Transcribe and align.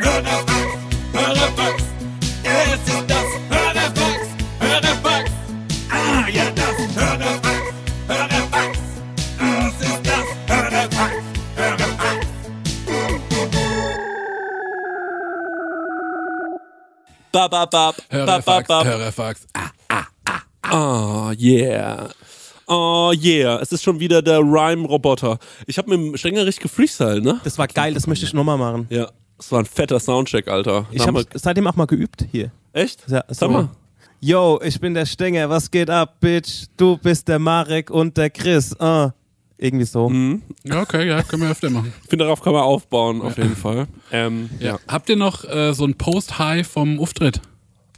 Hörerfax, 0.00 0.76
Hörerfax, 1.12 1.82
es 2.44 2.88
ist 2.94 3.04
das 3.08 3.26
Hörerfax, 3.48 4.26
Hörerfax. 4.60 5.30
Ah, 5.90 6.28
ja, 6.28 6.44
das 6.50 6.76
Hörerfax, 6.96 7.62
Hörerfax, 8.08 8.78
es 9.40 9.88
ist 9.88 10.06
das 10.06 10.26
Hörerfax, 10.48 11.14
Hörerfax. 11.56 12.26
Bab, 17.32 17.50
bab, 17.50 17.70
bab, 17.70 17.96
bab, 17.96 18.00
bab, 18.00 18.06
Hörerfax, 18.10 18.68
bab. 18.68 18.84
Hörerfax. 18.86 19.46
Ah, 19.54 19.70
Oh, 20.72 21.32
yeah. 21.36 22.08
Oh, 22.72 23.12
yeah. 23.12 23.58
Es 23.60 23.72
ist 23.72 23.82
schon 23.82 23.98
wieder 23.98 24.22
der 24.22 24.38
Rhyme-Roboter. 24.38 25.38
Ich 25.66 25.76
habe 25.76 25.90
mit 25.90 25.98
dem 25.98 26.16
Stenger 26.16 26.46
richtig 26.46 26.62
gefreestylt, 26.62 27.24
ne? 27.24 27.40
Das 27.42 27.58
war 27.58 27.66
geil, 27.66 27.94
das 27.94 28.06
möchte 28.06 28.24
ich 28.24 28.32
nochmal 28.32 28.56
machen. 28.58 28.86
Ja. 28.90 29.10
Das 29.36 29.50
war 29.50 29.58
ein 29.58 29.64
fetter 29.66 29.98
Soundcheck, 29.98 30.46
Alter. 30.48 30.86
Ich 30.92 31.04
habe 31.06 31.24
seitdem 31.34 31.66
auch 31.66 31.74
mal 31.74 31.86
geübt 31.86 32.26
hier. 32.30 32.52
Echt? 32.72 33.02
Ja, 33.08 33.24
Sag 33.28 33.36
so. 33.36 33.48
mal. 33.48 33.68
Yo, 34.20 34.60
ich 34.62 34.78
bin 34.78 34.94
der 34.94 35.06
Stenger, 35.06 35.48
was 35.50 35.70
geht 35.70 35.90
ab, 35.90 36.20
Bitch? 36.20 36.66
Du 36.76 36.96
bist 36.98 37.26
der 37.26 37.38
Marek 37.38 37.90
und 37.90 38.16
der 38.16 38.30
Chris. 38.30 38.78
Ah. 38.78 39.12
Irgendwie 39.56 39.84
so. 39.86 40.08
Mhm. 40.08 40.42
Ja, 40.62 40.82
okay, 40.82 41.08
ja, 41.08 41.22
können 41.22 41.42
wir 41.42 41.50
öfter 41.50 41.70
machen. 41.70 41.92
Ich 42.04 42.08
finde, 42.10 42.24
darauf 42.26 42.40
kann 42.40 42.52
man 42.52 42.62
aufbauen, 42.62 43.20
auf 43.22 43.36
jeden 43.36 43.56
Fall. 43.56 43.88
Ähm, 44.12 44.48
Ja. 44.60 44.78
Habt 44.86 45.08
ihr 45.08 45.16
noch 45.16 45.44
äh, 45.44 45.72
so 45.74 45.84
ein 45.86 45.94
Post-High 45.94 46.66
vom 46.66 47.00
Auftritt? 47.00 47.40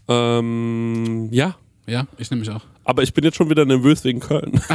Ähm, 0.09 1.29
ja. 1.31 1.57
Ja, 1.87 2.07
ich 2.19 2.31
nehme 2.31 2.41
mich 2.41 2.51
auch. 2.51 2.63
Aber 2.85 3.03
ich 3.03 3.15
bin 3.15 3.25
jetzt 3.25 3.37
schon 3.37 3.51
wieder 3.51 3.65
nervös 3.65 4.05
wegen 4.05 4.21
Köln. 4.21 4.61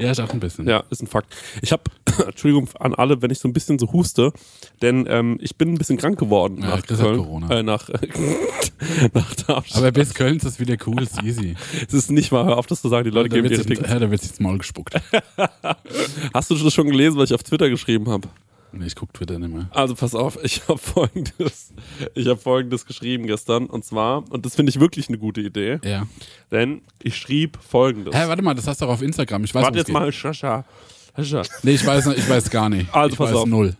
Ja, 0.00 0.12
ich 0.12 0.20
auch 0.22 0.32
ein 0.32 0.40
bisschen. 0.40 0.66
ja, 0.66 0.82
ist 0.88 1.02
ein 1.02 1.06
Fakt. 1.06 1.36
Ich 1.60 1.72
habe, 1.72 1.82
Entschuldigung 2.26 2.68
an 2.78 2.94
alle, 2.94 3.20
wenn 3.20 3.30
ich 3.30 3.38
so 3.38 3.46
ein 3.48 3.52
bisschen 3.52 3.78
so 3.78 3.92
huste, 3.92 4.32
denn 4.80 5.06
ähm, 5.06 5.36
ich 5.42 5.56
bin 5.56 5.74
ein 5.74 5.74
bisschen 5.78 5.98
krank 5.98 6.18
geworden 6.18 6.62
Ja, 6.62 6.68
nach 6.70 6.82
Chris 6.82 7.00
Köln. 7.00 7.18
Corona. 7.18 7.50
Äh, 7.50 7.62
nach, 7.62 7.90
nach 9.12 9.34
Darmstadt. 9.34 9.76
Aber 9.76 9.92
bis 9.92 10.14
Köln 10.14 10.36
ist 10.36 10.46
das 10.46 10.58
wieder 10.58 10.76
cool, 10.86 11.02
ist 11.02 11.22
easy. 11.22 11.54
es 11.86 11.92
ist 11.92 12.10
nicht 12.10 12.32
mal, 12.32 12.46
hör 12.46 12.56
auf 12.56 12.66
das 12.66 12.80
zu 12.80 12.88
sagen, 12.88 13.04
die 13.04 13.10
Leute 13.10 13.28
geben 13.28 13.48
sich, 13.48 13.66
Tickets. 13.66 13.90
ja, 13.90 13.98
da 13.98 14.10
wird 14.10 14.22
sich 14.22 14.30
ins 14.30 14.40
Maul 14.40 14.56
gespuckt. 14.56 14.94
Hast 16.32 16.50
du 16.50 16.54
das 16.54 16.72
schon 16.72 16.86
gelesen, 16.88 17.18
was 17.18 17.28
ich 17.30 17.34
auf 17.34 17.42
Twitter 17.42 17.68
geschrieben 17.68 18.08
habe? 18.08 18.26
Nee, 18.72 18.86
ich 18.86 18.94
guck 18.94 19.12
Twitter 19.12 19.38
nicht 19.38 19.52
mehr. 19.52 19.68
Also 19.72 19.94
pass 19.94 20.14
auf, 20.14 20.38
ich 20.42 20.62
habe 20.68 20.78
folgendes, 20.78 21.72
ich 22.14 22.26
habe 22.26 22.38
folgendes 22.40 22.86
geschrieben 22.86 23.26
gestern 23.26 23.66
und 23.66 23.84
zwar, 23.84 24.24
und 24.30 24.46
das 24.46 24.54
finde 24.56 24.70
ich 24.70 24.80
wirklich 24.80 25.08
eine 25.08 25.18
gute 25.18 25.40
Idee, 25.40 25.78
Ja. 25.84 26.06
denn 26.50 26.82
ich 27.02 27.16
schrieb 27.16 27.58
folgendes. 27.60 28.14
Hä, 28.14 28.28
warte 28.28 28.42
mal, 28.42 28.54
das 28.54 28.66
hast 28.66 28.80
du 28.80 28.86
doch 28.86 28.92
auf 28.92 29.02
Instagram. 29.02 29.44
Ich 29.44 29.54
weiß, 29.54 29.64
Warte 29.64 29.78
jetzt 29.78 29.86
geht. 29.86 29.94
mal, 29.94 30.12
Schascha. 30.12 30.64
Schascha. 31.16 31.42
Nee, 31.62 31.72
ich 31.72 31.86
weiß, 31.86 32.06
ich 32.08 32.28
weiß 32.28 32.50
gar 32.50 32.68
nicht. 32.68 32.94
Also 32.94 33.12
ich 33.12 33.18
pass 33.18 33.30
weiß 33.30 33.36
auf. 33.36 33.46
null. 33.48 33.76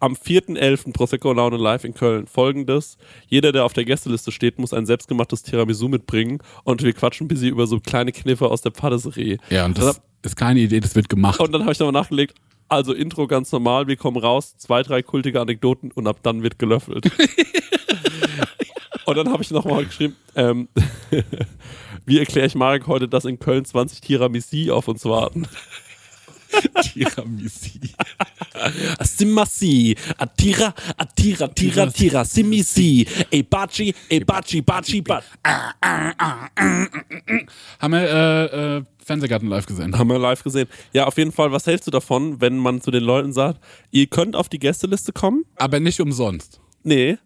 Am 0.00 0.14
4.11. 0.14 0.92
Prosecco 0.92 1.32
Laune 1.32 1.56
live 1.56 1.84
in 1.84 1.94
Köln. 1.94 2.26
Folgendes. 2.26 2.98
Jeder, 3.28 3.52
der 3.52 3.64
auf 3.64 3.72
der 3.72 3.84
Gästeliste 3.84 4.32
steht, 4.32 4.58
muss 4.58 4.72
ein 4.72 4.84
selbstgemachtes 4.84 5.44
Tiramisu 5.44 5.86
mitbringen 5.86 6.40
und 6.64 6.82
wir 6.82 6.92
quatschen 6.92 7.26
ein 7.26 7.28
bisschen 7.28 7.50
über 7.50 7.68
so 7.68 7.78
kleine 7.78 8.10
Kniffe 8.10 8.48
aus 8.48 8.62
der 8.62 8.70
Patisserie. 8.70 9.38
Ja, 9.48 9.64
und 9.64 9.78
Dann 9.78 9.86
das 9.86 10.00
ist 10.22 10.34
keine 10.36 10.58
Idee, 10.58 10.80
das 10.80 10.96
wird 10.96 11.08
gemacht. 11.08 11.38
Und 11.38 11.52
dann 11.52 11.62
habe 11.62 11.70
ich 11.72 11.78
nochmal 11.78 11.92
nachgelegt, 12.02 12.34
also 12.72 12.94
Intro 12.94 13.26
ganz 13.26 13.52
normal, 13.52 13.86
wir 13.86 13.96
kommen 13.96 14.16
raus, 14.16 14.56
zwei, 14.56 14.82
drei 14.82 15.02
kultige 15.02 15.40
Anekdoten 15.40 15.92
und 15.92 16.06
ab 16.06 16.16
dann 16.22 16.42
wird 16.42 16.58
gelöffelt. 16.58 17.04
und 19.04 19.16
dann 19.16 19.30
habe 19.30 19.42
ich 19.42 19.50
nochmal 19.50 19.84
geschrieben, 19.84 20.16
ähm, 20.34 20.68
wie 22.06 22.18
erkläre 22.18 22.46
ich 22.46 22.54
Marek 22.54 22.86
heute, 22.86 23.08
dass 23.08 23.26
in 23.26 23.38
Köln 23.38 23.66
20 23.66 24.00
Tiramisu 24.00 24.72
auf 24.72 24.88
uns 24.88 25.04
warten? 25.04 25.46
Tiramisu. 26.82 27.70
Simasi, 29.02 29.96
Atira, 30.18 30.74
Atira, 30.96 31.48
Tira, 31.48 31.90
Tira, 31.90 32.24
Simisi, 32.24 33.06
Ey 33.30 33.42
Bachi, 33.42 33.94
Ey 34.08 34.20
Bachi, 34.20 34.60
Bachi, 34.62 35.00
Bachi. 35.02 35.26
Haben 37.80 37.92
wir 37.92 38.02
äh, 38.02 38.76
äh, 38.76 38.82
Fernsehgarten 39.04 39.48
live 39.48 39.66
gesehen. 39.66 39.98
Haben 39.98 40.08
wir 40.10 40.18
live 40.18 40.42
gesehen. 40.42 40.68
Ja, 40.92 41.06
auf 41.06 41.16
jeden 41.18 41.32
Fall, 41.32 41.50
was 41.52 41.66
hältst 41.66 41.86
du 41.86 41.90
davon, 41.90 42.40
wenn 42.40 42.56
man 42.58 42.80
zu 42.80 42.90
den 42.90 43.02
Leuten 43.04 43.32
sagt, 43.32 43.60
ihr 43.90 44.06
könnt 44.06 44.36
auf 44.36 44.48
die 44.48 44.58
Gästeliste 44.58 45.12
kommen? 45.12 45.44
Aber 45.56 45.80
nicht 45.80 46.00
umsonst. 46.00 46.60
Nee, 46.82 47.18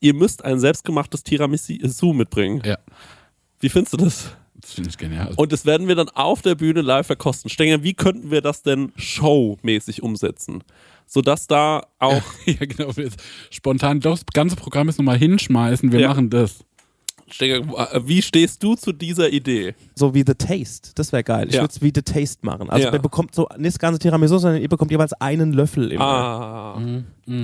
ihr 0.00 0.14
müsst 0.14 0.44
ein 0.44 0.58
selbstgemachtes 0.58 1.22
Tiramisu 1.22 2.12
mitbringen. 2.12 2.62
Ja, 2.64 2.78
Wie 3.60 3.68
findest 3.68 3.92
du 3.92 3.96
das? 3.98 4.30
Das 4.60 4.72
finde 4.72 4.90
ich 4.90 4.98
genial. 4.98 5.32
Und 5.36 5.52
das 5.52 5.64
werden 5.66 5.88
wir 5.88 5.94
dann 5.94 6.08
auf 6.10 6.42
der 6.42 6.54
Bühne 6.54 6.80
live 6.82 7.06
verkosten. 7.06 7.50
Stenger, 7.50 7.82
wie 7.82 7.94
könnten 7.94 8.30
wir 8.30 8.40
das 8.40 8.62
denn 8.62 8.92
showmäßig 8.96 10.02
umsetzen? 10.02 10.62
Sodass 11.06 11.46
da 11.46 11.82
auch, 11.98 12.22
ja, 12.46 12.54
genau. 12.66 12.92
Spontan 13.50 14.00
das 14.00 14.24
ganze 14.32 14.56
Programm 14.56 14.88
ist 14.88 14.98
nochmal 14.98 15.18
hinschmeißen. 15.18 15.90
Wir 15.92 16.00
Ja. 16.00 16.08
machen 16.08 16.30
das. 16.30 16.64
Stenger, 17.32 17.62
wie 18.06 18.22
stehst 18.22 18.60
du 18.62 18.74
zu 18.74 18.92
dieser 18.92 19.30
Idee? 19.32 19.74
So 19.94 20.14
wie 20.14 20.24
The 20.26 20.34
Taste. 20.34 20.90
Das 20.96 21.12
wäre 21.12 21.22
geil. 21.22 21.46
Ich 21.48 21.54
Ja. 21.54 21.60
würde 21.62 21.72
es 21.72 21.80
wie 21.80 21.92
The 21.94 22.02
Taste 22.02 22.44
machen. 22.44 22.68
Also 22.70 22.88
Ja. 22.88 22.92
ihr 22.92 22.98
bekommt 22.98 23.34
so 23.36 23.48
nicht 23.56 23.74
das 23.74 23.78
ganze 23.78 24.00
Tiramisu, 24.00 24.38
sondern 24.38 24.60
ihr 24.60 24.68
bekommt 24.68 24.90
jeweils 24.90 25.12
einen 25.14 25.52
Löffel 25.52 25.92
immer. 25.92 26.04
Ah, 26.04 26.82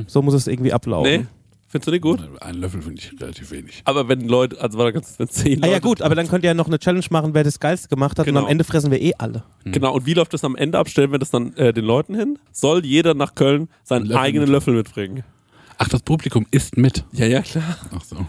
So 0.09 0.22
muss 0.22 0.34
es 0.34 0.48
irgendwie 0.48 0.72
ablaufen. 0.72 1.10
nee, 1.22 1.27
findest 1.69 1.87
du 1.88 1.91
nicht 1.93 2.03
gut? 2.03 2.21
Einen 2.41 2.60
Löffel 2.60 2.82
finde 2.82 3.00
ich 3.03 3.21
relativ 3.21 3.50
wenig. 3.50 3.82
Aber 3.84 4.09
wenn 4.09 4.27
Leute, 4.28 4.60
also 4.60 4.78
warte 4.78 4.93
ganz, 4.94 5.19
wenn 5.19 5.28
zehn 5.28 5.62
Ah 5.62 5.66
Leute, 5.66 5.72
ja 5.72 5.78
gut, 5.81 6.03
aber 6.03 6.15
dann 6.15 6.28
könnt 6.28 6.44
ihr 6.44 6.49
ja 6.50 6.54
noch 6.54 6.66
eine 6.66 6.78
Challenge 6.78 7.04
machen, 7.10 7.34
wer 7.34 7.44
das 7.44 7.60
Geilste 7.60 7.88
gemacht 7.88 8.19
hat 8.19 8.27
Genau. 8.27 8.41
und 8.41 8.47
am 8.47 8.50
Ende 8.50 8.65
fressen 8.65 8.91
wir 8.91 9.00
eh 9.00 9.12
alle. 9.19 9.44
genau. 9.65 9.94
Und 9.94 10.06
wie 10.06 10.15
läuft 10.15 10.32
das 10.34 10.44
am 10.44 10.56
Ende 10.56 10.78
ab? 10.78 10.88
Stellen 10.88 11.12
wir 11.12 11.19
das 11.19 11.31
dann 11.31 11.54
äh, 11.56 11.72
den 11.72 11.84
Leuten 11.84 12.15
hin? 12.15 12.38
Soll 12.53 12.84
jeder 12.84 13.15
nach 13.15 13.34
Köln 13.34 13.69
seinen 13.84 14.06
Löffel 14.06 14.22
eigenen 14.22 14.44
mit- 14.49 14.53
Löffel 14.53 14.75
mitbringen? 14.75 15.25
Ach, 15.78 15.88
das 15.88 16.03
Publikum 16.03 16.47
isst 16.50 16.77
mit. 16.78 17.04
Ja, 17.12 17.27
ja, 17.27 17.43
klar. 17.43 17.77
Ach 17.94 18.03
so. 18.03 18.27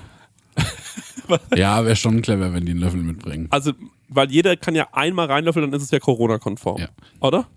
ja, 1.56 1.84
wäre 1.86 1.96
schon 1.96 2.22
clever, 2.22 2.54
wenn 2.54 2.66
die 2.66 2.72
einen 2.72 2.82
Löffel 2.82 3.02
mitbringen. 3.02 3.48
Also, 3.52 3.72
weil 4.10 4.32
jeder 4.32 4.56
kann 4.58 4.76
ja 4.76 4.88
einmal 4.94 5.28
reinlöffeln, 5.28 5.70
dann 5.70 5.78
ist 5.78 5.84
es 5.84 5.92
ja 5.92 6.00
Corona-konform. 6.00 6.80
Ja. 6.82 6.90
Oder? 7.20 7.48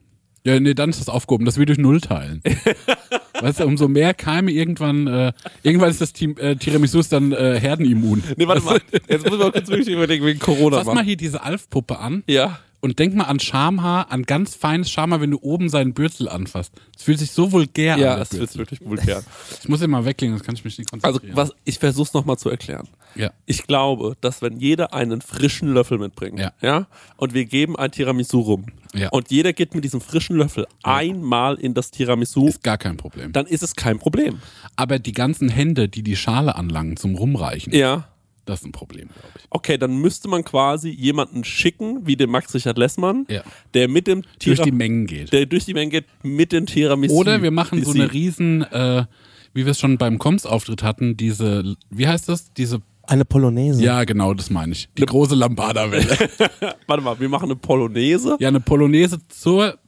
Ja, 0.44 0.58
nee, 0.58 0.74
dann 0.74 0.90
ist 0.90 1.00
das 1.00 1.08
aufgehoben, 1.08 1.44
dass 1.44 1.58
wir 1.58 1.66
durch 1.66 1.78
Null 1.78 2.00
teilen. 2.00 2.42
weißt 3.40 3.60
du, 3.60 3.64
umso 3.64 3.88
mehr 3.88 4.14
Keime 4.14 4.50
irgendwann, 4.50 5.06
äh, 5.06 5.32
irgendwann 5.62 5.90
ist 5.90 6.00
das 6.00 6.12
Team, 6.12 6.36
äh, 6.38 6.56
Tiramisu 6.56 7.00
dann 7.10 7.32
äh, 7.32 7.58
herdenimmun. 7.60 8.22
Nee, 8.36 8.46
warte 8.46 8.62
mal. 8.62 8.80
Jetzt 9.08 9.24
muss 9.24 9.34
ich 9.34 9.38
mal 9.38 9.52
kurz 9.52 9.68
wirklich 9.68 9.88
überlegen, 9.88 10.24
wegen 10.24 10.38
Corona. 10.38 10.78
Fass 10.82 10.94
mal 10.94 11.04
hier 11.04 11.16
diese 11.16 11.42
Alf-Puppe 11.42 11.98
an 11.98 12.22
Ja. 12.26 12.58
Und 12.80 12.98
denk 12.98 13.14
mal 13.14 13.24
an 13.24 13.40
Schamhaar, 13.40 14.10
an 14.10 14.22
ganz 14.22 14.54
feines 14.54 14.90
Schamhaar, 14.90 15.20
wenn 15.20 15.30
du 15.30 15.38
oben 15.42 15.68
seinen 15.68 15.92
Bürzel 15.94 16.28
anfasst. 16.28 16.72
Es 16.96 17.02
fühlt 17.04 17.18
sich 17.18 17.30
so 17.30 17.52
vulgär 17.52 17.96
Ja, 17.98 18.12
an. 18.12 18.16
der 18.16 18.22
es 18.22 18.30
wird 18.32 18.40
Bürzel. 18.40 18.58
wirklich 18.58 18.80
vulgär. 18.82 19.22
Ich 19.62 19.68
muss 19.68 19.82
ihn 19.82 19.90
mal 19.90 20.04
weglegen, 20.04 20.34
sonst 20.34 20.46
kann 20.46 20.54
ich 20.54 20.64
mich 20.64 20.78
nicht 20.78 20.92
Also, 20.92 21.04
konzentrieren. 21.18 21.36
was, 21.36 21.52
ich 21.64 21.78
versuch's 21.78 22.14
nochmal 22.14 22.38
zu 22.38 22.48
erklären. 22.50 22.88
Ja. 23.16 23.30
Ich 23.46 23.66
glaube, 23.66 24.16
dass 24.20 24.40
wenn 24.40 24.58
jeder 24.58 24.94
einen 24.94 25.20
frischen 25.20 25.72
Löffel 25.74 25.98
mitbringt, 25.98 26.38
Ja. 26.38 26.52
ja, 26.62 26.86
und 27.16 27.34
wir 27.34 27.44
geben 27.44 27.76
ein 27.76 27.90
Tiramisu 27.90 28.40
rum, 28.40 28.66
Ja. 28.94 29.08
und 29.10 29.30
jeder 29.30 29.52
geht 29.52 29.74
mit 29.74 29.84
diesem 29.84 30.00
frischen 30.00 30.36
Löffel 30.36 30.66
einmal 30.82 31.56
in 31.56 31.74
das 31.74 31.90
Tiramisu, 31.90 32.46
Ist 32.48 32.62
gar 32.62 32.78
kein 32.78 32.96
Problem. 32.96 33.32
dann 33.32 33.46
ist 33.46 33.62
es 33.62 33.74
kein 33.76 33.98
Problem. 33.98 34.40
Aber 34.76 34.98
die 34.98 35.12
ganzen 35.12 35.48
Hände, 35.48 35.88
die 35.88 36.02
die 36.02 36.16
Schale 36.16 36.54
anlangen 36.54 36.96
zum 36.96 37.14
Rumreichen, 37.16 37.72
Ja. 37.74 38.08
Das 38.50 38.60
ist 38.60 38.66
ein 38.66 38.72
Problem, 38.72 39.08
glaube 39.08 39.28
ich. 39.38 39.42
Okay, 39.50 39.78
dann 39.78 39.96
müsste 39.98 40.28
man 40.28 40.44
quasi 40.44 40.90
jemanden 40.90 41.44
schicken, 41.44 42.06
wie 42.06 42.16
den 42.16 42.30
Max 42.30 42.52
Richard 42.54 42.76
Lessmann, 42.78 43.26
Ja. 43.30 43.42
der 43.74 43.88
mit 43.88 44.06
dem 44.06 44.22
Durch 44.22 44.56
Tira 44.58 44.64
die 44.64 44.72
Mengen 44.72 45.06
geht. 45.06 45.32
der 45.32 45.46
durch 45.46 45.64
die 45.64 45.74
Menge 45.74 45.90
geht 45.90 46.04
mit 46.22 46.52
dem 46.52 46.66
Tiramisu. 46.66 47.14
Oder 47.14 47.42
wir 47.42 47.50
machen 47.50 47.82
so 47.84 47.92
eine 47.92 48.12
riesen, 48.12 48.62
äh, 48.62 49.04
wie 49.54 49.64
wir 49.64 49.70
es 49.72 49.80
schon 49.80 49.96
beim 49.98 50.18
Koms-Auftritt 50.18 50.82
hatten, 50.82 51.16
diese, 51.16 51.76
wie 51.90 52.06
heißt 52.06 52.28
das? 52.28 52.52
Diese, 52.52 52.82
Eine 53.06 53.24
Polonaise. 53.24 53.82
ja 53.82 54.04
genau, 54.04 54.34
das 54.34 54.50
meine 54.50 54.72
ich. 54.72 54.88
Die 54.98 55.06
große 55.06 55.34
Lambada-Welle. 55.34 56.16
Warte 56.86 57.02
mal, 57.02 57.18
wir 57.18 57.28
machen 57.28 57.46
eine 57.46 57.56
Polonaise. 57.56 58.36
ja, 58.38 58.48
eine 58.48 58.60
Polonaise 58.60 59.18
zur 59.28 59.78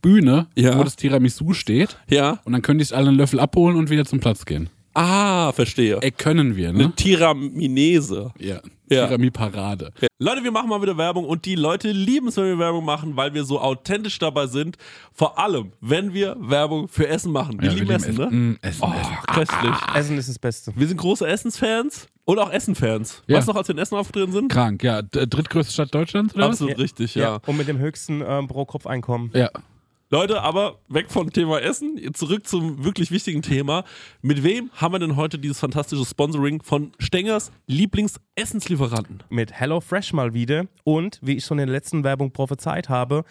Bühne, 0.00 0.46
Ja. 0.54 0.78
wo 0.78 0.84
das 0.84 0.94
Tiramisu 0.94 1.52
steht. 1.54 1.98
Ja. 2.08 2.38
Und 2.44 2.52
dann 2.52 2.62
können 2.62 2.78
die 2.78 2.84
sich 2.84 2.96
alle 2.96 3.08
einen 3.08 3.16
Löffel 3.18 3.40
abholen 3.40 3.76
und 3.76 3.90
wieder 3.90 4.04
zum 4.04 4.20
Platz 4.20 4.44
gehen. 4.46 4.70
Ah, 5.00 5.52
verstehe. 5.52 5.98
Ey, 6.00 6.10
können 6.10 6.56
wir, 6.56 6.72
ne? 6.72 6.84
Eine 6.86 6.94
Tiraminese. 6.94 8.32
Ja. 8.38 8.60
Ja. 8.90 9.06
Tirami-Parade. 9.06 9.92
Leute, 10.18 10.42
wir 10.42 10.50
machen 10.50 10.68
mal 10.70 10.80
wieder 10.80 10.96
Werbung 10.96 11.24
und 11.26 11.44
die 11.44 11.54
Leute 11.56 11.92
lieben 11.92 12.28
es, 12.28 12.36
wenn 12.38 12.46
wir 12.46 12.58
Werbung 12.58 12.84
machen, 12.86 13.16
weil 13.16 13.34
wir 13.34 13.44
so 13.44 13.60
authentisch 13.60 14.18
dabei 14.18 14.46
sind. 14.46 14.76
Vor 15.12 15.38
allem, 15.38 15.72
wenn 15.80 16.14
wir 16.14 16.36
Werbung 16.40 16.88
für 16.88 17.06
Essen 17.06 17.30
machen. 17.30 17.60
Wir 17.60 17.68
Ja, 17.70 17.74
lieben 17.76 17.90
Essen, 17.90 18.14
ne? 18.16 18.26
Mm, 18.30 18.58
Essen, 18.62 18.82
Oh, 18.82 18.92
Essen. 18.98 19.16
köstlich. 19.26 19.74
Essen 19.94 20.18
ist 20.18 20.28
das 20.30 20.38
Beste. 20.38 20.72
Wir 20.74 20.88
sind 20.88 20.96
große 20.96 21.26
Essensfans 21.28 22.08
und 22.24 22.38
auch 22.38 22.50
Essenfans. 22.50 23.22
Ja. 23.26 23.36
Weißt 23.36 23.46
du 23.46 23.52
noch, 23.52 23.58
als 23.58 23.68
wir 23.68 23.74
in 23.74 23.78
Essen 23.80 23.94
aufgetreten 23.96 24.32
sind? 24.32 24.50
Krank, 24.50 24.82
ja. 24.82 25.02
Drittgrößte 25.02 25.72
Stadt 25.72 25.94
Deutschlands, 25.94 26.34
oder 26.34 26.46
Absolut 26.46 26.78
richtig, 26.78 27.14
ja. 27.14 27.40
Und 27.46 27.56
mit 27.58 27.68
dem 27.68 27.78
höchsten 27.78 28.22
ähm, 28.26 28.48
Pro-Kopf-Einkommen. 28.48 29.30
was? 29.32 29.38
Ja. 29.40 29.50
Leute, 30.10 30.40
aber 30.40 30.80
weg 30.88 31.10
vom 31.10 31.30
Thema 31.34 31.60
Essen, 31.60 32.00
zurück 32.14 32.46
zum 32.46 32.82
wirklich 32.82 33.10
wichtigen 33.10 33.42
Thema. 33.42 33.84
Mit 34.22 34.42
wem 34.42 34.70
haben 34.72 34.94
wir 34.94 34.98
denn 35.00 35.16
heute 35.16 35.38
dieses 35.38 35.60
fantastische 35.60 36.06
Sponsoring 36.06 36.62
von 36.62 36.92
Stengers 36.98 37.52
Lieblingsessenslieferanten? 38.38 39.22
Mit 39.30 39.52
HelloFresh 39.52 40.12
mal 40.12 40.32
wieder. 40.32 40.66
Und 40.84 41.18
wie 41.22 41.36
ich 41.36 41.44
schon 41.44 41.58
in 41.58 41.66
der 41.66 41.74
letzten 41.74 42.04
Werbung 42.04 42.30
prophezeit 42.32 42.88
habe, 42.88 43.24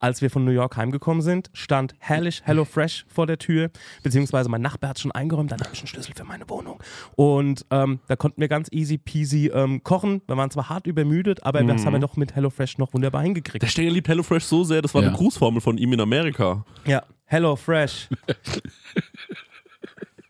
als 0.00 0.22
wir 0.22 0.30
von 0.30 0.44
New 0.44 0.50
York 0.52 0.76
heimgekommen 0.76 1.22
sind, 1.22 1.50
stand 1.52 1.94
herrlich 1.98 2.42
HelloFresh 2.44 3.04
vor 3.08 3.26
der 3.26 3.38
Tür. 3.38 3.70
Beziehungsweise 4.02 4.48
mein 4.48 4.62
Nachbar 4.62 4.90
hat 4.90 4.98
schon 4.98 5.12
eingeräumt, 5.12 5.52
dann 5.52 5.60
habe 5.60 5.70
ich 5.72 5.80
einen 5.80 5.88
Schlüssel 5.88 6.14
für 6.16 6.24
meine 6.24 6.48
Wohnung. 6.48 6.82
Und 7.16 7.66
ähm, 7.70 8.00
da 8.08 8.16
konnten 8.16 8.40
wir 8.40 8.48
ganz 8.48 8.68
easy 8.72 8.96
peasy 8.98 9.50
ähm, 9.52 9.82
kochen. 9.82 10.22
Wir 10.26 10.36
waren 10.36 10.50
zwar 10.50 10.68
hart 10.68 10.86
übermüdet, 10.86 11.44
aber 11.44 11.62
das 11.62 11.84
haben 11.84 11.92
wir 11.92 12.00
doch 12.00 12.16
mit 12.16 12.34
HelloFresh 12.34 12.78
noch 12.78 12.92
wunderbar 12.94 13.22
hingekriegt. 13.22 13.62
Der 13.62 13.68
Stenger 13.68 13.90
liebt 13.90 14.08
HelloFresh 14.08 14.44
so 14.44 14.64
sehr, 14.64 14.80
das 14.82 14.94
war 14.94 15.02
Ja. 15.02 15.08
eine 15.08 15.16
Grußformel 15.16 15.60
von 15.60 15.76
ihm 15.78 15.92
in 15.92 16.00
Amerika. 16.00 16.64
Ja, 16.86 17.02
HelloFresh. 17.26 18.08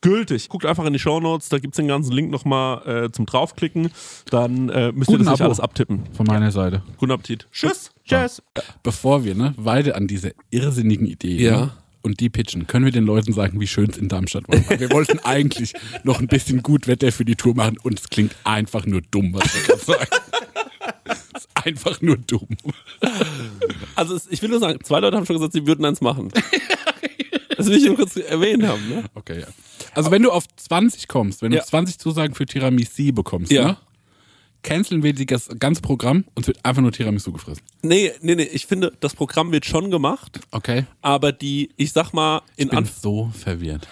gültig. 0.00 0.48
Guckt 0.48 0.64
einfach 0.66 0.84
in 0.84 0.92
die 0.92 0.98
Shownotes, 0.98 1.48
da 1.48 1.58
gibt's 1.58 1.76
den 1.76 1.88
ganzen 1.88 2.12
Link 2.12 2.30
nochmal 2.30 3.04
äh, 3.06 3.10
zum 3.12 3.26
draufklicken. 3.26 3.90
Dann 4.30 4.68
äh, 4.68 4.92
müsst 4.92 5.10
ihr 5.10 5.18
Guten 5.18 5.24
das 5.24 5.32
nicht 5.32 5.40
Abo. 5.40 5.44
alles 5.44 5.60
abtippen. 5.60 6.02
Von 6.14 6.26
meiner 6.26 6.50
Seite. 6.52 6.82
Guten 6.98 7.12
Appetit. 7.12 7.48
Tschüss. 7.52 7.90
Tschüss. 8.04 8.42
Bevor 8.82 9.24
wir 9.24 9.34
ne, 9.34 9.54
weiter 9.56 9.96
an 9.96 10.06
diese 10.06 10.34
irrsinnigen 10.50 11.06
Ideen 11.06 11.40
Ja. 11.40 11.60
ne, 11.66 11.72
und 12.02 12.20
die 12.20 12.30
pitchen, 12.30 12.66
können 12.68 12.84
wir 12.84 12.92
den 12.92 13.04
Leuten 13.04 13.32
sagen, 13.32 13.60
wie 13.60 13.66
schön 13.66 13.90
es 13.90 13.98
in 13.98 14.08
Darmstadt 14.08 14.48
war. 14.48 14.58
Weil 14.70 14.80
wir 14.80 14.90
wollten 14.92 15.18
eigentlich 15.24 15.72
noch 16.04 16.20
ein 16.20 16.28
bisschen 16.28 16.62
gut 16.62 16.86
Wetter 16.86 17.10
für 17.12 17.24
die 17.24 17.34
Tour 17.36 17.54
machen 17.54 17.76
und 17.82 17.98
es 17.98 18.08
klingt 18.08 18.34
einfach 18.44 18.86
nur 18.86 19.02
dumm, 19.10 19.34
was 19.34 19.52
wir 19.54 19.62
gerade 19.62 19.84
sagen. 19.84 20.06
Es 21.10 21.42
ist 21.44 21.48
einfach 21.54 22.00
nur 22.02 22.16
dumm. 22.18 22.48
Also 23.94 24.14
es, 24.14 24.26
ich 24.30 24.42
will 24.42 24.48
nur 24.50 24.58
sagen, 24.60 24.78
zwei 24.84 25.00
Leute 25.00 25.16
haben 25.16 25.24
schon 25.26 25.36
gesagt, 25.36 25.52
sie 25.54 25.66
würden 25.66 25.84
eins 25.84 26.00
machen. 26.00 26.30
Das 27.56 27.66
will 27.66 27.76
ich 27.76 27.84
nur 27.86 27.96
kurz 27.96 28.14
erwähnt 28.14 28.64
haben. 28.64 28.88
Ne? 28.88 29.02
Okay, 29.16 29.40
ja. 29.40 29.46
Also 29.98 30.12
wenn 30.12 30.22
du 30.22 30.30
auf 30.30 30.44
20 30.54 31.08
kommst, 31.08 31.42
wenn 31.42 31.50
Ja. 31.50 31.58
du 31.58 31.66
20 31.66 31.98
Zusagen 31.98 32.32
für 32.32 32.46
Tiramisu 32.46 33.12
bekommst, 33.12 33.50
Ja. 33.50 33.66
ne, 33.66 33.76
canceln 34.62 35.02
wir 35.02 35.12
das 35.12 35.48
ganze 35.58 35.82
Programm 35.82 36.24
und 36.36 36.42
es 36.42 36.46
wird 36.46 36.64
einfach 36.64 36.80
nur 36.82 36.92
Tiramisu 36.92 37.32
gefressen. 37.32 37.62
Nee, 37.82 38.12
nee, 38.22 38.36
nee, 38.36 38.44
ich 38.44 38.66
finde, 38.66 38.92
das 39.00 39.14
Programm 39.16 39.50
wird 39.50 39.64
schon 39.66 39.90
gemacht, 39.90 40.38
Okay. 40.52 40.84
aber 41.02 41.32
die, 41.32 41.70
ich 41.76 41.90
sag 41.92 42.12
mal, 42.12 42.42
in 42.56 42.66
Ich 42.66 42.70
bin 42.70 42.78
Anf 42.78 42.92
so 43.00 43.32
verwirrt. 43.36 43.88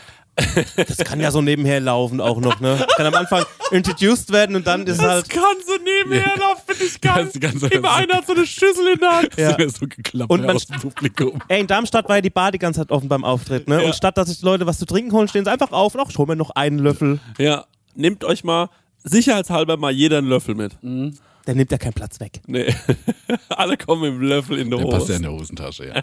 Das 0.77 0.99
kann 0.99 1.19
ja 1.21 1.31
so 1.31 1.41
nebenher 1.41 1.81
laufen 1.81 2.21
auch 2.21 2.39
noch, 2.41 2.61
ne? 2.61 2.85
Kann 2.97 3.07
am 3.07 3.15
Anfang 3.15 3.45
introduced 3.71 4.31
werden 4.33 4.55
und 4.55 4.67
dann 4.67 4.87
ist 4.87 5.01
halt. 5.01 5.29
kann 5.31 5.43
so 5.67 5.73
nebenher 5.83 6.37
laufen, 6.37 6.63
finde 6.67 6.85
ich 6.85 7.01
geil. 7.01 7.25
Das 7.25 7.35
ist 7.35 7.41
ganz- 7.41 7.63
Immer 7.63 7.95
einer 7.95 8.15
hat 8.15 8.27
so 8.27 8.35
eine 8.35 8.47
Schüssel 8.47 8.87
in 8.95 8.99
der 9.01 9.17
Hand. 9.17 9.29
Das 9.33 9.39
Ja. 9.39 9.51
ist 9.53 9.59
mir 9.59 9.71
so 9.71 9.87
geklappt 9.89 10.31
Und 10.31 10.43
man- 10.45 10.57
aus 10.57 10.67
dem 10.67 10.79
Publikum. 10.81 11.41
Ey, 11.49 11.61
in 11.61 11.67
Darmstadt 11.67 12.07
war 12.09 12.17
ja 12.17 12.23
die 12.23 12.31
Bar 12.31 12.53
die 12.53 12.59
ganze 12.59 12.81
Zeit 12.81 12.91
offen 12.91 13.09
beim 13.09 13.25
Auftritt, 13.25 13.67
ne? 13.69 13.81
Ja. 13.81 13.87
Und 13.89 13.95
statt 13.95 14.19
dass 14.19 14.29
sich 14.29 14.41
die 14.41 14.45
Leute 14.45 14.67
was 14.67 14.79
zu 14.79 14.85
trinken 14.85 15.13
holen, 15.13 15.27
stehen 15.29 15.45
sie 15.45 15.51
einfach 15.51 15.73
auf 15.73 15.95
und 15.95 16.01
ach, 16.03 16.11
ich 16.11 16.19
hol 16.19 16.27
mir 16.27 16.37
noch 16.37 16.51
einen 16.51 16.79
Löffel. 16.81 17.19
Ja, 17.39 17.65
nehmt 17.95 18.23
euch 18.25 18.45
mal 18.45 18.69
sicherheitshalber 19.05 19.77
mal 19.79 19.91
jeder 19.93 20.19
einen 20.19 20.29
Löffel 20.29 20.55
mit. 20.55 20.73
Der 20.83 21.55
nimmt 21.55 21.71
ja 21.71 21.79
keinen 21.79 21.93
Platz 21.95 22.19
weg. 22.21 22.41
Nee. 22.47 22.75
Alle 23.49 23.77
kommen 23.77 24.03
mit 24.03 24.13
dem 24.13 24.21
Löffel 24.29 24.59
in 24.59 24.69
der 24.69 24.81
Der 24.81 24.87
passt 24.87 25.09
ja 25.09 25.15
Hose. 25.15 25.17
in 25.17 25.23
der 25.23 25.33
Hosentasche, 25.33 25.87
ja. 25.89 26.03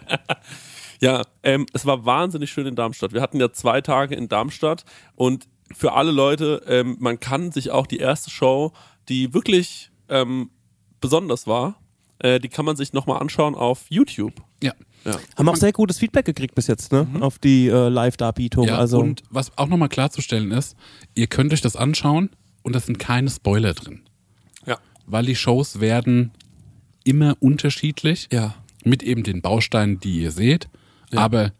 Ja, 1.00 1.22
ähm, 1.42 1.66
es 1.72 1.86
war 1.86 2.04
wahnsinnig 2.04 2.50
schön 2.50 2.66
in 2.66 2.74
Darmstadt. 2.76 3.12
Wir 3.12 3.20
hatten 3.22 3.40
ja 3.40 3.52
zwei 3.52 3.80
Tage 3.80 4.14
in 4.14 4.28
Darmstadt 4.28 4.84
und 5.14 5.46
für 5.72 5.92
alle 5.94 6.10
Leute, 6.10 6.62
ähm, 6.66 6.96
man 7.00 7.18
kann 7.20 7.50
sich 7.52 7.70
auch 7.70 7.86
die 7.86 7.96
erste 7.98 8.30
Show, 8.30 8.72
die 9.08 9.32
wirklich 9.34 9.90
ähm, 10.08 10.50
besonders 11.00 11.46
war, 11.46 11.80
äh, 12.18 12.38
die 12.38 12.48
kann 12.48 12.64
man 12.64 12.76
sich 12.76 12.92
nochmal 12.92 13.20
anschauen 13.20 13.54
auf 13.54 13.86
YouTube. 13.88 14.34
ja. 14.62 14.72
Ja. 15.06 15.18
Haben 15.36 15.50
auch 15.50 15.56
sehr 15.56 15.72
gutes 15.72 15.98
Feedback 15.98 16.24
gekriegt 16.24 16.54
bis 16.54 16.66
jetzt, 16.66 16.90
ne? 16.90 17.06
Auf 17.20 17.38
die 17.38 17.68
äh, 17.68 17.88
Live-Darbietung. 17.90 18.66
Ja, 18.68 18.78
also. 18.78 19.00
und 19.00 19.22
was 19.28 19.52
auch 19.58 19.66
nochmal 19.68 19.90
klarzustellen 19.90 20.50
ist, 20.50 20.76
ihr 21.14 21.26
könnt 21.26 21.52
euch 21.52 21.60
das 21.60 21.76
anschauen 21.76 22.30
und 22.62 22.74
es 22.74 22.86
sind 22.86 22.98
keine 22.98 23.28
Spoiler 23.28 23.74
drin. 23.74 24.00
Ja. 24.64 24.78
Weil 25.04 25.26
die 25.26 25.36
Shows 25.36 25.78
werden 25.80 26.32
immer 27.04 27.36
unterschiedlich 27.40 28.28
Ja. 28.32 28.54
mit 28.82 29.02
eben 29.02 29.24
den 29.24 29.42
Bausteinen, 29.42 30.00
die 30.00 30.22
ihr 30.22 30.30
seht. 30.30 30.68
Aber 31.18 31.52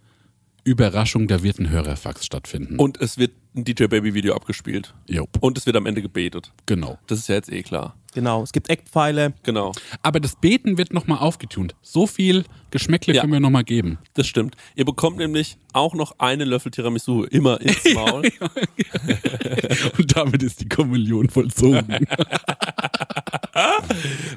Überraschung, 0.65 1.29
da 1.29 1.43
wird 1.43 1.59
ein 1.59 1.69
Hörerfax 1.69 2.25
stattfinden. 2.25 2.77
Und 2.79 3.01
es 3.01 3.19
wird 3.19 3.33
ein 3.55 3.65
DJ 3.65 3.85
Baby 3.87 4.15
Video 4.15 4.35
abgespielt. 4.35 4.95
jo, 5.09 5.29
Und 5.41 5.59
es 5.59 5.67
wird 5.67 5.77
am 5.77 5.85
Ende 5.87 6.01
gebetet. 6.03 6.53
genau. 6.67 6.99
Das 7.07 7.19
ist 7.19 7.29
ja 7.29 7.35
jetzt 7.37 7.53
eh 7.53 7.63
klar. 7.63 7.95
Genau, 8.15 8.43
es 8.45 8.53
gibt 8.53 8.71
Eckpfeile. 8.71 9.35
Genau. 9.43 9.73
Aber 10.01 10.21
das 10.21 10.37
Beten 10.37 10.79
wird 10.79 10.93
nochmal 10.95 11.19
aufgetunt. 11.19 11.75
So 11.83 12.07
viel 12.07 12.45
Geschmäckle 12.71 13.13
Ja. 13.13 13.21
können 13.23 13.33
wir 13.33 13.41
nochmal 13.41 13.65
geben. 13.65 13.99
Das 14.15 14.27
stimmt. 14.29 14.57
Ihr 14.77 14.85
bekommt 14.85 15.17
nämlich 15.19 15.59
auch 15.73 15.95
noch 15.95 16.19
einen 16.21 16.49
Löffel 16.49 16.71
Tiramisu 16.71 17.25
immer 17.25 17.61
ins 17.61 17.83
Maul. 17.95 18.23
Und 19.99 20.17
damit 20.17 20.43
ist 20.45 20.61
die 20.61 20.69
Kommunion 20.69 21.29
vollzogen. 21.29 21.87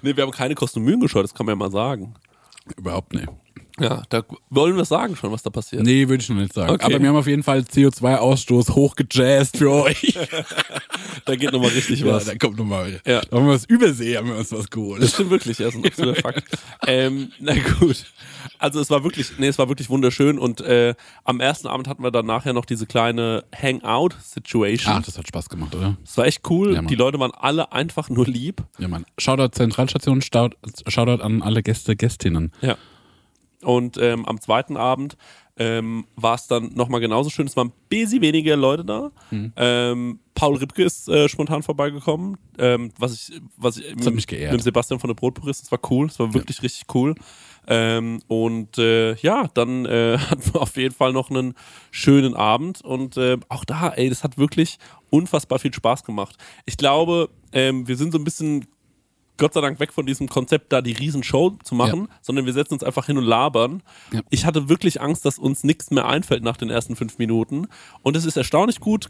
nee, 0.01 0.15
wir 0.15 0.23
haben 0.23 0.31
keine 0.31 0.55
Kosten 0.55 0.79
und 0.79 0.85
Mühen 0.85 0.99
gescheut, 0.99 1.23
das 1.23 1.33
kann 1.33 1.45
man 1.45 1.53
ja 1.53 1.57
mal 1.57 1.71
sagen. 1.71 2.13
Überhaupt 2.77 3.13
nicht. 3.13 3.27
Ja, 3.79 4.03
da 4.09 4.23
wollen 4.49 4.75
wir 4.75 4.85
sagen 4.85 5.15
schon, 5.15 5.31
was 5.31 5.43
da 5.43 5.49
passiert. 5.49 5.83
Nee, 5.83 6.07
würde 6.07 6.21
ich 6.23 6.29
noch 6.29 6.37
nicht 6.37 6.53
sagen. 6.53 6.71
Okay. 6.71 6.85
Aber 6.85 6.99
wir 7.01 7.09
haben 7.09 7.15
auf 7.15 7.27
jeden 7.27 7.43
Fall 7.43 7.59
CO2-Ausstoß 7.59 8.73
hochgejazzt 8.73 9.57
für 9.57 9.71
euch. 9.71 10.17
Da 11.25 11.35
geht 11.35 11.51
nochmal 11.51 11.71
richtig 11.71 11.99
ja, 11.99 12.05
was. 12.07 12.25
da 12.25 12.35
kommt 12.35 12.57
nochmal. 12.57 13.01
Ja. 13.05 13.19
Da 13.21 13.35
haben 13.37 13.47
wir 13.47 13.53
was 13.53 13.65
übersehen, 13.65 14.17
haben 14.17 14.29
wir 14.29 14.37
uns 14.37 14.51
was 14.51 14.61
Das 14.61 14.69
geholt. 14.69 15.09
stimmt 15.09 15.29
wirklich, 15.29 15.59
ja, 15.59 15.67
ist 15.67 15.75
ein 15.75 15.83
absoluter 15.85 16.21
Fakt. 16.21 16.43
Ähm, 16.85 17.31
na 17.39 17.53
gut. 17.79 18.05
Also 18.59 18.79
es 18.79 18.89
war 18.89 19.03
wirklich, 19.03 19.31
nee, 19.37 19.47
es 19.47 19.59
war 19.59 19.67
wirklich 19.67 19.89
wunderschön 19.89 20.39
und 20.39 20.61
äh, 20.61 20.95
am 21.25 21.41
ersten 21.41 21.67
Abend 21.67 21.87
hatten 21.89 22.01
wir 22.01 22.11
dann 22.11 22.25
nachher 22.25 22.53
noch 22.53 22.63
diese 22.65 22.85
kleine 22.85 23.43
Hangout-Situation. 23.53 24.95
Ach, 24.97 25.03
das 25.03 25.17
hat 25.17 25.27
Spaß 25.27 25.49
gemacht, 25.49 25.75
oder? 25.75 25.97
Das 26.03 26.17
war 26.17 26.25
echt 26.25 26.49
cool. 26.49 26.75
Ja. 26.75 26.81
Die 26.81 26.95
Leute 26.95 27.19
waren 27.19 27.31
alle 27.31 27.71
einfach 27.73 28.09
nur 28.09 28.25
lieb. 28.25 28.63
Ja, 28.79 28.87
Mann. 28.87 29.05
Shoutout 29.17 29.49
Zentralstation, 29.49 30.21
Shoutout 30.21 31.21
an 31.23 31.41
alle 31.41 31.61
Gäste, 31.61 31.95
Gästinnen. 31.95 32.51
Ja. 32.61 32.77
Und 33.63 33.97
ähm, 33.97 34.25
am 34.25 34.39
zweiten 34.39 34.77
Abend 34.77 35.17
ähm, 35.57 36.05
war 36.15 36.35
es 36.35 36.47
dann 36.47 36.73
nochmal 36.75 37.01
genauso 37.01 37.29
schön. 37.29 37.47
Es 37.47 37.57
waren 37.57 37.69
ein 37.69 37.73
bisschen 37.89 38.21
weniger 38.21 38.55
Leute 38.55 38.85
da. 38.85 39.11
Mhm. 39.31 39.53
Ähm, 39.55 40.19
Paul 40.35 40.57
Ripke 40.57 40.83
ist 40.83 41.09
äh, 41.09 41.27
spontan 41.27 41.63
vorbeigekommen, 41.63 42.37
ähm, 42.59 42.91
was 42.99 43.13
ich, 43.13 43.41
was 43.57 43.77
ich 43.77 43.95
hat 44.05 44.13
mich 44.13 44.27
geehrt. 44.27 44.53
mit 44.53 44.61
Sebastian 44.61 44.99
von 44.99 45.07
der 45.07 45.15
Brotpurist, 45.15 45.63
das 45.63 45.71
war 45.71 45.79
cool, 45.89 46.07
das 46.07 46.19
war 46.19 46.33
wirklich 46.33 46.61
richtig 46.61 46.85
cool. 46.93 47.15
Ähm, 47.67 48.21
und 48.27 48.77
äh, 48.77 49.15
ja, 49.15 49.47
dann 49.53 49.85
äh, 49.85 50.17
hatten 50.29 50.53
wir 50.53 50.61
auf 50.61 50.77
jeden 50.77 50.93
Fall 50.93 51.11
noch 51.11 51.31
einen 51.31 51.55
schönen 51.89 52.35
Abend 52.35 52.81
und 52.81 53.17
äh, 53.17 53.37
auch 53.49 53.65
da, 53.65 53.89
ey, 53.89 54.09
das 54.09 54.23
hat 54.23 54.37
wirklich 54.37 54.77
unfassbar 55.09 55.57
viel 55.57 55.73
Spaß 55.73 56.03
gemacht. 56.03 56.37
Ich 56.65 56.77
glaube, 56.77 57.29
ähm, 57.51 57.87
wir 57.87 57.97
sind 57.97 58.11
so 58.11 58.19
ein 58.19 58.23
bisschen 58.23 58.67
Gott 59.37 59.53
sei 59.53 59.61
Dank 59.61 59.79
weg 59.79 59.93
von 59.93 60.05
diesem 60.05 60.27
Konzept, 60.29 60.71
da 60.73 60.81
die 60.81 60.93
Riesenshow 60.93 61.57
zu 61.63 61.75
machen, 61.75 62.07
sondern 62.21 62.45
wir 62.45 62.53
setzen 62.53 62.73
uns 62.73 62.83
einfach 62.83 63.05
hin 63.05 63.17
und 63.17 63.23
labern. 63.23 63.83
Ja. 64.11 64.21
Ich 64.29 64.45
hatte 64.45 64.69
wirklich 64.69 65.01
Angst, 65.01 65.25
dass 65.25 65.37
uns 65.39 65.63
nichts 65.63 65.91
mehr 65.91 66.07
einfällt 66.07 66.43
nach 66.43 66.57
den 66.57 66.69
ersten 66.69 66.95
fünf 66.95 67.17
Minuten. 67.17 67.67
Und 68.01 68.15
es 68.17 68.25
ist 68.25 68.35
erstaunlich 68.37 68.79
gut, 68.79 69.09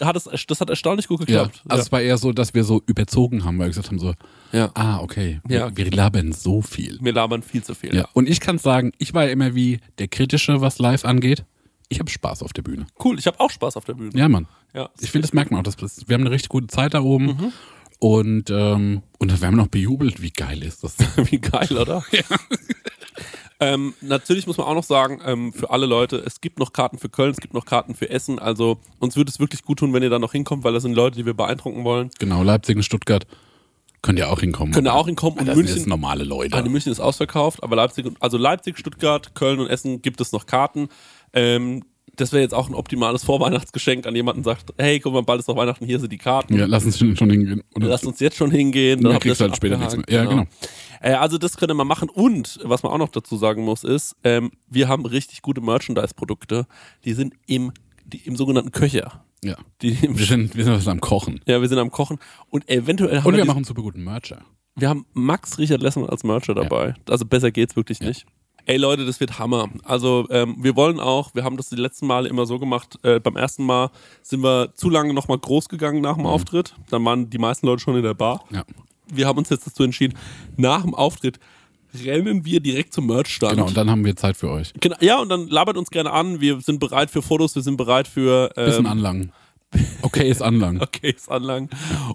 hat 0.00 0.16
es, 0.16 0.24
das 0.46 0.60
hat 0.60 0.70
erstaunlich 0.70 1.08
gut 1.08 1.20
Ja. 1.28 1.44
geklappt. 1.44 1.62
Also 1.68 1.82
es 1.82 1.92
war 1.92 2.00
eher 2.00 2.18
so, 2.18 2.32
dass 2.32 2.54
wir 2.54 2.64
so 2.64 2.82
überzogen 2.86 3.44
haben, 3.44 3.58
weil 3.58 3.66
wir 3.66 3.70
gesagt 3.70 3.88
haben 3.88 3.98
so, 3.98 4.14
Ja. 4.52 4.70
ah, 4.74 5.00
okay, 5.00 5.40
Ja. 5.48 5.74
wir 5.76 5.90
labern 5.90 6.32
so 6.32 6.62
viel. 6.62 6.98
Wir 7.00 7.12
labern 7.12 7.42
viel 7.42 7.62
zu 7.62 7.74
viel. 7.74 7.94
Ja. 7.94 8.08
Und 8.14 8.28
ich 8.28 8.40
kann 8.40 8.58
sagen, 8.58 8.92
ich 8.98 9.14
war 9.14 9.24
ja 9.26 9.30
immer 9.30 9.54
wie 9.54 9.80
der 9.98 10.08
Kritische, 10.08 10.60
was 10.60 10.78
live 10.78 11.04
angeht. 11.04 11.44
Ich 11.90 12.00
habe 12.00 12.10
Spaß 12.10 12.42
auf 12.42 12.52
der 12.52 12.62
Bühne. 12.62 12.86
Cool, 13.02 13.18
ich 13.18 13.26
habe 13.26 13.40
auch 13.40 13.50
Spaß 13.50 13.76
auf 13.78 13.84
der 13.86 13.94
Bühne. 13.94 14.10
Ja, 14.14 14.28
Mann. 14.28 14.46
Ja. 14.74 14.90
Ich 15.00 15.10
finde, 15.10 15.26
das 15.26 15.32
merkt 15.32 15.50
man 15.50 15.60
auch. 15.60 15.64
Das, 15.64 15.76
wir 16.06 16.14
haben 16.14 16.20
eine 16.20 16.30
richtig 16.30 16.50
gute 16.50 16.66
Zeit 16.66 16.92
da 16.92 17.00
oben. 17.00 17.26
Mhm. 17.26 17.52
Und, 18.00 18.50
ähm, 18.50 19.02
und 19.18 19.40
wir 19.40 19.46
haben 19.46 19.56
noch 19.56 19.66
bejubelt. 19.68 20.22
Wie 20.22 20.30
geil 20.30 20.62
ist 20.62 20.84
das? 20.84 20.96
Wie 21.30 21.38
geil, 21.40 21.76
oder? 21.76 22.04
Ähm, 23.60 23.94
natürlich 24.00 24.46
muss 24.46 24.56
man 24.56 24.68
auch 24.68 24.74
noch 24.74 24.84
sagen, 24.84 25.20
ähm, 25.24 25.52
für 25.52 25.70
alle 25.70 25.86
Leute, 25.86 26.16
es 26.24 26.40
gibt 26.40 26.60
noch 26.60 26.72
Karten 26.72 26.96
für 26.96 27.08
Köln, 27.08 27.32
es 27.32 27.38
gibt 27.38 27.54
noch 27.54 27.64
Karten 27.64 27.96
für 27.96 28.08
Essen. 28.08 28.38
Also 28.38 28.78
uns 29.00 29.16
würde 29.16 29.30
es 29.30 29.40
wirklich 29.40 29.62
gut 29.64 29.80
tun, 29.80 29.92
wenn 29.92 30.02
ihr 30.04 30.10
da 30.10 30.20
noch 30.20 30.30
hinkommt, 30.30 30.62
weil 30.62 30.72
das 30.72 30.84
sind 30.84 30.92
Leute, 30.94 31.16
die 31.16 31.26
wir 31.26 31.34
beeindrucken 31.34 31.82
wollen. 31.82 32.10
genau, 32.20 32.44
Leipzig 32.44 32.76
und 32.76 32.84
Stuttgart. 32.84 33.26
Könnt 34.00 34.16
ihr 34.20 34.30
auch 34.30 34.38
hinkommen. 34.38 34.72
Könnt 34.72 34.86
ihr 34.86 34.94
auch 34.94 35.06
hinkommen. 35.06 35.40
Und 35.40 35.46
das 35.46 35.56
sind 35.56 35.64
München, 35.64 35.76
jetzt 35.78 35.88
normale 35.88 36.22
Leute. 36.22 36.56
In 36.56 36.70
München 36.70 36.92
ist 36.92 37.00
ausverkauft, 37.00 37.64
aber 37.64 37.74
Leipzig, 37.74 38.06
und- 38.06 38.22
also 38.22 38.38
Leipzig, 38.38 38.78
Stuttgart, 38.78 39.34
Köln 39.34 39.58
und 39.58 39.66
Essen 39.66 40.02
gibt 40.02 40.20
es 40.20 40.30
noch 40.30 40.46
Karten. 40.46 40.88
Ähm, 41.32 41.82
das 42.18 42.32
wäre 42.32 42.42
jetzt 42.42 42.54
auch 42.54 42.68
ein 42.68 42.74
optimales 42.74 43.24
Vorweihnachtsgeschenk 43.24 44.06
an 44.06 44.14
jemanden, 44.14 44.44
sagt, 44.44 44.74
hey, 44.76 45.00
guck 45.00 45.12
mal, 45.12 45.22
bald 45.22 45.40
ist 45.40 45.48
noch 45.48 45.56
Weihnachten, 45.56 45.86
hier 45.86 45.98
sind 45.98 46.12
die 46.12 46.18
Karten. 46.18 46.56
ja, 46.58 46.66
lass 46.66 46.84
uns 46.84 46.98
schon, 46.98 47.30
hingehen. 47.30 47.62
Oder 47.74 47.88
Lass 47.88 48.04
uns 48.04 48.20
jetzt 48.20 48.36
schon 48.36 48.50
hingehen. 48.50 49.02
Dann 49.02 49.14
habt 49.14 49.24
ihr 49.24 49.30
kriegst 49.30 49.40
halt 49.40 49.56
später 49.56 49.78
nichts 49.78 49.96
mehr. 49.96 50.04
Ja, 50.08 50.24
genau. 50.24 50.44
Äh, 51.00 51.12
also 51.12 51.38
das 51.38 51.56
könnt 51.56 51.70
ihr 51.70 51.74
mal 51.74 51.84
machen. 51.84 52.08
Und 52.10 52.58
was 52.64 52.82
man 52.82 52.92
auch 52.92 52.98
noch 52.98 53.10
dazu 53.10 53.36
sagen 53.36 53.62
muss, 53.64 53.84
ist, 53.84 54.16
ähm, 54.24 54.50
wir 54.68 54.88
haben 54.88 55.06
richtig 55.06 55.42
gute 55.42 55.60
Merchandise-Produkte. 55.60 56.66
Die 57.04 57.12
sind 57.12 57.34
im, 57.46 57.72
die, 58.04 58.18
im 58.18 58.36
sogenannten 58.36 58.72
Köcher. 58.72 59.24
Ja. 59.44 59.56
Die 59.82 59.96
Wir 60.02 60.26
sind, 60.26 60.56
wir 60.56 60.64
sind 60.64 60.88
am 60.88 61.00
Kochen. 61.00 61.40
ja, 61.46 61.60
wir 61.60 61.68
sind 61.68 61.78
am 61.78 61.90
Kochen. 61.92 62.18
Und 62.50 62.68
eventuell 62.68 63.18
haben 63.18 63.26
Und 63.26 63.34
wir, 63.34 63.38
wir 63.38 63.46
machen 63.46 63.62
super 63.64 63.82
guten 63.82 64.02
Mercher. 64.02 64.44
wir 64.74 64.88
haben 64.88 65.06
Max 65.14 65.58
Richard 65.58 65.80
Lessmann 65.82 66.08
als 66.08 66.24
Mercher 66.24 66.54
dabei. 66.54 66.94
Also 67.08 67.24
besser 67.24 67.52
geht's 67.52 67.76
wirklich 67.76 68.00
nicht. 68.00 68.26
Ey 68.68 68.76
Leute, 68.76 69.06
das 69.06 69.18
wird 69.18 69.38
Hammer. 69.38 69.70
Also 69.82 70.26
ähm, 70.28 70.56
wir 70.60 70.76
wollen 70.76 71.00
auch, 71.00 71.34
wir 71.34 71.42
haben 71.42 71.56
das 71.56 71.70
die 71.70 71.76
letzten 71.76 72.06
Male 72.06 72.28
immer 72.28 72.44
so 72.44 72.58
gemacht, 72.58 72.98
äh, 73.02 73.18
beim 73.18 73.34
ersten 73.34 73.64
Mal 73.64 73.90
sind 74.20 74.42
wir 74.42 74.74
zu 74.74 74.90
lange 74.90 75.14
nochmal 75.14 75.38
groß 75.38 75.70
gegangen 75.70 76.02
nach 76.02 76.16
dem 76.16 76.26
Auftritt. 76.26 76.74
Dann 76.90 77.02
waren 77.02 77.30
die 77.30 77.38
meisten 77.38 77.66
Leute 77.66 77.80
schon 77.80 77.96
in 77.96 78.02
der 78.02 78.12
Bar. 78.12 78.44
Ja. 78.50 78.64
Wir 79.10 79.26
haben 79.26 79.38
uns 79.38 79.48
jetzt 79.48 79.66
dazu 79.66 79.84
entschieden, 79.84 80.18
nach 80.58 80.82
dem 80.82 80.94
Auftritt 80.94 81.40
rennen 82.04 82.44
wir 82.44 82.60
direkt 82.60 82.92
zum 82.92 83.06
Merchstand. 83.06 83.54
Genau, 83.54 83.68
und 83.68 83.74
dann 83.74 83.88
haben 83.88 84.04
wir 84.04 84.14
Zeit 84.16 84.36
für 84.36 84.50
euch. 84.50 84.74
Genau, 84.78 84.96
ja, 85.00 85.18
und 85.18 85.30
dann 85.30 85.48
labert 85.48 85.78
uns 85.78 85.90
gerne 85.90 86.10
an. 86.10 86.42
Wir 86.42 86.60
sind 86.60 86.78
bereit 86.78 87.10
für 87.10 87.22
Fotos, 87.22 87.54
wir 87.54 87.62
sind 87.62 87.78
bereit 87.78 88.06
für 88.06 88.50
Bisschen 88.54 88.84
ähm, 88.84 88.90
Anlangen. 88.92 89.32
Okay, 90.02 90.30
ist 90.30 90.42
Anlangen. 90.42 90.80
Okays 90.80 91.28
Anlagen. 91.28 91.68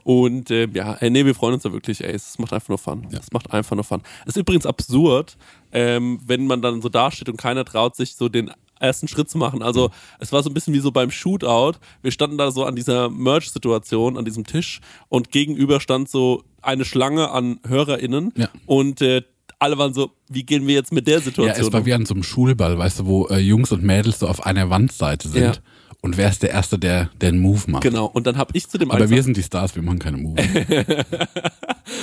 Und 0.03 0.49
äh, 0.49 0.67
ja, 0.73 0.93
ey, 0.95 1.09
nee, 1.09 1.25
wir 1.25 1.35
freuen 1.35 1.55
uns 1.55 1.63
da 1.63 1.71
wirklich, 1.73 2.03
ey. 2.03 2.11
Es 2.13 2.39
macht 2.39 2.53
einfach 2.53 2.69
nur 2.69 2.77
Fun. 2.77 3.07
Es 3.11 3.31
macht 3.31 3.53
einfach 3.53 3.75
nur 3.75 3.83
Fun. 3.83 4.01
Es 4.25 4.29
ist 4.35 4.37
übrigens 4.37 4.65
absurd, 4.65 5.37
ähm, 5.71 6.19
wenn 6.25 6.47
man 6.47 6.61
dann 6.61 6.81
so 6.81 6.89
dasteht 6.89 7.29
und 7.29 7.37
keiner 7.37 7.65
traut 7.65 7.95
sich 7.95 8.15
so 8.15 8.29
den 8.29 8.51
ersten 8.79 9.07
Schritt 9.07 9.29
zu 9.29 9.37
machen. 9.37 9.61
Also 9.61 9.91
es 10.19 10.31
war 10.31 10.41
so 10.43 10.49
ein 10.49 10.53
bisschen 10.53 10.73
wie 10.73 10.79
so 10.79 10.91
beim 10.91 11.11
Shootout. 11.11 11.73
Wir 12.01 12.11
standen 12.11 12.37
da 12.37 12.51
so 12.51 12.65
an 12.65 12.75
dieser 12.75 13.09
Merch-Situation, 13.09 14.17
an 14.17 14.25
diesem 14.25 14.45
Tisch 14.45 14.81
und 15.09 15.31
gegenüber 15.31 15.79
stand 15.79 16.09
so 16.09 16.43
eine 16.61 16.85
Schlange 16.85 17.31
an 17.31 17.59
HörerInnen 17.67 18.33
Ja. 18.35 18.49
und 18.65 19.01
äh, 19.01 19.23
alle 19.63 19.77
waren 19.77 19.93
so, 19.93 20.11
wie 20.29 20.43
gehen 20.43 20.67
wir 20.67 20.75
jetzt 20.75 20.91
mit 20.91 21.07
der 21.07 21.15
Ja, 21.19 21.21
Situation 21.21 21.65
es 21.67 21.73
war 21.73 21.79
um? 21.81 21.85
wie 21.85 21.93
an 21.93 22.05
so 22.05 22.13
einem 22.13 22.23
Schulball, 22.23 22.77
weißt 22.77 22.99
du, 22.99 23.05
wo 23.05 23.27
äh, 23.27 23.37
Jungs 23.39 23.71
und 23.71 23.83
Mädels 23.83 24.19
so 24.19 24.27
auf 24.27 24.45
einer 24.45 24.69
Wandseite 24.69 25.27
sind. 25.29 25.43
Ja. 25.43 25.53
Und 26.01 26.17
wer 26.17 26.29
ist 26.29 26.43
der 26.43 26.49
Erste, 26.49 26.77
der, 26.77 27.09
der 27.21 27.29
einen 27.29 27.39
Move 27.39 27.61
macht? 27.71 27.83
Genau, 27.83 28.05
und 28.07 28.27
dann 28.27 28.37
habe 28.37 28.51
ich 28.55 28.67
zu 28.67 28.77
dem 28.77 28.91
Aber 28.91 29.03
einen 29.03 29.09
wir 29.09 29.23
sind 29.23 29.37
die 29.37 29.43
Stars, 29.43 29.73
wir 29.75 29.81
machen 29.83 29.99
keine 29.99 30.17
Moves. 30.17 30.45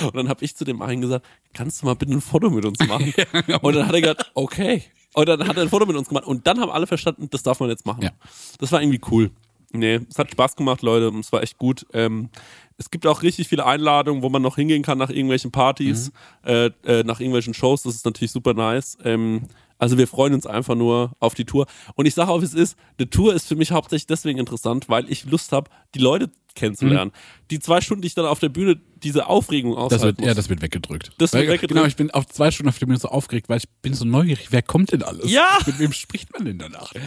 Und 0.04 0.16
dann 0.16 0.28
habe 0.28 0.44
ich 0.44 0.56
zu 0.56 0.64
dem 0.64 0.80
einen 0.82 1.02
gesagt, 1.02 1.26
kannst 1.52 1.82
du 1.82 1.86
mal 1.86 1.94
bitte 1.94 2.12
ein 2.12 2.20
Foto 2.20 2.48
mit 2.48 2.64
uns 2.64 2.78
machen? 2.86 3.12
Und 3.60 3.74
dann 3.74 3.86
hat 3.86 3.94
er 3.94 4.00
gesagt, 4.00 4.30
okay. 4.34 4.82
Und 5.12 5.28
dann 5.28 5.46
hat 5.46 5.56
er 5.56 5.62
ein 5.64 5.68
Foto 5.68 5.84
mit 5.84 5.96
uns 5.96 6.08
gemacht. 6.08 6.24
Und 6.24 6.46
dann 6.46 6.60
haben 6.60 6.70
alle 6.70 6.86
verstanden, 6.86 7.28
das 7.30 7.42
darf 7.42 7.60
man 7.60 7.68
jetzt 7.68 7.84
machen. 7.84 8.02
Ja. 8.02 8.10
Das 8.58 8.72
war 8.72 8.80
irgendwie 8.80 9.00
cool. 9.10 9.30
Nee, 9.72 10.00
es 10.08 10.18
hat 10.18 10.30
Spaß 10.30 10.56
gemacht, 10.56 10.82
Leute. 10.82 11.08
und 11.08 11.20
Es 11.20 11.32
war 11.32 11.42
echt 11.42 11.58
gut. 11.58 11.86
Ähm, 11.92 12.30
es 12.76 12.90
gibt 12.90 13.06
auch 13.06 13.22
richtig 13.22 13.48
viele 13.48 13.66
Einladungen, 13.66 14.22
wo 14.22 14.28
man 14.28 14.42
noch 14.42 14.56
hingehen 14.56 14.82
kann 14.82 14.98
nach 14.98 15.10
irgendwelchen 15.10 15.52
Partys, 15.52 16.12
äh, 16.44 16.70
äh, 16.84 17.04
nach 17.04 17.20
irgendwelchen 17.20 17.54
Shows. 17.54 17.82
Das 17.82 17.94
ist 17.94 18.04
natürlich 18.04 18.32
super 18.32 18.54
nice. 18.54 18.96
Ähm, 19.04 19.42
also 19.78 19.96
wir 19.96 20.08
freuen 20.08 20.34
uns 20.34 20.46
einfach 20.46 20.74
nur 20.74 21.12
auf 21.20 21.34
die 21.34 21.44
Tour. 21.44 21.66
Und 21.94 22.06
ich 22.06 22.14
sage 22.14 22.30
auch, 22.30 22.40
wie 22.40 22.46
es 22.46 22.54
ist, 22.54 22.76
eine 22.98 23.08
Tour 23.08 23.34
ist 23.34 23.48
für 23.48 23.56
mich 23.56 23.70
hauptsächlich 23.70 24.06
deswegen 24.06 24.38
interessant, 24.38 24.88
weil 24.88 25.10
ich 25.10 25.24
Lust 25.24 25.52
habe, 25.52 25.70
die 25.94 26.00
Leute 26.00 26.30
kennenzulernen. 26.54 27.12
Die 27.50 27.58
zwei 27.58 27.80
Stunden, 27.80 28.02
die 28.02 28.08
ich 28.08 28.14
dann 28.14 28.26
auf 28.26 28.38
der 28.38 28.48
Bühne 28.48 28.80
diese 29.02 29.26
Aufregung 29.28 29.72
Das 29.74 29.80
aushalten 29.84 30.04
wird, 30.04 30.18
muss. 30.20 30.26
ja, 30.28 30.34
das 30.34 30.48
wird 30.50 30.62
weggedrückt. 30.62 31.10
Das 31.18 31.32
wird 31.32 31.42
Weil, 31.44 31.54
weggedrückt. 31.54 31.72
Genau, 31.74 31.84
ich 31.86 31.96
bin 31.96 32.10
auf 32.10 32.26
zwei 32.26 32.50
Stunden 32.50 32.68
auf 32.68 32.78
der 32.78 32.86
Bühne 32.86 32.98
so 32.98 33.08
aufgeregt, 33.08 33.48
weil 33.48 33.56
ich 33.58 33.68
bin 33.82 33.94
so 33.94 34.04
neugierig. 34.04 34.48
Wer 34.50 34.62
kommt 34.62 34.92
denn 34.92 35.02
alles? 35.02 35.30
Ja! 35.30 35.58
Mit 35.66 35.78
wem 35.78 35.92
spricht 35.92 36.32
man 36.32 36.44
denn 36.44 36.58
danach? 36.58 36.92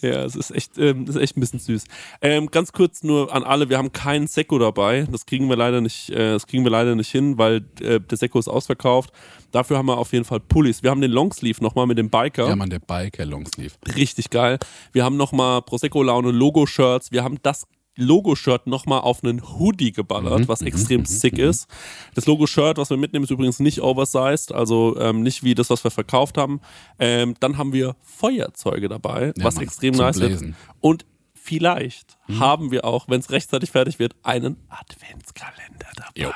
Ja, 0.00 0.24
es 0.24 0.36
ist 0.36 0.50
echt, 0.52 0.78
ähm, 0.78 1.06
das 1.06 1.16
ist 1.16 1.22
echt 1.22 1.36
ein 1.36 1.40
bisschen 1.40 1.58
süß. 1.58 1.84
Ähm, 2.20 2.50
ganz 2.50 2.72
kurz 2.72 3.02
nur 3.02 3.34
an 3.34 3.42
alle, 3.42 3.68
wir 3.68 3.78
haben 3.78 3.92
keinen 3.92 4.26
Sekko 4.28 4.58
dabei. 4.58 5.06
Das 5.10 5.26
kriegen 5.26 5.48
wir 5.48 5.56
leider 5.56 5.80
nicht, 5.80 6.10
äh, 6.10 6.32
das 6.32 6.46
kriegen 6.46 6.62
wir 6.64 6.70
leider 6.70 6.94
nicht 6.94 7.10
hin, 7.10 7.36
weil 7.38 7.64
äh, 7.80 7.98
der 8.00 8.16
Sekko 8.18 8.38
ist 8.38 8.46
ausverkauft. 8.48 9.10
Dafür 9.50 9.78
haben 9.78 9.86
wir 9.86 9.96
auf 9.98 10.12
jeden 10.12 10.24
Fall 10.24 10.40
Pullis. 10.40 10.82
Wir 10.82 10.90
haben 10.90 11.00
den 11.00 11.10
Longsleeve 11.10 11.62
nochmal 11.62 11.86
mit 11.86 11.98
dem 11.98 12.10
Biker. 12.10 12.46
Ja, 12.48 12.54
man, 12.56 12.70
der 12.70 12.78
Biker 12.80 13.24
Longsleeve. 13.24 13.74
Richtig 13.96 14.30
geil. 14.30 14.58
Wir 14.92 15.04
haben 15.04 15.16
nochmal 15.16 15.62
Prosecco 15.62 16.02
Laune 16.02 16.30
Logo-Shirts. 16.30 17.10
Wir 17.10 17.24
haben 17.24 17.38
das 17.42 17.66
Logo-Shirt 17.98 18.66
nochmal 18.66 19.00
auf 19.00 19.22
einen 19.22 19.42
Hoodie 19.42 19.92
geballert, 19.92 20.48
was 20.48 20.62
extrem 20.62 21.04
sick 21.04 21.36
ist. 21.38 21.66
Das 22.14 22.26
Logo-Shirt, 22.26 22.78
was 22.78 22.90
wir 22.90 22.96
mitnehmen, 22.96 23.24
ist 23.24 23.30
übrigens 23.30 23.58
nicht 23.60 23.82
oversized, 23.82 24.52
also 24.52 24.98
ähm, 24.98 25.22
nicht 25.22 25.42
wie 25.42 25.54
das, 25.54 25.68
was 25.70 25.82
wir 25.84 25.90
verkauft 25.90 26.38
haben. 26.38 26.60
Ähm, 26.98 27.34
dann 27.40 27.58
haben 27.58 27.72
wir 27.72 27.96
Feuerzeuge 28.02 28.88
dabei, 28.88 29.32
Ja, 29.36 29.44
was 29.44 29.56
Mann, 29.56 29.64
extrem 29.64 29.94
nice 29.94 30.16
ist. 30.18 30.44
Und 30.80 31.04
vielleicht 31.34 32.16
haben 32.38 32.70
wir 32.70 32.84
auch, 32.84 33.08
wenn 33.08 33.20
es 33.20 33.30
rechtzeitig 33.30 33.70
fertig 33.70 33.98
wird, 33.98 34.14
einen 34.22 34.56
Adventskalender 34.68 35.86
dabei. 35.96 36.10
Jo. 36.16 36.30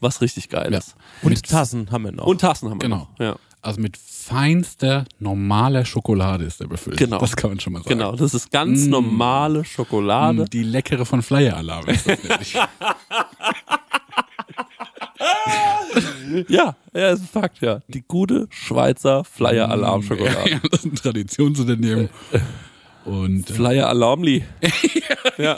Was 0.00 0.20
richtig 0.20 0.48
geil 0.48 0.72
Ja. 0.72 0.78
ist. 0.78 0.96
Und 1.22 1.30
Mit- 1.30 1.48
Tassen 1.48 1.90
haben 1.90 2.04
wir 2.04 2.12
noch. 2.12 2.26
Und 2.26 2.40
Tassen 2.40 2.68
haben 2.70 2.78
wir 2.80 2.88
Genau. 2.88 3.08
noch. 3.16 3.18
Ja. 3.20 3.36
Also 3.64 3.80
mit 3.80 3.96
feinster, 3.96 5.04
normaler 5.20 5.84
Schokolade 5.84 6.44
ist 6.44 6.58
der 6.60 6.66
befüllt. 6.66 6.96
Genau. 6.98 7.18
Das 7.18 7.36
kann 7.36 7.50
man 7.50 7.60
schon 7.60 7.72
mal 7.74 7.78
sagen. 7.84 7.90
Genau, 7.96 8.16
das 8.16 8.34
ist 8.34 8.50
ganz 8.50 8.86
normale 8.86 9.64
Schokolade. 9.64 10.42
Mm, 10.42 10.50
Die 10.50 10.64
leckere 10.64 11.06
von 11.06 11.22
Flyer 11.22 11.56
Alarm 11.56 11.86
ist 11.88 12.08
das 12.08 12.22
nämlich. 12.22 12.56
Ja, 16.48 16.74
ja, 16.94 17.10
ist 17.10 17.20
ein 17.20 17.28
Fakt, 17.28 17.60
ja. 17.60 17.80
Die 17.88 18.02
gute 18.02 18.48
Schweizer 18.50 19.22
Flyer 19.22 19.70
Alarm 19.70 20.02
Schokolade. 20.02 20.50
Ja, 20.50 20.60
das 20.70 20.80
ist 20.80 20.86
ein 20.86 20.94
Traditionsunternehmen. 20.94 22.08
Und 23.04 23.48
äh, 23.50 23.52
Flyer 23.52 23.88
Alarmli. 23.88 24.44
ja. 25.38 25.56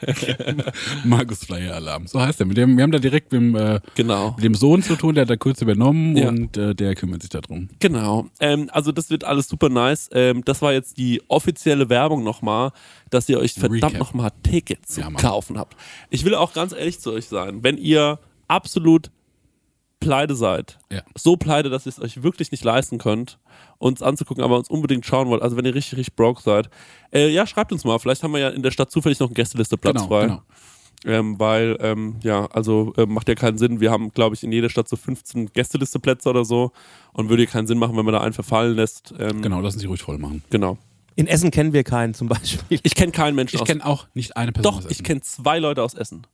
Markus 1.04 1.44
Flyer 1.44 1.74
Alarm, 1.74 2.06
so 2.06 2.20
heißt 2.20 2.40
er. 2.40 2.46
Mit 2.46 2.56
dem, 2.56 2.76
wir 2.76 2.82
haben 2.82 2.90
da 2.92 2.98
direkt 2.98 3.32
mit 3.32 3.40
dem, 3.40 3.56
äh, 3.56 3.80
Genau. 3.94 4.32
mit 4.36 4.44
dem 4.44 4.54
Sohn 4.54 4.82
zu 4.82 4.96
tun, 4.96 5.14
der 5.14 5.22
hat 5.22 5.30
da 5.30 5.36
kurz 5.36 5.60
übernommen 5.62 6.16
Ja. 6.16 6.28
und 6.28 6.56
äh, 6.56 6.74
der 6.74 6.94
kümmert 6.94 7.22
sich 7.22 7.30
darum. 7.30 7.68
Genau. 7.78 8.26
Ähm, 8.40 8.68
also 8.72 8.92
das 8.92 9.10
wird 9.10 9.24
alles 9.24 9.48
super 9.48 9.68
nice. 9.68 10.08
Ähm, 10.12 10.44
das 10.44 10.62
war 10.62 10.72
jetzt 10.72 10.98
die 10.98 11.22
offizielle 11.28 11.88
Werbung 11.88 12.22
nochmal, 12.24 12.72
dass 13.10 13.28
ihr 13.28 13.38
euch 13.38 13.54
verdammt 13.54 13.98
nochmal 13.98 14.30
Tickets 14.42 14.96
Ja, 14.96 15.10
kaufen 15.10 15.58
habt. 15.58 15.76
Ich 16.10 16.24
will 16.24 16.34
auch 16.34 16.52
ganz 16.52 16.72
ehrlich 16.72 17.00
zu 17.00 17.12
euch 17.12 17.26
sein. 17.26 17.62
Wenn 17.62 17.78
ihr 17.78 18.18
absolut 18.48 19.10
pleite 20.00 20.34
seid, 20.36 20.78
Ja. 20.90 21.02
so 21.16 21.36
pleite, 21.36 21.70
dass 21.70 21.86
ihr 21.86 21.90
es 21.90 22.00
euch 22.00 22.22
wirklich 22.22 22.50
nicht 22.52 22.64
leisten 22.64 22.98
könnt, 22.98 23.38
uns 23.78 24.00
anzugucken, 24.02 24.42
aber 24.44 24.56
uns 24.56 24.68
unbedingt 24.70 25.04
schauen 25.06 25.28
wollt, 25.28 25.42
also 25.42 25.56
wenn 25.56 25.64
ihr 25.64 25.74
richtig, 25.74 25.98
richtig 25.98 26.16
broke 26.16 26.42
seid, 26.42 26.70
äh, 27.12 27.28
ja, 27.28 27.46
schreibt 27.46 27.72
uns 27.72 27.84
mal. 27.84 27.98
Vielleicht 27.98 28.22
haben 28.22 28.32
wir 28.32 28.40
ja 28.40 28.48
in 28.50 28.62
der 28.62 28.70
Stadt 28.70 28.90
zufällig 28.90 29.18
noch 29.20 29.28
einen 29.28 29.34
Gästelisteplatz 29.34 29.94
Genau, 29.96 30.06
frei. 30.08 30.22
genau. 30.26 30.42
Ähm, 31.04 31.38
weil, 31.38 31.76
ähm, 31.80 32.16
ja, 32.22 32.46
also 32.46 32.92
ähm, 32.96 33.12
macht 33.14 33.28
ja 33.28 33.36
keinen 33.36 33.56
Sinn. 33.56 33.78
Wir 33.80 33.92
haben, 33.92 34.10
glaube 34.12 34.34
ich, 34.34 34.42
in 34.42 34.50
jeder 34.50 34.68
Stadt 34.68 34.88
so 34.88 34.96
15 34.96 35.52
Gästelisteplätze 35.52 36.28
oder 36.28 36.44
so 36.44 36.72
und 37.12 37.28
würde 37.28 37.44
ja 37.44 37.48
keinen 37.50 37.68
Sinn 37.68 37.78
machen, 37.78 37.96
wenn 37.96 38.04
man 38.04 38.14
da 38.14 38.20
einen 38.20 38.32
verfallen 38.32 38.74
lässt. 38.74 39.14
Ähm, 39.18 39.40
Genau, 39.40 39.60
lassen 39.60 39.78
Sie 39.78 39.86
ruhig 39.86 40.02
voll 40.02 40.18
machen. 40.18 40.42
genau. 40.50 40.76
In 41.14 41.26
Essen 41.28 41.50
kennen 41.52 41.72
wir 41.72 41.82
keinen 41.84 42.14
zum 42.14 42.28
Beispiel. 42.28 42.78
Ich 42.82 42.94
kenne 42.96 43.10
keinen 43.12 43.34
Menschen 43.36 43.56
Ich 43.56 43.62
aus 43.62 43.66
kenne 43.68 43.84
auch 43.86 44.06
nicht 44.14 44.36
eine 44.36 44.50
Person 44.52 44.72
Doch, 44.72 44.78
aus 44.78 44.84
ich 44.86 44.90
Essen. 44.92 45.02
kenne 45.04 45.20
zwei 45.20 45.58
Leute 45.60 45.82
aus 45.84 45.94
Essen. 45.94 46.26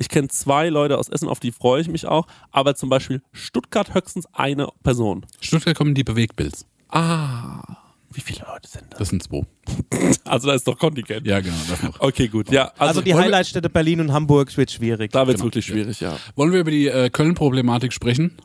Ich 0.00 0.08
kenne 0.08 0.28
zwei 0.28 0.70
Leute 0.70 0.96
aus 0.96 1.08
Essen, 1.10 1.28
auf 1.28 1.40
die 1.40 1.52
freue 1.52 1.82
ich 1.82 1.88
mich 1.88 2.06
auch. 2.06 2.26
Aber 2.50 2.74
zum 2.74 2.88
Beispiel 2.88 3.20
Stuttgart 3.32 3.92
höchstens 3.94 4.26
eine 4.32 4.68
Person. 4.82 5.26
Stuttgart 5.40 5.76
kommen 5.76 5.94
die 5.94 6.04
Bewegtbilds. 6.04 6.64
Ah, 6.88 7.62
wie 8.10 8.22
viele 8.22 8.46
Leute 8.50 8.66
sind 8.68 8.86
das? 8.90 8.98
Das 8.98 9.08
sind 9.10 9.22
zwei. 9.22 9.42
Also 10.24 10.48
da 10.48 10.54
ist 10.54 10.66
doch 10.66 10.78
Kontingent. 10.78 11.26
Ja, 11.26 11.40
genau, 11.40 11.56
das 11.68 11.82
noch. 11.82 12.00
Okay, 12.00 12.28
gut. 12.28 12.50
Ja, 12.50 12.68
also, 12.78 12.84
Also, 12.84 13.00
die 13.02 13.14
Highlightstädte 13.14 13.68
Berlin 13.68 14.00
und 14.00 14.12
Hamburg 14.12 14.56
wird 14.56 14.70
schwierig. 14.70 15.12
da 15.12 15.26
wird 15.26 15.36
es 15.36 15.40
Genau. 15.40 15.46
wirklich 15.48 15.66
schwierig, 15.66 16.00
ja. 16.00 16.16
Wollen 16.34 16.52
wir 16.52 16.60
über 16.60 16.70
die 16.70 16.86
äh, 16.88 17.10
Köln-Problematik 17.10 17.92
sprechen? 17.92 18.36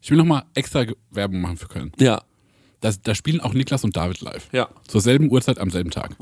Ich 0.00 0.10
will 0.10 0.18
nochmal 0.18 0.44
extra 0.54 0.84
Werbung 1.10 1.40
machen 1.40 1.56
für 1.56 1.68
Köln. 1.68 1.92
Ja, 1.98 2.22
Das, 2.80 3.02
da 3.02 3.14
spielen 3.14 3.40
auch 3.40 3.52
Niklas 3.52 3.84
und 3.84 3.96
David 3.96 4.20
live. 4.20 4.48
ja. 4.52 4.68
Zur 4.86 5.00
selben 5.00 5.30
Uhrzeit 5.30 5.58
am 5.58 5.70
selben 5.70 5.90
Tag. 5.90 6.16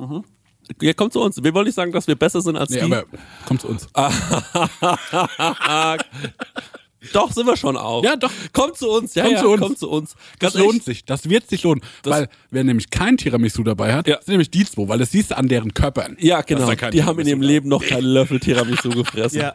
Ja, 0.83 0.93
kommt 0.93 1.13
zu 1.13 1.21
uns. 1.21 1.43
Wir 1.43 1.55
wollen 1.55 1.67
nicht 1.67 1.75
sagen, 1.75 1.93
dass 1.93 2.07
wir 2.07 2.17
besser 2.17 2.41
sind 2.41 2.57
als 2.57 2.71
Nee, 2.71 2.79
die. 2.81 2.85
aber 2.85 3.05
kommt 3.47 3.61
zu 3.63 3.69
uns. 3.69 3.89
Doch, 7.13 7.33
sind 7.33 7.47
wir 7.47 7.57
schon 7.57 7.77
auch. 7.77 8.03
Ja, 8.05 8.17
doch. 8.17 8.31
Kommt 8.53 8.77
zu 8.77 8.89
uns. 8.91 9.15
Ja, 9.15 9.23
Kommt 9.25 9.37
ja, 9.37 9.41
zu 9.43 9.49
uns. 9.51 9.61
Kommt 9.61 9.79
zu 9.79 9.89
uns. 9.91 10.15
Das 10.39 10.53
Ganz 10.53 10.55
lohnt 10.55 10.69
ehrlich, 10.73 10.85
sich. 10.85 11.05
Das 11.05 11.29
wird 11.31 11.49
sich 11.49 11.63
lohnen. 11.63 11.81
weil 12.05 12.29
wer 12.51 12.65
nämlich 12.65 12.91
kein 12.91 13.17
Tiramisu 13.17 13.63
dabei 13.63 13.95
hat, 13.95 14.09
Ja. 14.09 14.17
sind 14.17 14.29
nämlich 14.31 14.51
die 14.51 14.65
zwei, 14.65 14.89
weil 14.89 14.99
das 14.99 15.13
siehst 15.13 15.31
du 15.31 15.37
an 15.37 15.49
deren 15.49 15.75
Körpern. 15.75 16.17
Ja, 16.19 16.41
genau. 16.43 16.67
Die 16.73 16.77
haben 17.05 17.19
in 17.21 17.27
Tiramisu 17.27 17.31
ihrem 17.31 17.43
Leben 17.43 17.69
noch 17.69 17.85
keinen 17.87 18.05
Löffel 18.05 18.41
Tiramisu 18.41 18.91
gefressen. 18.91 19.41
Ja. 19.41 19.55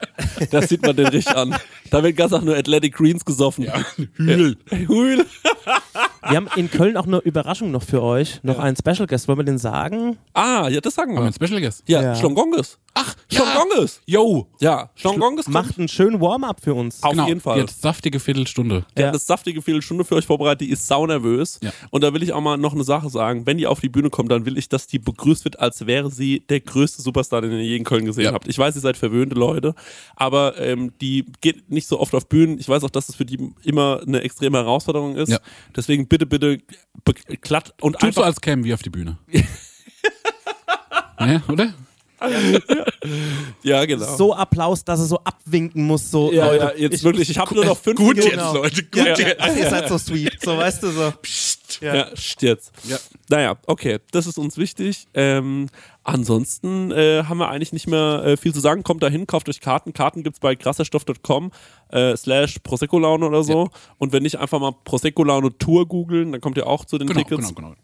Das 0.52 0.70
sieht 0.70 0.82
man 0.84 0.96
den 0.96 1.08
richtig 1.08 1.36
an. 1.36 1.56
Da 1.90 2.02
wird 2.04 2.16
ganz 2.16 2.32
auch 2.34 2.42
nur 2.42 2.56
Athletic 2.56 2.94
Greens 2.96 3.26
gesoffen. 3.26 3.66
Ja. 3.66 3.76
Hühl. 4.16 4.58
Hühl. 4.70 5.26
Wir 6.28 6.38
haben 6.38 6.48
in 6.56 6.72
Köln 6.72 6.96
auch 6.98 7.06
eine 7.06 7.18
Überraschung 7.20 7.72
noch 7.72 7.84
für 7.84 8.02
euch. 8.02 8.40
Noch 8.44 8.58
einen 8.60 8.78
Special 8.78 9.06
Guest. 9.08 9.28
Wollen 9.28 9.40
wir 9.40 9.44
den 9.46 9.58
sagen? 9.58 10.18
Ah, 10.34 10.68
ja, 10.70 10.80
das 10.82 10.96
sagen 10.96 11.12
Haben 11.12 11.26
wir 11.26 11.32
wir. 11.32 11.36
einen 11.40 11.48
Special 11.48 11.62
Guest? 11.62 11.84
Ja, 11.88 12.02
Ja. 12.02 12.16
Schlongonges. 12.16 12.80
Ach, 12.96 13.16
ja. 13.32 13.40
Schlongonges. 13.42 14.02
Yo. 14.06 14.48
Ja, 14.60 14.92
Schlongonges 14.96 15.46
kommt. 15.46 15.54
Macht 15.56 15.80
einen 15.80 15.88
schönen 15.88 16.22
Warm-up 16.22 16.62
für 16.64 16.76
uns. 16.76 17.02
Auf 17.02 17.12
genau. 17.12 17.28
jeden 17.28 17.42
Fall. 17.42 17.58
Jetzt 17.60 17.82
saftige 17.82 18.20
Viertelstunde. 18.20 18.86
Der 18.96 19.02
Ja. 19.02 19.08
hat 19.08 19.14
eine 19.16 19.20
saftige 19.20 19.64
Viertelstunde 19.64 20.06
für 20.06 20.16
euch 20.16 20.26
vorbereitet, 20.28 20.62
die 20.62 20.70
ist 20.70 20.88
saunervös. 20.88 21.60
Ja. 21.64 21.72
Und 21.90 22.04
da 22.04 22.14
will 22.14 22.22
ich 22.22 22.34
auch 22.34 22.42
mal 22.42 22.58
noch 22.58 22.74
eine 22.74 22.84
Sache 22.84 23.10
sagen. 23.10 23.48
Wenn 23.48 23.58
die 23.58 23.66
auf 23.66 23.80
die 23.80 23.90
Bühne 23.90 24.12
kommt, 24.12 24.32
dann 24.32 24.46
will 24.46 24.58
ich, 24.60 24.70
dass 24.70 24.86
die 24.86 25.00
begrüßt 25.00 25.44
wird, 25.44 25.60
als 25.60 25.88
wäre 25.88 26.12
sie 26.12 26.42
der 26.50 26.60
größte 26.60 27.02
Superstar, 27.02 27.42
den 27.42 27.52
ihr 27.54 27.64
je 27.64 27.78
in 27.78 27.84
Köln 27.84 28.06
gesehen 28.06 28.26
Ja. 28.26 28.34
habt. 28.34 28.48
Ich 28.48 28.60
weiß, 28.60 28.76
ihr 28.76 28.82
seid 28.82 28.96
verwöhnte 28.98 29.36
Leute, 29.36 29.74
aber 30.16 30.60
ähm, 30.60 30.94
die 31.02 31.26
geht 31.42 31.72
nicht 31.72 31.88
so 31.88 32.00
oft 32.00 32.14
auf 32.14 32.28
Bühnen. 32.30 32.60
Ich 32.60 32.70
weiß 32.70 32.84
auch, 32.84 32.92
dass 32.92 33.10
es 33.10 33.16
für 33.16 33.26
die 33.26 33.54
immer 33.64 34.02
eine 34.06 34.22
extreme 34.22 34.60
Herausforderung 34.60 35.16
ist. 35.16 35.30
Ja. 35.30 35.40
Deswegen 35.76 36.08
bitte, 36.08 36.28
bitte 36.28 36.60
glatt 37.42 37.74
und 37.82 37.94
Tut 37.94 38.02
so, 38.02 38.08
einfach. 38.08 38.26
als 38.26 38.40
kämen 38.40 38.64
wir 38.64 38.76
auf 38.76 38.84
die 38.84 38.92
Bühne. 38.92 39.18
ja, 41.20 41.42
oder? 41.50 41.74
ja, 43.64 43.86
genau. 43.86 44.16
So 44.16 44.34
Applaus, 44.34 44.84
dass 44.84 45.00
er 45.00 45.06
so 45.06 45.20
abwinken 45.20 45.86
muss. 45.86 46.10
So, 46.10 46.32
ja, 46.32 46.46
Leute, 46.46 46.66
ja, 46.76 46.82
jetzt 46.82 46.96
ich, 46.96 47.04
wirklich, 47.04 47.30
ich 47.30 47.38
habe 47.38 47.54
nur 47.54 47.66
noch 47.66 47.78
fünf 47.78 47.98
Gut 47.98 48.18
Minuten. 48.18 48.38
jetzt, 48.38 48.54
Leute. 48.54 48.84
Gut 48.84 48.96
Ja, 49.06 49.18
jetzt. 49.18 49.36
Ach, 49.40 49.56
ihr 49.56 49.70
seid 49.70 49.88
so 49.90 49.98
sweet. 49.98 50.38
So, 50.42 50.58
weißt 50.58 50.84
du, 50.84 50.92
so. 50.92 51.14
Ja, 51.82 51.96
ja 51.96 52.08
jetzt. 52.40 52.72
Ja. 52.84 52.98
Naja, 53.30 53.58
okay, 53.68 54.00
das 54.12 54.28
ist 54.28 54.38
uns 54.38 54.58
wichtig. 54.58 55.08
Ähm, 55.14 55.70
ansonsten 56.04 56.92
äh, 56.92 57.24
haben 57.24 57.38
wir 57.38 57.50
eigentlich 57.50 57.74
nicht 57.74 57.88
mehr 57.88 58.24
äh, 58.26 58.38
viel 58.38 58.54
zu 58.54 58.60
sagen. 58.60 58.84
Kommt 58.84 59.04
dahin, 59.04 59.28
kauft 59.28 59.50
euch 59.50 59.60
Karten. 59.60 59.94
Karten 59.94 60.24
gibt's 60.24 60.40
bei 60.40 60.56
krasserstoff.com 60.56 61.52
äh, 61.90 62.16
slash 62.16 62.60
Prosecco-Laune 62.60 63.26
oder 63.26 63.44
so. 63.44 63.70
Und 63.98 64.14
wenn 64.14 64.24
nicht, 64.24 64.38
einfach 64.38 64.60
mal 64.60 64.74
Prosecco-Laune 64.84 65.58
Tour 65.58 65.88
googeln, 65.88 66.32
dann 66.32 66.42
kommt 66.42 66.58
ihr 66.58 66.68
auch 66.68 66.86
zu 66.86 66.98
den 66.98 67.08
Genau, 67.08 67.20
Tickets. 67.20 67.54
genau, 67.56 67.70
genau. 67.70 67.76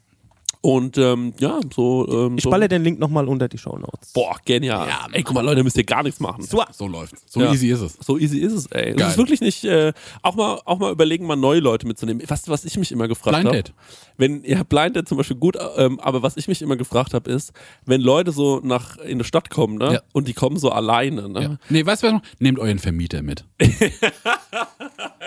Und 0.61 0.97
ähm, 0.97 1.33
ja, 1.39 1.57
so. 1.73 2.05
Ähm, 2.27 2.37
Ich 2.37 2.43
so. 2.43 2.49
spalle 2.49 2.67
den 2.67 2.83
Link 2.83 2.99
nochmal 2.99 3.29
unter 3.29 3.47
die 3.47 3.57
Shownotes. 3.57 4.11
Boah, 4.11 4.35
genial. 4.43 4.89
Ey, 5.13 5.23
guck 5.23 5.33
mal, 5.33 5.39
Leute, 5.45 5.63
müsst 5.63 5.77
ihr 5.77 5.85
gar 5.85 6.03
nichts 6.03 6.19
machen. 6.19 6.43
So, 6.43 6.61
So 6.73 6.85
läuft's. 6.87 7.23
So 7.31 7.39
Ja. 7.39 7.53
easy 7.53 7.69
ist 7.69 7.79
es. 7.79 7.93
So 8.01 8.17
easy 8.17 8.39
ist 8.39 8.51
es, 8.51 8.65
ey. 8.67 8.89
Es 8.91 8.97
Geil. 8.97 9.07
ist 9.09 9.17
wirklich 9.17 9.39
nicht, 9.39 9.63
äh, 9.63 9.93
auch 10.21 10.35
mal, 10.35 10.59
auch 10.65 10.77
mal 10.79 10.91
überlegen, 10.91 11.25
mal 11.25 11.37
neue 11.37 11.61
Leute 11.61 11.87
mitzunehmen. 11.87 12.21
Was, 12.27 12.49
was 12.49 12.65
ich 12.65 12.77
mich 12.77 12.91
immer 12.91 13.07
gefragt 13.07 13.35
Blind 13.37 13.47
habe. 13.47 13.55
Date. 13.63 13.73
Wenn, 14.17 14.43
ja, 14.43 14.63
Blind 14.63 14.97
Date 14.97 15.07
zum 15.07 15.17
Beispiel 15.17 15.37
gut, 15.37 15.57
ähm, 15.77 15.97
aber 16.01 16.23
was 16.23 16.35
ich 16.35 16.49
mich 16.49 16.61
immer 16.61 16.75
gefragt 16.75 17.13
habe, 17.13 17.31
ist, 17.31 17.53
wenn 17.85 18.01
Leute 18.01 18.33
so 18.33 18.59
nach, 18.61 18.97
in 18.97 19.11
eine 19.13 19.23
Stadt 19.23 19.49
kommen, 19.49 19.77
ne, 19.77 19.93
Ja. 19.93 20.01
und 20.11 20.27
die 20.27 20.33
kommen 20.33 20.57
so 20.57 20.71
alleine, 20.71 21.29
ne, 21.29 21.41
Ja. 21.41 21.57
Nee, 21.69 21.85
weißt 21.85 22.03
du 22.03 22.07
was 22.07 22.13
noch? 22.15 22.21
Nehmt 22.39 22.59
euren 22.59 22.79
Vermieter 22.79 23.21
mit. 23.21 23.45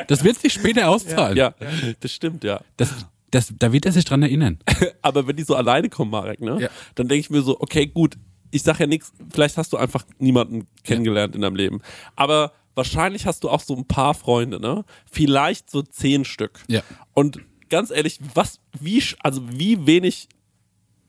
das 0.08 0.24
wird 0.24 0.38
sich 0.38 0.52
später 0.52 0.88
auszahlen. 0.90 1.36
ja, 1.36 1.54
das 2.00 2.12
stimmt, 2.12 2.44
ja. 2.44 2.60
Das, 2.76 2.90
das, 3.32 3.52
da 3.58 3.72
wird 3.72 3.84
er 3.86 3.92
sich 3.92 4.04
dran 4.04 4.22
erinnern. 4.22 4.58
Aber 5.02 5.26
wenn 5.26 5.34
die 5.36 5.42
so 5.42 5.56
alleine 5.56 5.88
kommen, 5.88 6.10
Marek, 6.12 6.40
ne, 6.40 6.58
Ja. 6.60 6.68
dann 6.94 7.08
denke 7.08 7.20
ich 7.20 7.30
mir 7.30 7.42
so, 7.42 7.60
okay, 7.60 7.86
gut, 7.86 8.16
ich 8.52 8.62
sag 8.62 8.78
ja 8.78 8.86
nichts, 8.86 9.12
vielleicht 9.32 9.56
hast 9.56 9.72
du 9.72 9.76
einfach 9.78 10.04
niemanden 10.18 10.66
kennengelernt 10.84 11.34
in 11.34 11.40
deinem 11.40 11.56
Leben. 11.56 11.80
Aber 12.14 12.52
wahrscheinlich 12.74 13.26
hast 13.26 13.42
du 13.44 13.50
auch 13.50 13.60
so 13.62 13.74
ein 13.74 13.86
paar 13.86 14.14
Freunde, 14.14 14.60
ne? 14.60 14.84
Vielleicht 15.10 15.70
so 15.70 15.82
zehn 15.82 16.24
Stück. 16.24 16.62
Ja. 16.68 16.82
Und 17.14 17.40
ganz 17.70 17.90
ehrlich, 17.90 18.18
was, 18.34 18.60
wie, 18.78 19.02
also 19.20 19.42
wie 19.50 19.86
wenig 19.86 20.28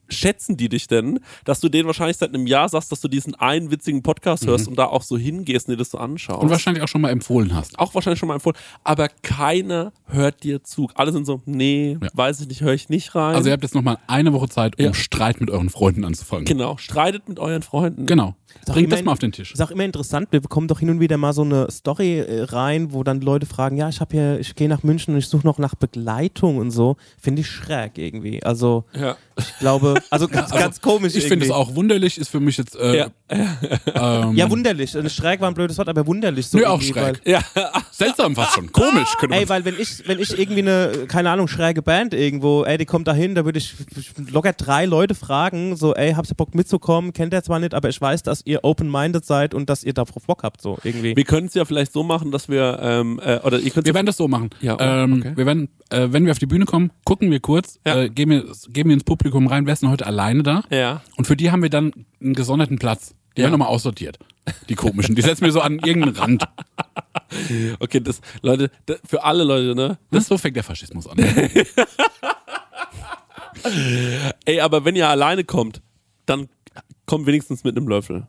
schätzen 0.09 0.57
die 0.57 0.69
dich 0.69 0.87
denn, 0.87 1.19
dass 1.45 1.59
du 1.59 1.69
denen 1.69 1.87
wahrscheinlich 1.87 2.17
seit 2.17 2.29
einem 2.33 2.45
Jahr 2.47 2.69
sagst, 2.69 2.91
dass 2.91 3.01
du 3.01 3.07
diesen 3.07 3.35
einen 3.35 3.71
witzigen 3.71 4.03
Podcast 4.03 4.45
hörst 4.45 4.67
und 4.67 4.77
da 4.77 4.85
auch 4.85 5.01
so 5.03 5.17
hingehst 5.17 5.67
und 5.67 5.73
dir 5.73 5.77
das 5.77 5.91
so 5.91 5.97
anschaust. 5.97 6.39
Mhm. 6.39 6.43
Und 6.45 6.49
wahrscheinlich 6.51 6.83
auch 6.83 6.87
schon 6.87 7.01
mal 7.01 7.09
empfohlen 7.09 7.53
hast. 7.55 7.79
auch 7.79 7.93
wahrscheinlich 7.95 8.19
schon 8.19 8.27
mal 8.27 8.35
empfohlen, 8.35 8.57
aber 8.83 9.09
keiner 9.21 9.91
hört 10.07 10.43
dir 10.43 10.63
zu. 10.63 10.89
Alle 10.95 11.11
sind 11.11 11.25
so, 11.25 11.41
nee, 11.45 11.97
Ja. 12.01 12.09
weiß 12.13 12.41
ich 12.41 12.47
nicht, 12.47 12.61
höre 12.61 12.73
ich 12.73 12.89
nicht 12.89 13.15
rein. 13.15 13.35
Also 13.35 13.49
ihr 13.49 13.53
habt 13.53 13.63
jetzt 13.63 13.75
nochmal 13.75 13.97
eine 14.07 14.33
Woche 14.33 14.49
Zeit, 14.49 14.77
um 14.79 14.85
Ja. 14.85 14.93
Streit 14.93 15.39
mit 15.41 15.49
euren 15.49 15.69
Freunden 15.69 16.03
anzufangen. 16.05 16.45
genau, 16.45 16.77
streitet 16.77 17.27
mit 17.29 17.39
euren 17.39 17.63
Freunden. 17.63 18.05
Genau. 18.05 18.35
Sag 18.65 18.75
Bringt 18.75 18.91
das 18.93 19.03
mal 19.03 19.11
auf 19.11 19.19
den 19.19 19.31
Tisch. 19.31 19.51
Ist 19.53 19.61
auch 19.61 19.71
immer 19.71 19.83
interessant, 19.83 20.29
wir 20.31 20.39
bekommen 20.39 20.67
doch 20.67 20.79
hin 20.79 20.89
und 20.89 20.99
wieder 20.99 21.17
mal 21.17 21.33
so 21.33 21.41
eine 21.41 21.69
Story 21.69 22.19
äh, 22.19 22.43
rein, 22.43 22.93
wo 22.93 23.03
dann 23.03 23.19
Leute 23.21 23.45
fragen, 23.45 23.75
ja, 23.77 23.89
ich 23.89 23.99
habe 23.99 24.15
hier, 24.15 24.39
ich 24.39 24.55
gehe 24.55 24.69
nach 24.69 24.83
München 24.83 25.13
und 25.13 25.19
ich 25.19 25.27
suche 25.27 25.45
noch 25.45 25.57
nach 25.57 25.75
Begleitung 25.75 26.57
und 26.57 26.71
so. 26.71 26.95
Finde 27.19 27.41
ich 27.41 27.47
schräg 27.47 27.97
irgendwie. 27.97 28.41
Also 28.43 28.85
Ja. 28.97 29.17
ich 29.37 29.57
glaube, 29.59 29.95
also 30.09 30.27
ganz, 30.29 30.51
ganz 30.51 30.79
komisch 30.81 31.15
Ich 31.15 31.27
finde 31.27 31.45
es 31.45 31.51
auch 31.51 31.75
wunderlich, 31.75 32.17
ist 32.17 32.29
für 32.29 32.39
mich 32.39 32.57
jetzt. 32.57 32.75
Äh, 32.75 32.97
Ja. 32.97 33.07
Ähm, 33.95 34.35
Ja, 34.35 34.49
wunderlich. 34.49 34.95
Und 34.95 35.09
schräg 35.11 35.41
war 35.41 35.47
ein 35.47 35.53
blödes 35.53 35.77
Wort, 35.77 35.89
aber 35.89 36.05
wunderlich. 36.07 36.47
So 36.47 36.57
Nö, 36.57 36.65
auch 36.65 36.81
irgendwie, 36.81 36.99
schräg. 36.99 37.21
Ja, 37.25 37.41
seltsam 37.91 38.35
fast 38.35 38.55
schon. 38.55 38.71
Komisch, 38.71 39.09
könnte 39.19 39.35
Ey, 39.35 39.47
weil 39.49 39.65
wenn 39.65 39.75
ich, 39.79 40.07
wenn 40.07 40.19
ich 40.19 40.37
irgendwie 40.37 40.61
eine, 40.61 41.05
keine 41.07 41.29
Ahnung, 41.29 41.47
schräge 41.47 41.81
Band 41.81 42.13
irgendwo, 42.13 42.63
ey, 42.63 42.77
die 42.77 42.85
kommt 42.85 43.07
da 43.07 43.13
hin, 43.13 43.35
da 43.35 43.45
würde 43.45 43.59
ich 43.59 43.73
locker 44.31 44.53
drei 44.53 44.85
Leute 44.85 45.15
fragen, 45.15 45.75
so, 45.75 45.93
ey, 45.95 46.13
habt 46.13 46.29
ihr 46.31 46.35
Bock 46.35 46.55
mitzukommen? 46.55 47.13
Kennt 47.13 47.33
ihr 47.33 47.43
zwar 47.43 47.59
nicht, 47.59 47.73
aber 47.73 47.89
ich 47.89 47.99
weiß, 47.99 48.23
dass 48.23 48.41
ihr 48.45 48.63
open-minded 48.63 49.25
seid 49.25 49.53
und 49.53 49.69
dass 49.69 49.83
ihr 49.83 49.93
darauf 49.93 50.23
Bock 50.25 50.43
habt, 50.43 50.61
so 50.61 50.77
irgendwie. 50.83 51.15
wir 51.15 51.23
können 51.25 51.47
es 51.47 51.53
ja 51.53 51.65
vielleicht 51.65 51.93
so 51.93 52.03
machen, 52.03 52.31
dass 52.31 52.49
wir, 52.49 52.79
ähm, 52.81 53.19
äh, 53.23 53.39
oder 53.39 53.59
ihr 53.59 53.71
könnt 53.71 53.85
Wir 53.85 53.93
werden 53.93 54.05
das 54.05 54.17
so 54.17 54.27
machen. 54.27 54.49
Ja, 54.61 54.77
ähm, 54.79 55.19
okay. 55.19 55.33
wir 55.35 55.45
werden, 55.45 55.69
äh, 55.89 56.07
wenn 56.11 56.25
wir 56.25 56.31
auf 56.31 56.39
die 56.39 56.45
Bühne 56.45 56.65
kommen, 56.65 56.91
gucken 57.05 57.31
wir 57.31 57.39
kurz, 57.39 57.79
Ja. 57.85 58.01
äh, 58.01 58.09
gehen, 58.09 58.29
wir, 58.29 58.45
gehen 58.69 58.87
wir 58.87 58.93
ins 58.93 59.03
Publikum 59.03 59.47
rein, 59.47 59.65
wer 59.65 59.73
ist 59.73 59.81
denn 59.81 59.89
heute 59.89 60.05
alleine 60.05 60.43
da? 60.43 60.63
ja. 60.69 61.01
Und 61.17 61.25
für 61.25 61.35
die 61.35 61.51
haben 61.51 61.61
wir 61.61 61.69
dann 61.69 61.91
einen 62.21 62.33
gesonderten 62.33 62.79
Platz. 62.79 63.13
Die 63.35 63.41
Ja. 63.41 63.45
werden 63.45 63.51
nochmal 63.59 63.67
aussortiert. 63.69 64.17
Die 64.69 64.75
komischen. 64.75 65.15
Die 65.15 65.21
setzen 65.21 65.45
wir 65.45 65.51
so 65.51 65.61
an 65.61 65.79
irgendeinen 65.79 66.15
Rand. 66.15 66.43
Okay, 67.79 67.99
das, 67.99 68.21
Leute, 68.43 68.69
da, 68.85 68.93
für 69.07 69.23
alle 69.23 69.43
Leute, 69.43 69.73
ne? 69.73 69.97
Das 70.11 70.27
so 70.27 70.37
fängt 70.37 70.55
der 70.55 70.63
Faschismus 70.63 71.07
an. 71.07 71.17
Ey, 74.45 74.59
aber 74.59 74.85
wenn 74.85 74.95
ihr 74.95 75.09
alleine 75.09 75.43
kommt, 75.43 75.81
dann 76.27 76.47
kommt 77.07 77.25
wenigstens 77.25 77.63
mit 77.63 77.75
einem 77.75 77.87
Löffel. 77.87 78.27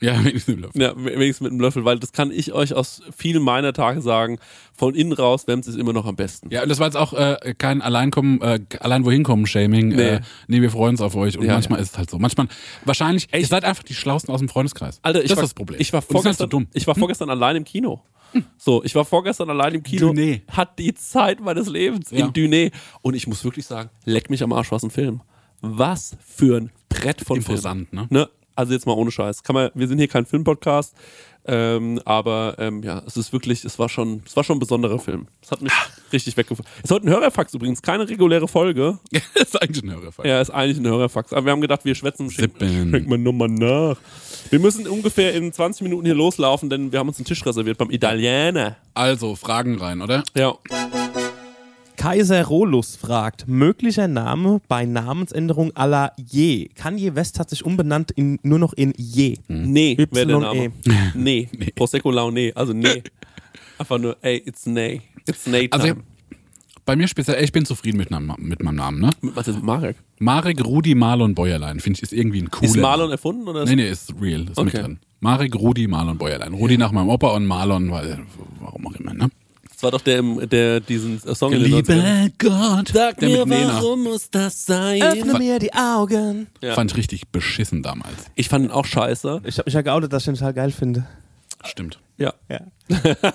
Ja, 0.00 0.24
wenigstens 0.24 0.54
im 0.54 0.60
Lauf. 0.62 0.70
Ja, 0.76 0.92
wenigstens 0.96 1.40
mit 1.44 1.52
einem 1.52 1.60
Löffel, 1.60 1.84
weil 1.84 1.98
das 1.98 2.12
kann 2.12 2.30
ich 2.30 2.52
euch 2.52 2.74
aus 2.74 3.02
vielen 3.16 3.42
meiner 3.42 3.72
Tage 3.72 4.00
sagen. 4.00 4.38
Von 4.74 4.94
innen 4.94 5.12
raus 5.12 5.46
Wemms 5.48 5.66
ist 5.66 5.76
immer 5.76 5.92
noch 5.92 6.06
am 6.06 6.14
besten. 6.16 6.50
Ja, 6.50 6.62
und 6.62 6.68
das 6.68 6.78
war 6.78 6.86
jetzt 6.86 6.96
auch 6.96 7.12
äh, 7.12 7.54
kein 7.58 7.82
Alleinkommen, 7.82 8.40
äh, 8.40 8.60
allein 8.80 9.04
wohin 9.04 9.24
kommen 9.24 9.46
Shaming. 9.46 9.88
Nee. 9.88 10.02
Äh, 10.02 10.20
nee, 10.46 10.60
wir 10.62 10.70
freuen 10.70 10.90
uns 10.90 11.00
auf 11.00 11.16
euch. 11.16 11.36
Und 11.36 11.44
Ja, 11.46 11.54
manchmal 11.54 11.80
ist 11.80 11.92
es 11.92 11.98
halt 11.98 12.10
so. 12.10 12.18
Manchmal, 12.18 12.46
wahrscheinlich, 12.84 13.28
ihr 13.34 13.46
seid 13.46 13.64
einfach 13.64 13.82
die 13.82 13.94
Schlausten 13.94 14.32
aus 14.32 14.38
dem 14.40 14.48
Freundeskreis. 14.48 15.00
Alter, 15.02 15.22
ich 15.22 15.28
das 15.28 15.36
war, 15.36 15.44
ist 15.44 15.50
das 15.50 15.54
Problem. 15.54 15.80
Ich 15.80 15.92
war 15.92 16.02
so 16.02 16.08
vorgestern, 16.12 16.48
dumm. 16.50 16.62
Hm. 16.64 16.68
ich 16.74 16.86
war 16.86 16.94
vorgestern 16.94 17.30
allein 17.30 17.56
im 17.56 17.64
Kino. 17.64 18.02
So, 18.58 18.84
ich 18.84 18.94
war 18.94 19.04
vorgestern 19.06 19.48
allein 19.50 19.74
im 19.74 19.82
Kino. 19.82 20.10
Duné. 20.10 20.42
Hat 20.48 20.78
die 20.78 20.92
Zeit 20.94 21.40
meines 21.40 21.66
Lebens 21.68 22.10
Ja. 22.10 22.26
in 22.26 22.32
Duné. 22.32 22.72
Und 23.00 23.14
ich 23.14 23.26
muss 23.26 23.42
wirklich 23.42 23.64
sagen, 23.66 23.88
leck 24.04 24.28
mich 24.30 24.42
am 24.42 24.52
Arsch, 24.52 24.70
was 24.70 24.82
ein 24.82 24.90
Film. 24.90 25.22
Was 25.62 26.16
für 26.24 26.58
ein 26.58 26.70
Brett 26.88 27.22
von 27.22 27.38
Imposant, 27.38 27.88
Film. 27.88 28.06
ne? 28.10 28.28
Also 28.58 28.72
jetzt 28.72 28.86
mal 28.86 28.94
ohne 28.94 29.12
Scheiß. 29.12 29.44
Kann 29.44 29.54
man, 29.54 29.70
wir 29.74 29.86
sind 29.86 29.98
hier 29.98 30.08
kein 30.08 30.26
Filmpodcast, 30.26 30.92
ähm, 31.46 32.00
aber 32.04 32.56
ähm, 32.58 32.82
ja, 32.82 33.04
es 33.06 33.16
ist 33.16 33.32
wirklich, 33.32 33.64
es 33.64 33.78
war 33.78 33.88
schon, 33.88 34.20
es 34.26 34.34
war 34.34 34.42
schon 34.42 34.56
ein 34.56 34.58
besonderer 34.58 34.98
Film. 34.98 35.28
Es 35.40 35.52
hat 35.52 35.62
mich 35.62 35.72
richtig 36.12 36.36
weggefunden. 36.36 36.68
Es 36.78 36.86
ist 36.86 36.90
heute 36.90 37.06
ein 37.06 37.10
Hörerfax 37.10 37.54
übrigens, 37.54 37.82
keine 37.82 38.08
reguläre 38.08 38.48
Folge. 38.48 38.98
ist 39.34 39.62
eigentlich 39.62 39.84
ein 39.84 39.92
Hörerfall. 39.92 40.26
Ja, 40.26 40.40
ist 40.40 40.50
eigentlich 40.50 40.78
ein 40.78 40.88
Hörerfax. 40.88 41.32
Aber 41.32 41.44
wir 41.46 41.52
haben 41.52 41.60
gedacht, 41.60 41.84
wir 41.84 41.94
schwätzen, 41.94 42.32
schicken 42.32 42.90
schicken 42.90 43.08
wir 43.08 43.18
nochmal 43.18 43.48
nach. 43.48 43.96
Wir 44.50 44.58
müssen 44.58 44.88
ungefähr 44.88 45.34
in 45.34 45.52
20 45.52 45.82
Minuten 45.82 46.06
hier 46.06 46.16
loslaufen, 46.16 46.68
denn 46.68 46.90
wir 46.90 46.98
haben 46.98 47.06
uns 47.06 47.18
einen 47.18 47.26
Tisch 47.26 47.46
reserviert 47.46 47.78
beim 47.78 47.92
Italiener. 47.92 48.74
Also, 48.94 49.36
Fragen 49.36 49.78
rein, 49.78 50.02
oder? 50.02 50.24
Ja. 50.34 50.58
Kaiser 51.98 52.44
Rolus 52.46 52.94
fragt, 52.94 53.48
möglicher 53.48 54.06
Name 54.06 54.60
bei 54.68 54.86
Namensänderung 54.86 55.72
à 55.72 55.84
la 55.86 56.12
Je. 56.16 56.68
Kanye 56.76 57.16
West 57.16 57.40
hat 57.40 57.50
sich 57.50 57.64
umbenannt 57.64 58.12
in, 58.12 58.38
nur 58.44 58.60
noch 58.60 58.72
in 58.72 58.92
Je. 58.96 59.36
Nee, 59.48 59.96
wäre 60.12 60.26
der. 60.26 60.38
Name. 60.38 60.72
Nee. 61.14 61.48
Prosecco 61.74 62.12
Laune. 62.12 62.52
Also 62.54 62.72
nee. 62.72 63.02
Einfach 63.78 63.98
nur, 63.98 64.16
ey, 64.22 64.36
it's 64.46 64.64
nee. 64.66 65.02
It's 65.26 65.44
nee 65.48 65.66
Also, 65.72 65.88
time. 65.88 66.02
bei 66.84 66.94
mir 66.94 67.08
speziell, 67.08 67.42
ich 67.42 67.50
bin 67.50 67.64
zufrieden 67.64 67.96
mit, 67.98 68.12
meinem- 68.12 68.32
mit 68.38 68.62
meinem 68.62 68.76
Namen, 68.76 69.00
ne? 69.00 69.10
Was 69.34 69.48
ist 69.48 69.60
Marek? 69.60 69.96
Marek, 70.20 70.64
Rudi, 70.64 70.94
Marlon, 70.94 71.34
Bäuerlein, 71.34 71.80
finde 71.80 71.96
ich, 71.98 72.02
ist 72.04 72.12
irgendwie 72.12 72.42
ein 72.42 72.50
cooler 72.50 72.70
Ist 72.70 72.76
Marlon 72.76 73.10
erfunden 73.10 73.46
oder 73.48 73.62
ist 73.64 73.70
Nee, 73.70 73.76
nee, 73.76 73.90
ist 73.90 74.14
real, 74.20 74.42
ist 74.42 74.56
mit 74.56 74.58
Okay. 74.74 74.82
drin. 74.82 74.98
Marek, 75.20 75.54
Rudi, 75.56 75.88
Marlon, 75.88 76.16
Bäuerlein. 76.16 76.54
Rudi 76.54 76.78
nach 76.78 76.92
meinem 76.92 77.08
Opa 77.08 77.28
und 77.34 77.44
Marlon, 77.46 77.90
weil, 77.90 78.20
warum 78.60 78.86
auch 78.86 78.94
immer, 78.94 79.14
ne? 79.14 79.28
Das 79.78 79.84
war 79.84 79.90
doch 79.92 80.00
der, 80.00 80.20
der 80.22 80.80
diesen 80.80 81.24
äh, 81.24 81.34
Song 81.36 81.52
in 81.52 81.62
den 81.62 81.72
90ern. 81.72 82.32
Gott, 82.36 82.88
Sag 82.88 83.18
der 83.18 83.28
mir, 83.28 83.46
mit 83.46 83.58
Nena. 83.58 83.74
warum 83.74 84.02
muss 84.02 84.28
das 84.28 84.66
sein? 84.66 85.00
Öffne 85.00 85.38
mir 85.38 85.60
die 85.60 85.72
Augen. 85.72 86.48
Ja. 86.60 86.74
Fand 86.74 86.90
ich 86.90 86.96
richtig 86.96 87.28
beschissen 87.28 87.84
damals. 87.84 88.16
Ich 88.34 88.48
fand 88.48 88.64
ihn 88.64 88.72
auch 88.72 88.86
scheiße. 88.86 89.42
Ich 89.44 89.58
habe 89.58 89.68
mich 89.68 89.74
ja 89.74 89.82
geoutet, 89.82 90.12
dass 90.12 90.22
ich 90.22 90.26
den 90.26 90.34
total 90.34 90.54
geil 90.54 90.72
finde. 90.72 91.06
Stimmt. 91.64 92.00
Ja. 92.16 92.34
Ja. 92.48 92.60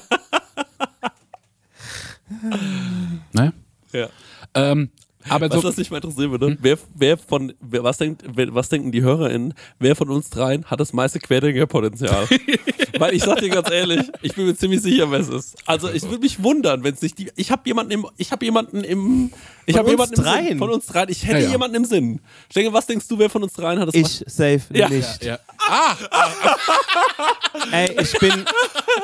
Ne? 3.31 3.53
ja. 3.91 4.09
Ähm, 4.53 4.89
aber 5.29 5.49
Was 5.49 5.55
so, 5.55 5.61
das 5.61 5.77
nicht 5.77 5.91
mal 5.91 5.97
interessieren 5.97 6.31
würde, 6.31 6.57
wer, 6.59 6.77
wer 6.95 7.17
von, 7.17 7.53
wer, 7.61 7.83
was, 7.83 7.97
denkt, 7.97 8.23
wer, 8.27 8.53
was 8.53 8.69
denken 8.69 8.91
die 8.91 9.01
HörerInnen, 9.01 9.53
wer 9.79 9.95
von 9.95 10.09
uns 10.09 10.29
dreien 10.29 10.65
hat 10.65 10.79
das 10.79 10.93
meiste 10.93 11.19
Querdenker-Potenzial? 11.19 12.27
Weil 13.03 13.15
ich 13.15 13.23
sag 13.23 13.39
dir 13.39 13.49
ganz 13.49 13.69
ehrlich, 13.69 13.99
ich 14.21 14.33
bin 14.33 14.45
mir 14.45 14.55
ziemlich 14.55 14.81
sicher, 14.81 15.11
wer 15.11 15.19
es 15.19 15.27
ist. 15.27 15.57
Also 15.65 15.91
ich 15.91 16.03
würde 16.03 16.19
mich 16.19 16.41
wundern, 16.41 16.85
wenn 16.85 16.93
es 16.93 17.01
nicht 17.01 17.17
die, 17.19 17.29
ich 17.35 17.51
habe 17.51 17.61
jemanden 17.65 17.91
im, 17.91 18.07
ich 18.15 18.31
habe 18.31 18.45
jemanden 18.45 18.81
im, 18.81 19.29
ich 19.65 19.75
Von 19.75 19.79
habe 19.85 19.97
uns 19.97 20.09
jemanden 20.11 20.39
im 20.41 20.47
Sinn, 20.47 20.57
von 20.57 20.69
uns 20.69 20.85
dreien, 20.85 21.09
ich 21.09 21.25
hätte 21.25 21.39
Ja, 21.39 21.43
ja. 21.45 21.51
jemanden 21.51 21.75
im 21.75 21.83
Sinn. 21.85 22.21
Ich 22.47 22.53
denke, 22.53 22.71
was 22.71 22.85
denkst 22.87 23.05
du, 23.09 23.19
wer 23.19 23.29
von 23.29 23.43
uns 23.43 23.51
dreien 23.51 23.77
hat 23.77 23.89
das 23.89 23.95
Ich 23.95 24.23
safe 24.25 24.61
Ja. 24.71 24.87
nicht. 24.87 25.21
ja. 25.25 25.37
Ey, 27.73 27.91
ich 28.01 28.17
bin, 28.19 28.45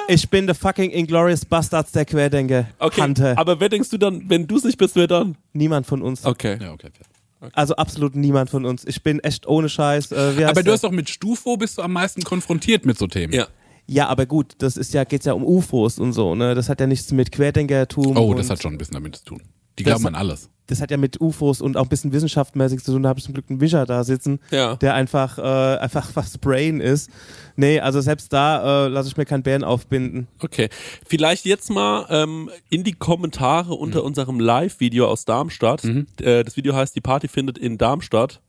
ich 0.07 0.29
bin 0.29 0.45
der 0.45 0.55
fucking 0.55 0.91
Inglorious 0.91 1.43
Bastards 1.43 1.91
der 1.91 2.05
Querdenker. 2.05 2.67
Okay, 2.79 3.01
Hunter. 3.01 3.37
aber 3.37 3.59
wer 3.59 3.67
denkst 3.67 3.89
du 3.89 3.97
dann, 3.97 4.29
wenn 4.29 4.47
du 4.47 4.55
es 4.55 4.63
nicht 4.63 4.77
bist, 4.77 4.95
wer 4.95 5.07
dann? 5.07 5.35
Niemand 5.51 5.85
von 5.87 6.01
uns. 6.01 6.23
Okay. 6.25 6.57
ja, 6.61 6.71
okay. 6.71 6.87
fair. 6.95 7.05
Also 7.53 7.75
absolut 7.75 8.15
niemand 8.15 8.49
von 8.49 8.65
uns. 8.65 8.83
Ich 8.85 9.01
bin 9.03 9.19
echt 9.21 9.47
ohne 9.47 9.69
Scheiß. 9.69 10.11
Äh, 10.11 10.37
wie 10.37 10.41
heißt 10.45 10.51
Aber 10.51 10.61
du 10.61 10.65
der? 10.65 10.73
hast 10.73 10.83
doch 10.83 10.91
mit 10.91 11.09
Stufo 11.09 11.57
bist 11.57 11.77
du 11.77 11.81
am 11.81 11.93
meisten 11.93 12.21
konfrontiert 12.21 12.85
mit 12.85 12.97
so 12.97 13.07
Themen. 13.07 13.33
Ja. 13.33 13.47
Ja, 13.91 14.07
aber 14.07 14.25
gut, 14.25 14.53
das 14.59 14.77
ist 14.77 14.93
ja, 14.93 15.03
geht's 15.03 15.25
ja 15.25 15.33
um 15.33 15.43
UFOs 15.43 15.97
und 15.99 16.13
so, 16.13 16.35
ne? 16.35 16.53
Das 16.55 16.69
hat 16.69 16.79
ja 16.79 16.87
nichts 16.87 17.11
mit 17.11 17.31
Querdenkertum. 17.31 18.15
Oh, 18.17 18.33
das 18.35 18.49
hat 18.49 18.61
schon 18.61 18.73
ein 18.73 18.77
bisschen 18.77 18.93
damit 18.93 19.15
zu 19.15 19.25
tun. 19.25 19.41
Die 19.79 19.83
glauben 19.83 20.05
an 20.07 20.15
alles. 20.15 20.49
das 20.67 20.81
hat 20.81 20.91
ja 20.91 20.97
mit 20.97 21.19
UFOs 21.21 21.61
und 21.61 21.77
auch 21.77 21.83
ein 21.83 21.89
bisschen 21.89 22.11
wissenschaftsmäßig 22.11 22.83
zu 22.83 22.91
tun. 22.91 23.01
Da 23.01 23.09
habe 23.09 23.17
ich 23.19 23.25
zum 23.25 23.33
Glück 23.33 23.45
einen 23.49 23.61
Wischer 23.61 23.85
da 23.87 24.03
sitzen, 24.03 24.39
Ja. 24.51 24.75
der 24.75 24.93
einfach, 24.93 25.37
äh, 25.39 25.41
einfach 25.79 26.11
was 26.15 26.37
Brain 26.37 26.79
ist. 26.81 27.09
Nee, 27.55 27.79
also 27.79 28.01
selbst 28.01 28.31
da 28.33 28.85
äh, 28.85 28.89
lasse 28.89 29.07
ich 29.09 29.17
mir 29.17 29.25
keinen 29.25 29.41
Bären 29.41 29.63
aufbinden. 29.63 30.27
Okay. 30.43 30.69
Vielleicht 31.07 31.45
jetzt 31.45 31.69
mal 31.71 32.05
ähm, 32.09 32.49
in 32.69 32.83
die 32.83 32.91
Kommentare 32.93 33.69
Mhm. 33.73 33.77
unter 33.81 34.03
unserem 34.03 34.39
Live-Video 34.39 35.07
aus 35.07 35.25
Darmstadt. 35.25 35.83
Äh, 36.21 36.43
das 36.43 36.55
Video 36.57 36.75
heißt 36.75 36.95
Die 36.95 37.01
Party 37.01 37.27
findet 37.27 37.57
in 37.57 37.77
Darmstadt. 37.79 38.41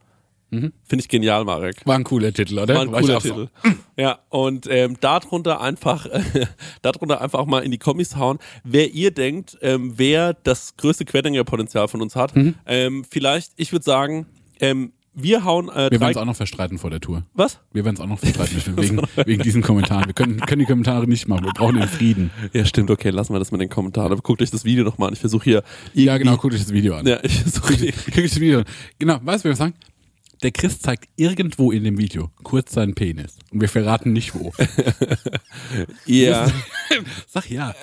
Mhm. 0.50 0.72
Finde 0.84 1.02
ich 1.02 1.08
genial, 1.08 1.44
Marek. 1.44 1.86
War 1.86 1.96
ein 1.96 2.04
cooler 2.04 2.32
Titel, 2.32 2.58
oder? 2.58 2.74
War 2.74 2.82
ein 2.82 2.88
ich 2.88 3.00
cooler 3.00 3.16
auch 3.16 3.20
so. 3.20 3.46
Titel. 3.46 3.48
Ja, 3.96 4.18
und 4.28 4.66
ähm, 4.70 4.96
darunter 5.00 5.60
einfach, 5.60 6.06
darunter 6.82 7.20
einfach 7.20 7.46
mal 7.46 7.60
in 7.60 7.70
die 7.70 7.78
Kommis 7.78 8.16
hauen, 8.16 8.38
wer 8.64 8.92
ihr 8.92 9.10
denkt, 9.10 9.58
ähm, 9.62 9.94
wer 9.96 10.34
das 10.34 10.76
größte 10.76 11.04
Querdenker-Potenzial 11.04 11.88
von 11.88 12.02
uns 12.02 12.16
hat. 12.16 12.34
Mhm. 12.34 12.54
Ähm, 12.66 13.04
vielleicht, 13.08 13.52
ich 13.56 13.72
würde 13.72 13.84
sagen, 13.84 14.26
ähm, 14.60 14.92
wir 15.12 15.44
hauen 15.44 15.68
äh, 15.68 15.90
Wir 15.90 16.00
werden 16.00 16.12
es 16.12 16.16
auch 16.16 16.24
noch 16.24 16.36
verstreiten 16.36 16.78
vor 16.78 16.90
der 16.90 17.00
Tour. 17.00 17.24
Was? 17.34 17.58
Wir 17.72 17.84
werden 17.84 17.96
es 17.96 18.00
auch 18.00 18.06
noch 18.06 18.18
verstreiten 18.18 18.76
wegen, 18.76 19.00
wegen 19.24 19.42
diesen 19.42 19.62
Kommentaren. 19.62 20.06
Wir 20.06 20.14
können, 20.14 20.40
können 20.40 20.60
die 20.60 20.66
Kommentare 20.66 21.06
nicht 21.08 21.26
machen. 21.26 21.44
Wir 21.44 21.52
brauchen 21.52 21.76
den 21.76 21.88
Frieden. 21.88 22.30
Ja, 22.52 22.64
stimmt, 22.64 22.90
okay, 22.90 23.10
lassen 23.10 23.34
wir 23.34 23.38
das 23.38 23.50
mit 23.50 23.60
den 23.60 23.68
Kommentaren. 23.68 24.12
Aber 24.12 24.22
guckt 24.22 24.40
euch 24.40 24.50
das 24.50 24.64
Video 24.64 24.84
nochmal 24.84 25.08
an. 25.08 25.14
Ich 25.14 25.20
versuche 25.20 25.44
hier. 25.44 25.62
Ja, 25.94 26.16
genau, 26.16 26.36
guckt 26.36 26.54
euch 26.54 26.60
das 26.60 26.72
Video 26.72 26.94
an. 26.94 27.06
Ja, 27.06 27.18
ich 27.22 27.40
versuche 27.40 27.76
Guckt 27.76 28.18
euch 28.18 28.30
das 28.30 28.40
Video 28.40 28.60
an. 28.60 28.64
Genau, 28.98 29.18
weißt 29.22 29.44
du, 29.44 29.48
was 29.50 29.58
wir 29.58 29.64
sagen? 29.64 29.74
Der 30.42 30.50
Chris 30.52 30.78
zeigt 30.80 31.08
irgendwo 31.16 31.70
in 31.70 31.84
dem 31.84 31.98
Video 31.98 32.30
kurz 32.42 32.72
seinen 32.72 32.94
Penis. 32.94 33.36
Und 33.50 33.60
wir 33.60 33.68
verraten 33.68 34.12
nicht 34.12 34.34
wo. 34.34 34.52
Ja. 36.06 36.50
Sag 37.28 37.50
ja. 37.50 37.74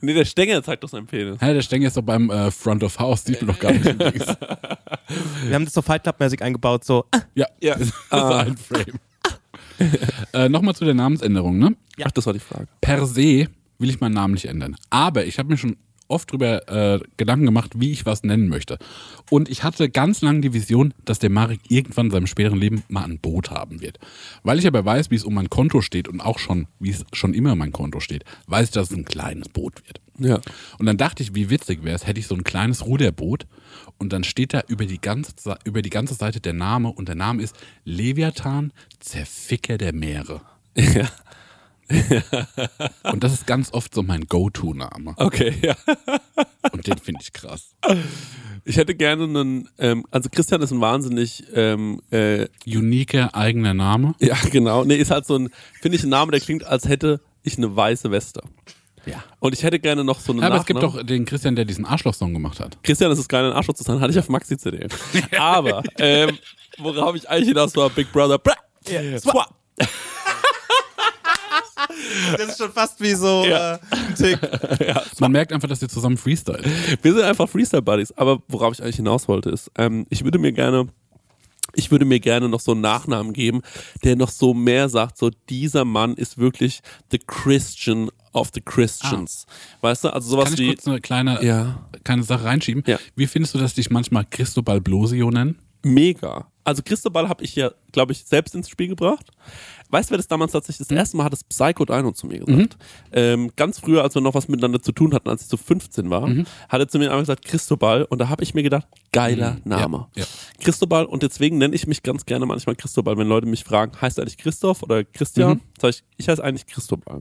nee, 0.00 0.14
der 0.14 0.24
Stängel 0.24 0.62
zeigt 0.64 0.82
doch 0.82 0.88
seinen 0.88 1.06
Penis. 1.06 1.40
Hä, 1.40 1.52
der 1.54 1.62
Stängel 1.62 1.88
ist 1.88 1.96
doch 1.96 2.02
beim 2.02 2.30
äh, 2.30 2.50
Front 2.50 2.82
of 2.82 2.98
House. 2.98 3.24
Sieht 3.24 3.40
man 3.42 3.54
doch 3.54 3.58
gar 3.60 3.72
nicht. 3.72 3.84
übrigens. 3.86 4.26
Wir 5.46 5.54
haben 5.54 5.64
das 5.64 5.74
so 5.74 5.82
Fight 5.82 6.02
Club-mäßig 6.02 6.42
eingebaut, 6.42 6.84
so. 6.84 7.04
ah, 7.12 7.20
ja, 7.34 7.46
Ja. 7.60 7.74
das 7.76 7.88
ist 7.88 7.94
ein 8.12 8.56
Frame. 8.56 8.98
äh, 10.32 10.48
Nochmal 10.48 10.74
zu 10.74 10.84
der 10.84 10.94
Namensänderung, 10.94 11.58
ne? 11.58 11.76
Ach, 12.02 12.10
das 12.10 12.26
war 12.26 12.32
die 12.32 12.38
Frage. 12.40 12.66
per 12.80 13.06
se 13.06 13.48
will 13.78 13.90
ich 13.90 14.00
meinen 14.00 14.14
Namen 14.14 14.34
nicht 14.34 14.46
ändern. 14.46 14.76
Aber 14.90 15.24
ich 15.26 15.38
habe 15.38 15.48
mir 15.50 15.56
schon 15.58 15.76
oft 16.14 16.32
drüber 16.32 16.68
äh, 16.68 17.00
Gedanken 17.16 17.44
gemacht, 17.44 17.72
wie 17.76 17.90
ich 17.90 18.06
was 18.06 18.22
nennen 18.22 18.48
möchte. 18.48 18.78
Und 19.30 19.48
ich 19.48 19.64
hatte 19.64 19.90
ganz 19.90 20.22
lange 20.22 20.40
die 20.40 20.54
Vision, 20.54 20.94
dass 21.04 21.18
der 21.18 21.30
Marek 21.30 21.60
irgendwann 21.68 22.06
in 22.06 22.12
seinem 22.12 22.26
späteren 22.26 22.58
Leben 22.58 22.84
mal 22.88 23.04
ein 23.04 23.18
Boot 23.18 23.50
haben 23.50 23.80
wird. 23.80 23.98
Weil 24.42 24.58
ich 24.58 24.66
aber 24.66 24.84
weiß, 24.84 25.10
wie 25.10 25.16
es 25.16 25.24
um 25.24 25.34
mein 25.34 25.50
Konto 25.50 25.80
steht 25.80 26.08
und 26.08 26.20
auch 26.20 26.38
schon, 26.38 26.66
wie 26.78 26.90
es 26.90 27.04
schon 27.12 27.34
immer 27.34 27.56
mein 27.56 27.72
Konto 27.72 28.00
steht, 28.00 28.24
weiß 28.46 28.68
ich, 28.68 28.72
dass 28.72 28.90
es 28.90 28.96
ein 28.96 29.04
kleines 29.04 29.48
Boot 29.48 29.82
wird. 29.86 30.00
Ja. 30.18 30.40
Und 30.78 30.86
dann 30.86 30.96
dachte 30.96 31.22
ich, 31.22 31.34
wie 31.34 31.50
witzig 31.50 31.82
wäre 31.82 31.96
es, 31.96 32.06
hätte 32.06 32.20
ich 32.20 32.26
so 32.26 32.34
ein 32.34 32.44
kleines 32.44 32.86
Ruderboot 32.86 33.46
und 33.98 34.12
dann 34.12 34.24
steht 34.24 34.54
da 34.54 34.62
über 34.68 34.86
die, 34.86 35.00
ganze, 35.00 35.32
über 35.64 35.82
die 35.82 35.90
ganze 35.90 36.14
Seite 36.14 36.40
der 36.40 36.52
Name 36.52 36.88
und 36.88 37.08
der 37.08 37.16
Name 37.16 37.42
ist 37.42 37.56
Leviathan, 37.84 38.72
Zerficker 39.00 39.78
der 39.78 39.92
Meere. 39.92 40.40
ja. 40.76 41.08
Und 43.12 43.22
das 43.22 43.32
ist 43.32 43.46
ganz 43.46 43.72
oft 43.72 43.94
so 43.94 44.02
mein 44.02 44.26
Go-To-Name. 44.26 45.14
Okay, 45.16 45.54
ja. 45.62 45.76
Und 46.72 46.86
den 46.86 46.98
finde 46.98 47.20
ich 47.22 47.32
krass. 47.32 47.74
Ich 48.64 48.76
hätte 48.76 48.94
gerne 48.94 49.24
einen, 49.24 49.68
ähm, 49.78 50.06
also 50.10 50.28
Christian 50.30 50.62
ist 50.62 50.72
ein 50.72 50.80
wahnsinnig, 50.80 51.44
ähm, 51.54 52.00
äh, 52.10 52.46
Unique 52.66 53.28
eigener 53.34 53.74
Name. 53.74 54.14
ja 54.18 54.36
genau, 54.50 54.84
nee, 54.84 54.96
ist 54.96 55.10
halt 55.10 55.26
so 55.26 55.36
ein, 55.36 55.50
finde 55.80 55.96
ich 55.96 56.04
ein 56.04 56.08
Name, 56.08 56.32
der 56.32 56.40
klingt, 56.40 56.64
als 56.64 56.88
hätte 56.88 57.20
ich 57.42 57.58
eine 57.58 57.74
weiße 57.76 58.10
Weste. 58.10 58.42
Ja. 59.06 59.22
Und 59.38 59.52
ich 59.52 59.62
hätte 59.62 59.78
gerne 59.78 60.02
noch 60.02 60.20
so 60.20 60.32
einen 60.32 60.42
Aber 60.42 60.56
es 60.56 60.64
gibt 60.64 60.82
doch 60.82 61.02
den 61.02 61.26
Christian, 61.26 61.56
der 61.56 61.66
diesen 61.66 61.84
Arschloch-Song 61.84 62.32
gemacht 62.32 62.58
hat. 62.60 62.82
Christian, 62.82 63.10
das 63.10 63.18
ist 63.18 63.28
geil, 63.28 63.44
ein 63.44 63.52
Arschloch 63.52 63.74
zu 63.74 63.84
sein, 63.84 64.00
hatte 64.00 64.12
ich 64.12 64.18
auf 64.18 64.30
Maxi-CD. 64.30 64.88
Aber, 65.38 65.82
ähm, 65.98 66.38
worauf 66.78 67.14
ich 67.14 67.28
eigentlich 67.28 67.48
hinaus 67.48 67.76
war, 67.76 67.90
Big 67.90 68.10
Brother, 68.12 68.38
bra, 68.38 68.54
swap. 69.18 69.54
Das 72.38 72.48
ist 72.48 72.58
schon 72.58 72.72
fast 72.72 73.00
wie 73.00 73.14
so 73.14 73.44
Ja. 73.46 73.74
äh, 73.74 73.78
ein 73.90 74.14
Tick. 74.14 74.38
Man 75.20 75.32
merkt 75.32 75.52
einfach, 75.52 75.68
dass 75.68 75.82
ihr 75.82 75.88
zusammen 75.88 76.16
freestylt. 76.16 76.64
Wir 77.02 77.12
sind 77.12 77.22
einfach 77.22 77.48
Freestyle-Buddies. 77.48 78.12
Aber 78.16 78.42
worauf 78.48 78.74
ich 78.74 78.82
eigentlich 78.82 78.96
hinaus 78.96 79.28
wollte, 79.28 79.50
ist, 79.50 79.70
ähm, 79.76 80.06
ich 80.10 80.24
würde 80.24 80.38
mir 80.38 80.52
gerne, 80.52 80.88
ich 81.74 81.90
würde 81.90 82.04
mir 82.04 82.20
gerne 82.20 82.48
noch 82.48 82.60
so 82.60 82.72
einen 82.72 82.80
Nachnamen 82.80 83.32
geben, 83.32 83.62
der 84.04 84.16
noch 84.16 84.30
so 84.30 84.54
mehr 84.54 84.88
sagt, 84.88 85.18
so 85.18 85.30
dieser 85.48 85.84
Mann 85.84 86.14
ist 86.14 86.38
wirklich 86.38 86.80
the 87.10 87.18
Christian 87.18 88.10
of 88.32 88.50
the 88.54 88.60
Christians. 88.60 89.46
Weißt 89.80 90.04
du, 90.04 90.08
also 90.12 90.30
sowas 90.30 90.46
Kann 90.46 90.54
ich 90.54 90.60
wie. 90.60 90.66
kurz 90.68 90.86
eine 90.88 91.00
kleine, 91.00 91.44
Ja. 91.44 91.86
kleine 92.04 92.22
Sache 92.24 92.44
reinschieben? 92.44 92.82
Ja. 92.86 92.98
Wie 93.16 93.26
findest 93.26 93.54
du, 93.54 93.58
dass 93.58 93.74
dich 93.74 93.90
manchmal 93.90 94.24
Cristobal 94.28 94.80
Blosio 94.80 95.30
nennen? 95.30 95.58
Mega. 95.84 96.48
Also 96.66 96.82
Cristobal 96.82 97.28
habe 97.28 97.44
ich 97.44 97.54
ja, 97.56 97.72
glaube 97.92 98.12
ich, 98.12 98.24
selbst 98.24 98.54
ins 98.54 98.70
Spiel 98.70 98.88
gebracht. 98.88 99.30
Weißt 99.90 100.08
du, 100.08 100.12
wer 100.12 100.16
das 100.16 100.28
damals 100.28 100.52
tatsächlich 100.52 100.88
das 100.88 100.96
erste 100.96 101.16
Mal 101.16 101.24
hat 101.24 101.32
das 101.34 101.44
Psycho 101.44 101.84
Dino 101.84 102.10
zu 102.12 102.26
mir 102.26 102.38
gesagt? 102.38 102.78
Ähm, 103.12 103.50
ganz 103.54 103.78
früher, 103.80 104.02
als 104.02 104.14
wir 104.14 104.22
noch 104.22 104.32
was 104.34 104.48
miteinander 104.48 104.80
zu 104.80 104.92
tun 104.92 105.12
hatten, 105.12 105.28
als 105.28 105.42
ich 105.42 105.48
so 105.48 105.58
15 105.58 106.08
war, 106.08 106.26
hat 106.68 106.80
er 106.80 106.88
zu 106.88 106.98
mir 106.98 107.04
einmal 107.04 107.20
gesagt, 107.20 107.44
Cristobal. 107.44 108.04
Und 108.04 108.18
da 108.18 108.30
habe 108.30 108.42
ich 108.42 108.54
mir 108.54 108.62
gedacht, 108.62 108.88
geiler 109.12 109.58
Name. 109.64 110.06
ja. 110.16 110.24
Cristobal 110.58 111.04
und 111.04 111.22
deswegen 111.22 111.58
nenne 111.58 111.74
ich 111.76 111.86
mich 111.86 112.02
ganz 112.02 112.24
gerne 112.24 112.46
manchmal 112.46 112.76
Cristobal, 112.76 113.18
wenn 113.18 113.28
Leute 113.28 113.46
mich 113.46 113.62
fragen, 113.62 113.92
heißt 114.00 114.16
du 114.16 114.22
eigentlich 114.22 114.38
Christoph 114.38 114.82
oder 114.82 115.04
Christian? 115.04 115.60
Sag 115.80 115.90
ich, 115.90 116.02
ich 116.16 116.28
heiße 116.28 116.42
eigentlich 116.42 116.66
Cristobal. 116.66 117.20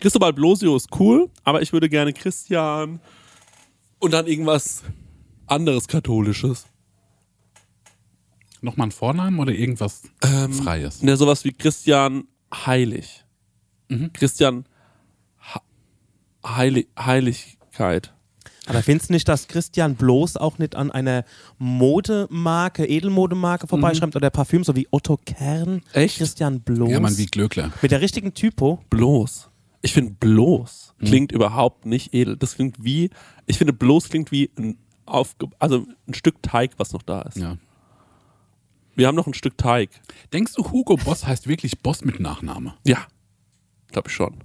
Cristobal 0.00 0.32
Blosio 0.32 0.74
ist 0.74 0.88
cool, 0.98 1.28
aber 1.44 1.60
ich 1.60 1.72
würde 1.72 1.88
gerne 1.90 2.12
Christian 2.14 2.98
und 3.98 4.12
dann 4.14 4.26
irgendwas 4.26 4.82
anderes 5.46 5.86
Katholisches. 5.86 6.66
Nochmal 8.66 8.88
ein 8.88 8.92
Vornamen 8.92 9.38
oder 9.38 9.52
irgendwas 9.52 10.02
Ähm, 10.24 10.52
Freies? 10.52 11.00
Ne, 11.00 11.16
sowas 11.16 11.44
wie 11.44 11.52
Christian 11.52 12.24
Heilig. 12.52 13.24
Christian 14.12 14.64
ha 15.40 15.62
Heilig 16.44 16.88
Heiligkeit. 16.98 18.12
Aber 18.66 18.82
findest 18.82 19.10
du 19.10 19.12
nicht, 19.14 19.28
dass 19.28 19.46
Christian 19.46 19.94
bloß 19.94 20.36
auch 20.36 20.58
nicht 20.58 20.74
an 20.74 20.90
einer 20.90 21.24
Modemarke, 21.58 22.84
Edelmodemarke 22.86 23.68
vorbeischreibt 23.68 24.16
oder 24.16 24.30
Parfüm, 24.30 24.64
so 24.64 24.74
wie 24.74 24.88
Otto 24.90 25.16
Kern? 25.24 25.82
Echt? 25.92 26.18
Christian 26.18 26.60
bloß. 26.62 26.90
Ja, 26.90 26.98
man 26.98 27.16
wie 27.16 27.26
Glöckler. 27.26 27.70
Mit 27.82 27.92
der 27.92 28.00
richtigen 28.00 28.34
Typo. 28.34 28.80
Bloß. 28.90 29.48
Ich 29.82 29.92
finde 29.92 30.14
bloß 30.18 30.94
klingt 30.98 31.30
überhaupt 31.30 31.86
nicht 31.86 32.12
edel. 32.12 32.36
Das 32.36 32.56
klingt 32.56 32.82
wie, 32.82 33.10
ich 33.46 33.58
finde 33.58 33.72
bloß 33.72 34.08
klingt 34.08 34.32
wie 34.32 34.50
ein 34.58 34.76
aufge 35.04 35.46
also 35.60 35.86
ein 36.08 36.14
Stück 36.14 36.42
Teig, 36.42 36.72
was 36.78 36.92
noch 36.92 37.02
da 37.02 37.22
ist. 37.22 37.36
Ja. 37.36 37.58
Wir 38.96 39.06
haben 39.06 39.14
noch 39.14 39.26
ein 39.26 39.34
Stück 39.34 39.56
Teig. 39.58 39.90
Denkst 40.32 40.54
du, 40.54 40.72
Hugo 40.72 40.96
Boss 40.96 41.26
heißt 41.26 41.46
wirklich 41.46 41.78
Boss 41.80 42.04
mit 42.04 42.18
Nachname? 42.18 42.74
Ja. 42.84 43.06
Glaube 43.92 44.08
ich 44.08 44.14
schon. 44.14 44.42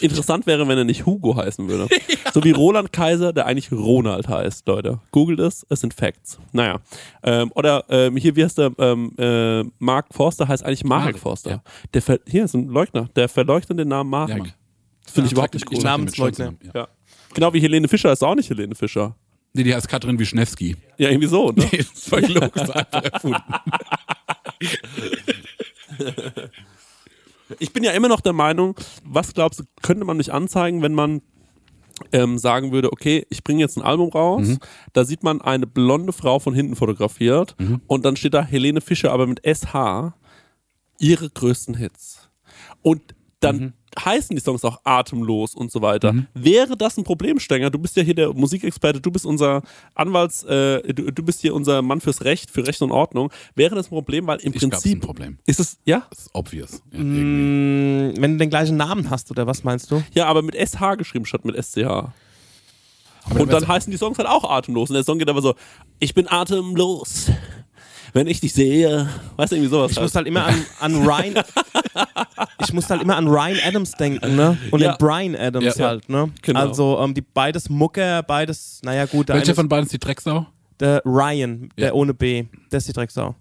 Interessant 0.00 0.46
wäre, 0.46 0.66
wenn 0.66 0.78
er 0.78 0.84
nicht 0.84 1.06
Hugo 1.06 1.36
heißen 1.36 1.68
würde. 1.68 1.88
So 2.34 2.42
wie 2.44 2.50
Roland 2.52 2.94
Kaiser, 2.94 3.34
der 3.34 3.44
eigentlich 3.44 3.70
Ronald 3.70 4.26
heißt, 4.26 4.66
Leute. 4.66 5.00
Googelt 5.10 5.38
es, 5.38 5.66
es 5.68 5.80
sind 5.80 5.92
Facts. 5.92 6.38
Naja. 6.52 6.80
Ähm, 7.22 7.52
oder 7.54 7.84
ähm, 7.90 8.16
hier, 8.16 8.34
wie 8.36 8.42
heißt 8.44 8.56
der? 8.56 8.72
Ähm, 8.78 9.12
äh, 9.18 9.64
Mark 9.78 10.06
Forster 10.14 10.48
heißt 10.48 10.64
eigentlich 10.64 10.82
Marek 10.84 11.04
Marek, 11.08 11.18
Forster. 11.18 11.50
ja. 11.50 11.62
Der 11.92 12.00
ver 12.00 12.20
hier 12.26 12.44
ist 12.46 12.54
ein 12.54 12.68
Leugner. 12.68 13.10
Der 13.16 13.28
verleugnet 13.28 13.78
den 13.78 13.88
Namen 13.88 14.08
Marek. 14.08 14.38
Mann. 14.38 14.52
Finde 15.06 15.26
ich 15.26 15.32
Ja, 15.32 15.34
überhaupt 15.34 15.52
nicht 15.52 15.70
cool. 15.70 15.78
Namensleugner. 15.82 16.54
Ja. 16.62 16.70
Ja. 16.74 16.88
Genau 17.34 17.52
wie 17.52 17.60
Helene 17.60 17.86
Fischer 17.86 18.10
ist 18.10 18.24
auch 18.24 18.34
nicht 18.34 18.48
Helene 18.48 18.74
Fischer. 18.74 19.14
Nee, 19.54 19.64
die 19.64 19.74
heißt 19.74 19.88
Katrin 19.88 20.18
Wischnewski. 20.18 20.76
Ja, 20.96 21.10
irgendwie 21.10 21.28
so, 21.28 21.50
ne? 21.52 21.68
Nee, 21.70 21.78
ist 21.78 22.12
einfach 22.14 23.04
erfunden. 23.04 23.42
Ich 27.58 27.72
bin 27.72 27.84
ja 27.84 27.92
immer 27.92 28.08
noch 28.08 28.20
der 28.20 28.32
Meinung, 28.32 28.76
was 29.04 29.34
glaubst 29.34 29.60
du, 29.60 29.64
könnte 29.82 30.04
man 30.04 30.16
mich 30.16 30.32
anzeigen, 30.32 30.80
wenn 30.82 30.94
man 30.94 31.20
ähm, 32.12 32.38
sagen 32.38 32.72
würde, 32.72 32.90
okay, 32.92 33.26
ich 33.28 33.44
bringe 33.44 33.60
jetzt 33.60 33.76
ein 33.76 33.82
Album 33.82 34.08
raus, 34.08 34.48
Mhm. 34.48 34.58
da 34.94 35.04
sieht 35.04 35.22
man 35.22 35.40
eine 35.42 35.66
blonde 35.66 36.12
Frau 36.12 36.38
von 36.38 36.54
hinten 36.54 36.74
fotografiert 36.74 37.54
Mhm. 37.58 37.82
und 37.86 38.04
dann 38.04 38.16
steht 38.16 38.34
da 38.34 38.42
Helene 38.42 38.80
Fischer, 38.80 39.12
aber 39.12 39.26
mit 39.26 39.40
SH, 39.44 40.14
ihre 40.98 41.28
größten 41.30 41.76
Hits. 41.76 42.30
Und 42.80 43.02
dann 43.44 43.56
Mhm. 43.58 43.72
heißen 44.02 44.34
die 44.34 44.40
Songs 44.40 44.64
auch 44.64 44.80
atemlos 44.84 45.54
und 45.54 45.70
so 45.70 45.82
weiter. 45.82 46.14
Wäre 46.34 46.76
das 46.76 46.96
ein 46.96 47.04
Problem, 47.04 47.38
Stenger? 47.38 47.68
Du 47.70 47.78
bist 47.78 47.94
ja 47.96 48.02
hier 48.02 48.14
der 48.14 48.32
Musikexperte, 48.32 49.00
du 49.00 49.10
bist 49.10 49.26
unser 49.26 49.62
Anwalts, 49.94 50.44
äh, 50.44 50.80
du, 50.94 51.10
du 51.12 51.22
bist 51.22 51.40
hier 51.42 51.54
unser 51.54 51.82
Mann 51.82 52.00
fürs 52.00 52.24
Recht, 52.24 52.50
für 52.50 52.66
Recht 52.66 52.80
und 52.82 52.90
Ordnung. 52.92 53.30
Wäre 53.54 53.74
das 53.74 53.86
ein 53.88 53.90
Problem, 53.90 54.26
weil 54.26 54.38
im 54.38 54.50
Ich 54.50 54.56
ist 54.56 54.62
ein 54.64 54.70
Prinzip 54.70 55.00
Problem. 55.02 55.38
ist 55.44 55.60
es, 55.60 55.78
ja? 55.84 56.06
Das 56.10 56.20
ist 56.20 56.30
obvious. 56.32 56.82
Ja, 56.92 56.98
irgendwie. 56.98 57.20
Mm, 57.22 58.22
Wenn 58.22 58.32
du 58.32 58.38
den 58.38 58.50
gleichen 58.50 58.76
Namen 58.78 59.10
hast, 59.10 59.30
oder 59.30 59.46
was 59.46 59.62
meinst 59.64 59.90
du? 59.90 60.02
Ja, 60.14 60.26
aber 60.26 60.40
mit 60.42 60.54
SH 60.54 60.94
geschrieben 60.96 61.26
statt 61.26 61.44
mit 61.44 61.56
SCH. 61.56 61.84
Aber 63.24 63.40
Und 63.40 63.52
dann 63.52 63.68
heißen 63.68 63.90
die 63.90 63.96
Songs 63.98 64.18
halt 64.18 64.28
auch 64.28 64.42
atemlos. 64.50 64.88
Und 64.90 64.94
der 64.94 65.04
Song 65.04 65.18
geht 65.18 65.28
aber 65.28 65.42
so, 65.42 65.54
ich 66.00 66.12
bin 66.14 66.26
atemlos, 66.28 67.30
wenn 68.12 68.26
ich 68.26 68.40
dich 68.40 68.52
sehe. 68.52 69.08
Weißt 69.36 69.52
du, 69.52 69.56
irgendwie 69.56 69.70
sowas. 69.70 69.90
Ich 69.92 69.96
halt. 69.96 70.04
muss 70.04 70.14
halt 70.14 70.26
immer 70.26 70.46
an, 70.46 70.64
an 70.80 71.06
Ryan. 71.06 71.42
ich 72.60 72.72
muss 72.72 72.88
halt 72.90 73.02
immer 73.02 73.16
an 73.16 73.26
Ryan 73.28 73.58
Adams 73.66 73.92
denken, 73.92 74.36
ne? 74.36 74.58
Und 74.70 74.80
Ja. 74.80 74.92
an 74.92 74.96
Brian 74.98 75.34
Adams 75.36 75.76
Ja. 75.76 75.86
halt, 75.88 76.08
ne? 76.08 76.30
Genau. 76.42 76.60
Also 76.60 76.98
ähm, 77.00 77.14
die 77.14 77.22
beides 77.22 77.68
Mucker, 77.68 78.22
beides, 78.22 78.80
naja 78.84 79.06
gut, 79.06 79.28
Welcher 79.28 79.54
von 79.54 79.68
beiden 79.68 79.84
ist 79.86 79.92
die 79.92 79.98
Drecksau? 79.98 80.46
der 80.80 81.00
Ryan, 81.04 81.68
der 81.78 81.88
Ja. 81.88 81.92
ohne 81.92 82.12
B, 82.14 82.44
der 82.70 82.78
ist 82.78 82.88
die 82.88 82.92
Drecksau. 82.92 83.34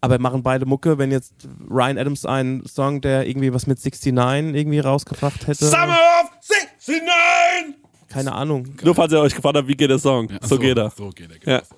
Aber 0.00 0.18
machen 0.18 0.42
beide 0.42 0.66
Mucke, 0.66 0.98
wenn 0.98 1.10
jetzt 1.10 1.32
Ryan 1.70 1.96
Adams 1.98 2.24
einen 2.26 2.64
Song, 2.66 3.00
der 3.00 3.26
irgendwie 3.26 3.52
was 3.52 3.66
mit 3.66 3.78
69 3.78 4.54
irgendwie 4.54 4.78
rausgebracht 4.78 5.46
hätte. 5.46 5.64
Summer 5.66 5.96
of 6.22 6.30
69! 6.48 7.74
Keine 8.08 8.32
Ahnung. 8.32 8.68
Nur 8.82 8.94
falls 8.94 9.12
ihr 9.12 9.20
euch 9.20 9.34
gefragt 9.34 9.56
habt, 9.56 9.68
wie 9.68 9.74
geht 9.74 9.90
der 9.90 9.98
Song? 9.98 10.28
Ja, 10.28 10.38
so, 10.46 10.58
geht 10.58 10.76
er. 10.78 10.90
So 10.90 11.10
geht 11.10 11.30
er. 11.30 11.52
Ja. 11.54 11.58
Genau 11.58 11.68
so. 11.68 11.76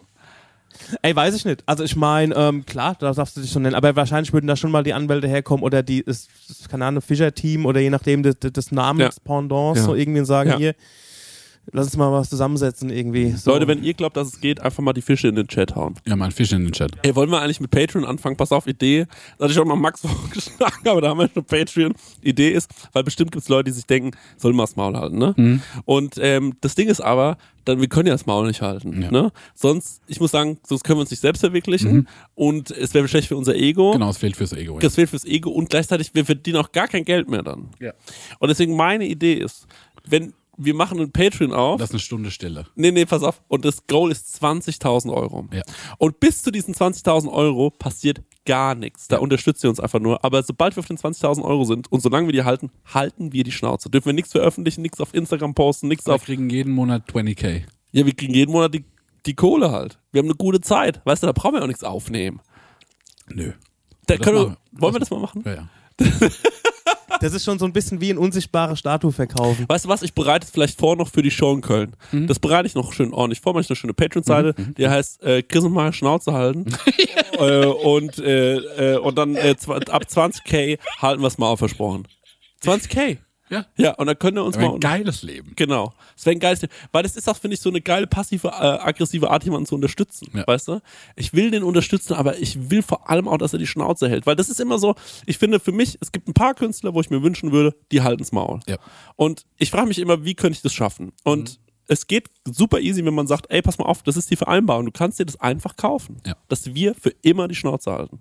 Ey, 1.02 1.14
weiß 1.14 1.34
ich 1.34 1.44
nicht. 1.44 1.62
Also 1.66 1.84
ich 1.84 1.96
meine, 1.96 2.34
ähm, 2.34 2.64
klar, 2.66 2.96
da 2.98 3.12
darfst 3.12 3.36
du 3.36 3.40
dich 3.40 3.50
schon 3.50 3.62
nennen, 3.62 3.74
aber 3.74 3.94
wahrscheinlich 3.96 4.32
würden 4.32 4.46
da 4.46 4.56
schon 4.56 4.70
mal 4.70 4.82
die 4.82 4.92
Anwälte 4.94 5.28
herkommen 5.28 5.62
oder 5.64 5.82
die, 5.82 6.00
ist, 6.00 6.28
keine 6.70 6.86
Ahnung, 6.86 7.02
Fischer-Team 7.02 7.66
oder 7.66 7.80
je 7.80 7.90
nachdem 7.90 8.22
des, 8.22 8.38
des 8.38 8.72
Namenspendants 8.72 9.80
Ja. 9.80 9.86
so 9.86 9.94
irgendwie 9.94 10.24
sagen, 10.24 10.50
Ja. 10.50 10.56
hier, 10.56 10.74
lass 11.72 11.86
uns 11.86 11.96
mal 11.96 12.10
was 12.12 12.30
zusammensetzen 12.30 12.90
irgendwie. 12.90 13.32
So. 13.32 13.50
Leute, 13.52 13.66
wenn 13.68 13.82
ihr 13.82 13.94
glaubt, 13.94 14.16
dass 14.16 14.28
es 14.28 14.40
geht, 14.40 14.60
einfach 14.60 14.82
mal 14.82 14.92
die 14.92 15.02
Fische 15.02 15.28
in 15.28 15.34
den 15.34 15.46
Chat 15.48 15.74
hauen. 15.76 15.94
Ja, 16.06 16.16
mal 16.16 16.26
ein 16.26 16.30
Fisch 16.32 16.52
in 16.52 16.64
den 16.64 16.72
Chat. 16.72 16.92
Ey, 17.02 17.14
wollen 17.14 17.30
wir 17.30 17.40
eigentlich 17.40 17.60
mit 17.60 17.70
Patreon 17.70 18.04
anfangen? 18.04 18.36
Pass 18.36 18.52
auf, 18.52 18.66
Idee. 18.66 19.06
Das 19.38 19.44
hatte 19.44 19.52
ich 19.52 19.58
auch 19.58 19.64
mal 19.64 19.76
Max 19.76 20.00
vorgeschlagen, 20.06 20.88
aber 20.88 21.00
da 21.00 21.08
haben 21.10 21.18
wir 21.18 21.28
schon 21.32 21.44
Patreon. 21.44 21.94
Idee 22.22 22.50
ist, 22.50 22.70
weil 22.92 23.04
bestimmt 23.04 23.32
gibt 23.32 23.42
es 23.42 23.48
Leute, 23.48 23.64
die 23.64 23.72
sich 23.72 23.86
denken, 23.86 24.12
sollen 24.36 24.56
wir 24.56 24.62
das 24.62 24.76
Maul 24.76 24.96
halten, 24.96 25.18
ne? 25.18 25.34
Mhm. 25.36 25.62
Und 25.84 26.14
ähm, 26.20 26.54
das 26.60 26.74
Ding 26.74 26.88
ist 26.88 27.00
aber, 27.00 27.38
dann, 27.64 27.80
wir 27.80 27.88
können 27.88 28.06
ja 28.06 28.14
das 28.14 28.24
Maul 28.26 28.46
nicht 28.46 28.62
halten, 28.62 29.02
Ja. 29.02 29.10
ne? 29.10 29.30
Sonst, 29.54 30.00
ich 30.06 30.20
muss 30.20 30.30
sagen, 30.30 30.58
sonst 30.66 30.84
können 30.84 30.98
wir 30.98 31.02
uns 31.02 31.10
nicht 31.10 31.20
selbst 31.20 31.40
verwirklichen 31.40 32.08
und 32.34 32.70
es 32.70 32.94
wäre 32.94 33.06
schlecht 33.08 33.28
für 33.28 33.36
unser 33.36 33.54
Ego. 33.56 33.90
Mhm. 33.90 33.92
Genau, 33.94 34.10
es 34.10 34.16
fehlt 34.18 34.36
fürs 34.36 34.52
Ego. 34.54 34.74
Ja. 34.74 34.80
Das 34.80 34.94
fehlt 34.94 35.10
fürs 35.10 35.24
Ego 35.24 35.50
und 35.50 35.68
gleichzeitig, 35.68 36.10
wir 36.14 36.24
verdienen 36.24 36.56
auch 36.58 36.72
gar 36.72 36.88
kein 36.88 37.04
Geld 37.04 37.28
mehr 37.28 37.42
dann. 37.42 37.68
Ja. 37.78 37.92
Und 38.38 38.48
deswegen 38.48 38.74
meine 38.76 39.06
Idee 39.06 39.34
ist, 39.34 39.66
wenn 40.06 40.32
wir 40.58 40.74
machen 40.74 40.98
ein 41.00 41.12
Patreon 41.12 41.52
auf, 41.52 41.78
Das 41.78 41.90
ist 41.90 41.94
eine 41.94 42.00
Stunde 42.00 42.30
Stille. 42.30 42.66
Nee, 42.74 42.90
nee, 42.90 43.06
pass 43.06 43.22
auf. 43.22 43.40
Und 43.48 43.64
das 43.64 43.86
Goal 43.86 44.10
ist 44.10 44.42
20.000 44.42 45.12
Euro. 45.12 45.46
Ja. 45.52 45.62
Und 45.98 46.20
bis 46.20 46.42
zu 46.42 46.50
diesen 46.50 46.74
20.000 46.74 47.32
Euro 47.32 47.70
passiert 47.70 48.20
gar 48.44 48.74
nichts. 48.74 49.08
Da 49.08 49.16
Ja. 49.16 49.22
unterstützt 49.22 49.62
ihr 49.64 49.70
uns 49.70 49.78
einfach 49.80 50.00
nur. 50.00 50.24
Aber 50.24 50.42
sobald 50.42 50.74
wir 50.76 50.80
auf 50.80 50.86
den 50.86 50.98
20.000 50.98 51.44
Euro 51.44 51.64
sind 51.64 51.90
und 51.92 52.00
solange 52.02 52.26
wir 52.28 52.32
die 52.32 52.42
halten, 52.44 52.70
halten 52.92 53.32
wir 53.32 53.44
die 53.44 53.52
Schnauze. 53.52 53.88
Dürfen 53.88 54.06
wir 54.06 54.12
nichts 54.14 54.32
veröffentlichen, 54.32 54.82
nichts 54.82 55.00
auf 55.00 55.14
Instagram 55.14 55.54
posten, 55.54 55.88
nichts 55.88 56.06
Wir 56.06 56.14
auf. 56.14 56.24
kriegen 56.24 56.50
jeden 56.50 56.72
Monat 56.72 57.08
20k. 57.10 57.62
Ja, 57.92 58.04
wir 58.04 58.14
kriegen 58.14 58.34
jeden 58.34 58.52
Monat 58.52 58.74
die, 58.74 58.84
die 59.26 59.34
Kohle 59.34 59.70
halt. 59.70 59.98
Wir 60.12 60.18
haben 60.18 60.26
eine 60.26 60.34
gute 60.36 60.60
Zeit. 60.60 61.00
Weißt 61.04 61.22
du, 61.22 61.26
da 61.28 61.32
brauchen 61.32 61.54
wir 61.54 61.62
auch 61.62 61.66
nichts 61.68 61.84
aufnehmen. 61.84 62.40
Nö. 63.28 63.52
Da 64.06 64.16
können 64.16 64.36
wir, 64.36 64.46
wir. 64.48 64.56
wollen 64.72 64.94
wir 64.94 65.00
das 65.00 65.10
mal 65.10 65.20
machen? 65.20 65.42
Ja, 65.46 65.54
ja. 65.54 65.68
Das 67.28 67.32
ist 67.32 67.44
schon 67.44 67.58
so 67.58 67.64
ein 67.64 67.72
bisschen 67.72 68.00
wie 68.00 68.10
ein 68.10 68.18
unsichtbare 68.18 68.76
Statue 68.76 69.12
verkaufen. 69.12 69.64
Weißt 69.68 69.84
du 69.84 69.88
was, 69.88 70.02
ich 70.02 70.14
bereite 70.14 70.44
es 70.44 70.50
vielleicht 70.50 70.78
vor 70.78 70.96
noch 70.96 71.08
für 71.08 71.22
die 71.22 71.30
Show 71.30 71.52
in 71.52 71.60
Köln. 71.60 71.94
Mhm. 72.12 72.26
Das 72.26 72.38
bereite 72.38 72.66
ich 72.66 72.74
noch 72.74 72.92
schön 72.92 73.12
ordentlich 73.12 73.40
vor, 73.40 73.52
mache 73.52 73.62
ich 73.62 73.70
eine 73.70 73.76
schöne 73.76 73.94
Patreon-Seite, 73.94 74.54
die 74.76 74.88
heißt 74.88 75.22
äh, 75.22 75.42
Chris 75.42 75.64
und 75.64 75.72
mal 75.72 75.92
Schnauze 75.92 76.32
halten. 76.32 76.66
äh, 77.38 77.66
und, 77.66 78.18
äh, 78.18 78.56
äh, 78.56 78.98
und 78.98 79.18
dann 79.18 79.34
äh, 79.34 79.54
ab 79.68 80.04
20k 80.08 80.78
halten 81.00 81.22
wir 81.22 81.26
es 81.26 81.38
mal 81.38 81.48
auf 81.48 81.58
versprochen. 81.58 82.06
20k? 82.62 83.18
Ja. 83.50 83.66
Ja, 83.76 83.94
und 83.94 84.06
dann 84.06 84.18
könnt 84.18 84.36
ihr 84.36 84.44
uns 84.44 84.56
mal... 84.56 84.74
ein 84.74 84.80
geiles 84.80 85.22
Leben. 85.22 85.52
Genau. 85.56 85.94
Das 86.14 86.26
wäre 86.26 86.36
ein 86.36 86.40
geiles 86.40 86.60
Ding. 86.60 86.70
Weil 86.92 87.02
das 87.02 87.16
ist 87.16 87.28
auch, 87.28 87.36
finde 87.36 87.54
ich, 87.54 87.60
so 87.60 87.70
eine 87.70 87.80
geile 87.80 88.06
passive, 88.06 88.48
äh, 88.48 88.50
aggressive 88.50 89.30
Art, 89.30 89.44
jemanden 89.44 89.66
zu 89.66 89.74
unterstützen. 89.74 90.30
Ja. 90.34 90.46
Weißt 90.46 90.68
du? 90.68 90.80
Ich 91.16 91.32
will 91.32 91.50
den 91.50 91.62
unterstützen, 91.62 92.14
aber 92.14 92.38
ich 92.38 92.70
will 92.70 92.82
vor 92.82 93.08
allem 93.10 93.28
auch, 93.28 93.38
dass 93.38 93.52
er 93.52 93.58
die 93.58 93.66
Schnauze 93.66 94.08
hält. 94.08 94.26
Weil 94.26 94.36
das 94.36 94.48
ist 94.48 94.60
immer 94.60 94.78
so, 94.78 94.94
ich 95.26 95.38
finde 95.38 95.60
für 95.60 95.72
mich, 95.72 95.98
es 96.00 96.12
gibt 96.12 96.28
ein 96.28 96.34
paar 96.34 96.54
Künstler, 96.54 96.94
wo 96.94 97.00
ich 97.00 97.10
mir 97.10 97.22
wünschen 97.22 97.52
würde, 97.52 97.74
die 97.92 98.02
halten's 98.02 98.32
Maul. 98.32 98.60
Ja. 98.66 98.78
Und 99.16 99.44
ich 99.56 99.70
frage 99.70 99.88
mich 99.88 99.98
immer, 99.98 100.24
wie 100.24 100.34
könnte 100.34 100.56
ich 100.56 100.62
das 100.62 100.72
schaffen? 100.72 101.12
Und 101.24 101.58
es 101.88 102.06
geht 102.06 102.28
super 102.44 102.80
easy, 102.80 103.04
wenn 103.04 103.14
man 103.14 103.26
sagt, 103.26 103.46
ey, 103.48 103.62
pass 103.62 103.78
mal 103.78 103.86
auf, 103.86 104.02
das 104.02 104.16
ist 104.16 104.30
die 104.30 104.36
Vereinbarung. 104.36 104.84
Du 104.84 104.92
kannst 104.92 105.18
dir 105.18 105.24
das 105.24 105.40
einfach 105.40 105.76
kaufen. 105.76 106.20
Ja. 106.26 106.36
Dass 106.48 106.74
wir 106.74 106.94
für 106.94 107.14
immer 107.22 107.48
die 107.48 107.54
Schnauze 107.54 107.90
halten. 107.90 108.20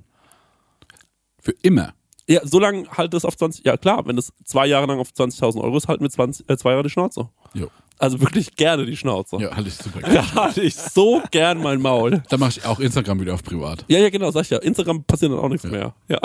Für 1.42 1.54
immer. 1.62 1.94
Ja, 2.30 2.42
so 2.46 2.60
lange 2.60 2.86
halt 2.92 3.14
das 3.14 3.24
auf 3.24 3.38
20, 3.38 3.64
ja 3.66 3.78
klar, 3.78 4.06
wenn 4.06 4.16
das 4.18 4.34
zwei 4.44 4.68
Jahre 4.68 4.86
lang 4.88 5.00
auf 5.00 5.10
20.000 5.12 5.62
Euro 5.62 5.78
ist, 5.78 5.88
halten 5.88 6.04
wir 6.04 6.10
20, 6.10 6.50
äh, 6.50 6.58
zwei 6.58 6.72
Jahre 6.72 6.84
die 6.84 6.90
Schnauze. 6.90 7.30
Jo. 7.54 7.70
Also 8.00 8.20
wirklich 8.22 8.56
gerne 8.56 8.86
die 8.86 8.96
Schnauze. 8.98 9.38
Ja, 9.38 9.56
halte 9.56 9.70
ich 9.70 9.76
super 9.76 10.00
gerne. 10.02 10.16
Da 10.16 10.36
hatte 10.36 10.62
ich 10.62 10.76
so 10.76 11.22
gern 11.32 11.60
mein 11.62 11.82
Maul. 11.82 12.22
Da 12.30 12.38
mache 12.38 12.52
ich 12.52 12.66
auch 12.66 12.80
Instagram 12.80 13.20
wieder 13.22 13.34
auf 13.34 13.44
privat. 13.44 13.86
Ja, 13.88 14.00
ja, 14.00 14.10
genau, 14.10 14.30
sag 14.32 14.42
ich 14.44 14.50
ja. 14.50 14.58
Instagram 14.60 15.04
passiert 15.06 15.32
dann 15.32 15.40
auch 15.40 15.50
nichts 15.50 15.66
mehr. 15.66 15.96
Ja, 16.10 16.20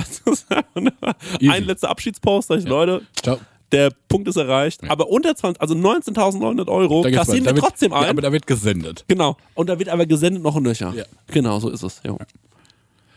wunderbar. 0.75 1.15
Easy. 1.41 1.51
ein 1.51 1.65
letzter 1.65 1.89
Abschiedspost, 1.89 2.49
sag 2.49 2.59
ich, 2.59 2.67
Leute, 2.67 3.03
Ciao. 3.23 3.39
der 3.71 3.91
Punkt 4.09 4.29
ist 4.29 4.37
erreicht. 4.37 4.83
Aber 4.91 5.09
unter 5.09 5.35
20, 5.35 5.63
also 5.63 5.75
19.900 5.75 6.69
Euro 6.69 7.03
kassieren 7.03 7.45
wir 7.47 7.55
trotzdem 7.55 7.93
ein. 7.93 8.03
Ja, 8.03 8.11
aber 8.11 8.23
da 8.23 8.33
wird 8.33 8.47
gesendet. 8.47 9.05
genau. 9.09 9.37
Und 9.55 9.69
da 9.69 9.79
wird 9.79 9.89
aber 9.89 10.05
gesendet 10.05 10.43
noch 10.43 10.57
ein 10.57 10.65
Nöcher. 10.65 10.93
Ja. 10.95 11.05
Genau, 11.29 11.59
so 11.61 11.71
ist 11.71 11.85
es. 11.85 12.03
Ja. 12.05 12.17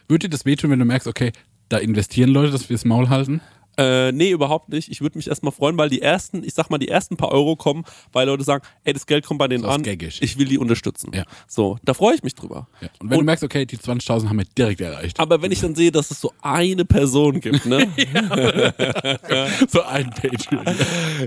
Würde 0.07 0.27
dir 0.27 0.29
das 0.29 0.45
wehtun, 0.45 0.69
wenn 0.69 0.79
du 0.79 0.85
merkst, 0.85 1.07
okay, 1.07 1.33
da 1.69 1.77
investieren 1.77 2.29
Leute, 2.29 2.51
dass 2.51 2.69
wir 2.69 2.75
das 2.75 2.85
Maul 2.85 3.09
halten? 3.09 3.41
Äh, 3.77 4.11
nee, 4.11 4.31
überhaupt 4.31 4.69
nicht. 4.69 4.89
Ich 4.89 5.01
würde 5.01 5.17
mich 5.17 5.27
erstmal 5.27 5.51
freuen, 5.51 5.77
weil 5.77 5.89
die 5.89 6.01
ersten, 6.01 6.43
ich 6.43 6.53
sag 6.53 6.69
mal, 6.69 6.77
die 6.77 6.87
ersten 6.87 7.17
paar 7.17 7.31
Euro 7.31 7.55
kommen, 7.55 7.83
weil 8.13 8.27
Leute 8.27 8.43
sagen, 8.43 8.63
ey, 8.83 8.93
das 8.93 9.05
Geld 9.05 9.25
kommt 9.25 9.39
bei 9.39 9.47
denen 9.47 9.65
an, 9.65 9.83
Gaggisch. 9.83 10.19
ich 10.21 10.37
will 10.37 10.45
die 10.47 10.57
unterstützen. 10.57 11.11
Ja. 11.13 11.23
So, 11.47 11.77
da 11.83 11.93
freue 11.93 12.15
ich 12.15 12.23
mich 12.23 12.35
drüber. 12.35 12.67
Ja. 12.81 12.87
Und 12.99 13.09
wenn 13.09 13.19
du 13.19 13.25
merkst, 13.25 13.43
okay, 13.43 13.65
die 13.65 13.77
20.000 13.77 14.29
haben 14.29 14.37
wir 14.37 14.45
direkt 14.57 14.81
erreicht. 14.81 15.19
Aber 15.19 15.41
wenn 15.41 15.51
ich 15.51 15.59
dann 15.59 15.75
sehe, 15.75 15.91
dass 15.91 16.11
es 16.11 16.21
so 16.21 16.31
eine 16.41 16.85
Person 16.85 17.39
gibt, 17.39 17.65
ne? 17.65 17.87
so 19.67 19.81
ein 19.83 20.09
Patreon. 20.09 20.65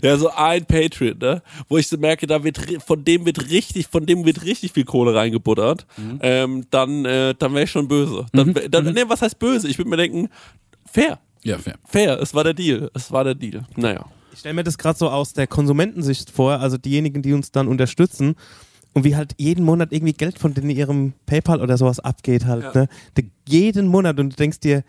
ja, 0.03 0.17
so 0.17 0.31
ein 0.31 0.65
Patreon, 0.65 1.19
ne? 1.19 1.43
Wo 1.69 1.79
ich 1.79 1.89
so 1.89 1.97
merke, 1.97 2.27
da 2.27 2.43
wird 2.45 2.59
von 2.87 3.05
dem 3.05 3.27
wird 3.27 3.51
richtig, 3.51 3.87
von 3.89 4.07
dem 4.07 4.25
wird 4.25 4.45
richtig 4.45 4.73
viel 4.73 4.85
Kohle 4.85 5.15
reingebuttert, 5.15 5.87
ähm, 6.21 6.67
dann, 6.71 7.05
äh, 7.05 7.35
dann 7.39 7.53
wäre 7.55 7.65
ich 7.65 7.71
schon 7.71 7.89
böse. 7.89 8.27
Dann, 8.33 8.55
wär- 8.55 8.69
dann, 8.69 8.93
nee, 8.93 9.05
was 9.07 9.23
heißt 9.23 9.39
böse? 9.39 9.69
Ich 9.69 9.79
würde 9.79 9.91
mir 9.91 9.97
denken, 9.97 10.29
fair. 10.91 11.19
Ja, 11.45 11.59
fair. 11.59 11.75
Fair, 11.85 12.21
es 12.21 12.35
war 12.35 12.45
der 12.45 12.55
Deal. 12.55 12.91
Es 12.95 13.11
war 13.13 13.25
der 13.25 13.35
Deal. 13.35 13.65
Naja. 13.77 14.05
Ich 14.33 14.41
stelle 14.41 14.55
mir 14.55 14.65
das 14.65 14.79
gerade 14.79 14.99
so 14.99 15.09
aus 15.11 15.33
der 15.33 15.47
Konsumentensicht 15.47 16.31
vor, 16.31 16.61
also 16.61 16.79
diejenigen, 16.79 17.23
die 17.23 17.33
uns 17.33 17.51
dann 17.51 17.67
unterstützen 17.69 18.35
und 18.95 19.05
wie 19.05 19.17
halt 19.17 19.35
jeden 19.39 19.65
Monat 19.65 19.93
irgendwie 19.93 20.13
Geld 20.13 20.39
von 20.39 20.55
denen 20.55 20.71
in 20.71 20.77
ihrem 20.77 21.13
PayPal 21.27 21.61
oder 21.61 21.77
sowas 21.77 21.99
abgeht 22.01 22.45
halt, 22.47 22.63
Ja. 22.65 22.73
ne? 22.83 22.89
De- 23.17 23.25
Jeden 23.49 23.87
Monat 23.89 24.19
und 24.21 24.31
du 24.33 24.37
denkst 24.37 24.61
dir, 24.61 24.85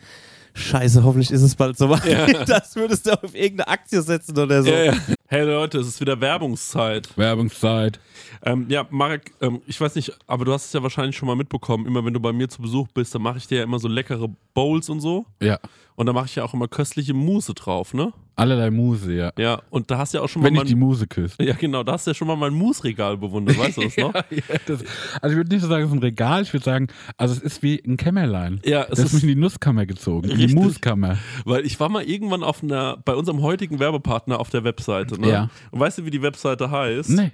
Scheiße, 0.53 1.03
hoffentlich 1.03 1.31
ist 1.31 1.41
es 1.43 1.55
bald 1.55 1.77
soweit. 1.77 2.01
Das 2.47 2.75
würdest 2.75 3.05
du 3.05 3.12
auf 3.13 3.33
irgendeine 3.35 3.67
Aktie 3.67 4.01
setzen 4.01 4.38
oder 4.38 4.62
so. 4.63 4.69
Ja, 4.69 4.85
ja. 4.85 4.93
Hey 5.27 5.45
Leute, 5.45 5.77
es 5.79 5.88
ist 5.88 6.01
wieder 6.01 6.19
Werbungszeit. 6.19 7.15
Werbungszeit. 7.17 7.99
Ähm, 8.43 8.65
ja, 8.67 8.85
Marek, 8.89 9.31
ähm, 9.41 9.62
ich 9.67 9.79
weiß 9.79 9.95
nicht, 9.95 10.12
aber 10.27 10.45
du 10.45 10.51
hast 10.53 10.65
es 10.65 10.73
ja 10.73 10.81
wahrscheinlich 10.83 11.15
schon 11.15 11.27
mal 11.27 11.35
mitbekommen. 11.35 11.85
Immer 11.85 12.03
wenn 12.03 12.13
du 12.13 12.19
bei 12.19 12.33
mir 12.33 12.49
zu 12.49 12.62
Besuch 12.62 12.88
bist, 12.93 13.13
dann 13.15 13.21
mache 13.21 13.38
ich 13.38 13.47
dir 13.47 13.59
ja 13.59 13.63
immer 13.63 13.79
so 13.79 13.88
leckere 13.88 14.27
Bowls 14.53 14.89
und 14.89 14.99
so. 15.01 15.25
Ja. 15.41 15.59
Und 15.99 16.05
da 16.05 16.13
mache 16.13 16.27
ich 16.27 16.35
ja 16.35 16.45
auch 16.45 16.53
immer 16.53 16.69
köstliche 16.69 17.13
Mousse 17.13 17.53
drauf, 17.53 17.93
ne? 17.93 18.13
Allerlei 18.38 18.71
Muse, 18.71 19.13
ja. 19.13 19.33
Ja, 19.38 19.62
und 19.69 19.91
da 19.91 19.97
hast 19.97 20.13
du 20.13 20.19
ja 20.19 20.23
auch 20.23 20.29
schon 20.29 20.41
Wenn 20.41 20.53
mal 20.53 20.62
ich 20.62 20.69
die 20.69 20.75
mein, 20.75 20.88
Muse 20.88 21.07
küsse. 21.07 21.35
Ja, 21.43 21.55
genau, 21.55 21.83
da 21.83 21.91
hast 21.91 22.07
du 22.07 22.12
ja 22.12 22.15
schon 22.15 22.29
mal 22.29 22.38
mein 22.38 22.53
Mousse-Regal 22.53 23.17
bewundert, 23.17 23.59
weißt 23.59 23.75
du 23.75 23.81
das 23.81 23.97
noch? 23.97 24.13
Ja, 24.13 24.21
das, 24.65 24.85
also 25.21 25.33
ich 25.33 25.35
würde 25.35 25.53
nicht 25.53 25.62
so 25.62 25.67
sagen, 25.67 25.83
es 25.83 25.89
ist 25.89 25.95
ein 25.97 25.99
Regal, 26.01 26.43
ich 26.43 26.53
würde 26.53 26.63
sagen, 26.63 26.88
also 27.17 27.33
es 27.33 27.41
ist 27.41 27.63
wie 27.63 27.83
ein 27.85 27.97
Kämmerlein. 27.97 28.62
Ja, 28.63 28.83
es 28.83 28.91
das 28.91 28.99
ist 28.99 29.13
mich 29.15 29.23
in 29.23 29.27
die 29.27 29.35
Nusskammer 29.35 29.85
gezogen, 29.85 30.29
in 30.29 30.38
die 30.38 30.43
Richtig. 30.45 30.63
Muskammer. 30.63 31.17
Weil 31.43 31.65
ich 31.65 31.77
war 31.81 31.89
mal 31.89 32.03
irgendwann 32.03 32.43
auf 32.43 32.63
einer, 32.63 32.95
bei 33.03 33.13
unserem 33.13 33.41
heutigen 33.41 33.79
Werbepartner 33.79 34.39
auf 34.39 34.49
der 34.49 34.63
Webseite, 34.63 35.19
ne? 35.19 35.29
Ja. 35.29 35.49
Und 35.71 35.81
weißt 35.81 35.97
du, 35.97 36.05
wie 36.05 36.12
die 36.12 36.21
Webseite 36.21 36.71
heißt? 36.71 37.09
Nee. 37.09 37.33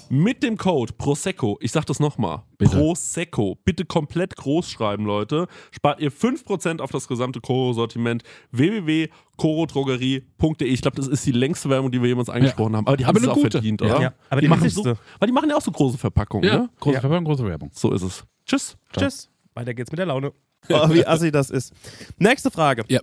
mit 0.11 0.43
dem 0.43 0.57
Code 0.57 0.91
Prosecco, 0.97 1.57
ich 1.61 1.71
sag 1.71 1.85
das 1.85 2.01
nochmal. 2.01 2.41
Prosecco, 2.59 3.57
bitte 3.63 3.85
komplett 3.85 4.35
groß 4.35 4.69
schreiben, 4.69 5.05
Leute, 5.05 5.47
spart 5.71 6.01
ihr 6.01 6.11
5% 6.11 6.81
auf 6.81 6.91
das 6.91 7.07
gesamte 7.07 7.39
Koro-Sortiment 7.39 8.23
www.korodrogerie.de. 8.51 10.67
Ich 10.67 10.81
glaube, 10.81 10.97
das 10.97 11.07
ist 11.07 11.25
die 11.25 11.31
längste 11.31 11.69
Werbung, 11.69 11.91
die 11.91 12.01
wir 12.01 12.09
jemals 12.09 12.29
angesprochen 12.29 12.75
haben, 12.75 12.87
aber 12.87 12.97
die 12.97 13.05
haben 13.05 13.17
es 13.17 13.27
auch 13.27 13.35
gute. 13.35 13.51
verdient, 13.51 13.81
Ja. 13.81 13.87
oder? 13.87 14.01
Ja, 14.01 14.13
aber 14.29 14.41
die 14.41 14.47
machen 14.47 14.63
wichtigste. 14.63 14.95
so, 14.95 14.99
Weil 15.19 15.27
die 15.27 15.33
machen 15.33 15.49
ja 15.49 15.57
auch 15.57 15.61
so 15.61 15.71
große 15.71 15.97
Verpackungen, 15.97 16.47
Ja, 16.49 16.57
ne? 16.59 16.69
große 16.79 16.95
Ja. 16.95 17.01
Verpackung, 17.01 17.25
große 17.25 17.45
Werbung. 17.45 17.69
So 17.73 17.91
ist 17.93 18.01
es. 18.01 18.23
Tschüss. 18.45 18.77
Tschüss. 18.97 19.29
Weiter 19.53 19.73
geht's 19.73 19.91
mit 19.91 19.99
der 19.99 20.05
Laune. 20.07 20.31
Oh, 20.69 20.89
wie 20.93 21.05
assi 21.05 21.31
das 21.31 21.49
ist. 21.49 21.73
Nächste 22.19 22.51
Frage. 22.51 22.83
Ja. 22.87 22.99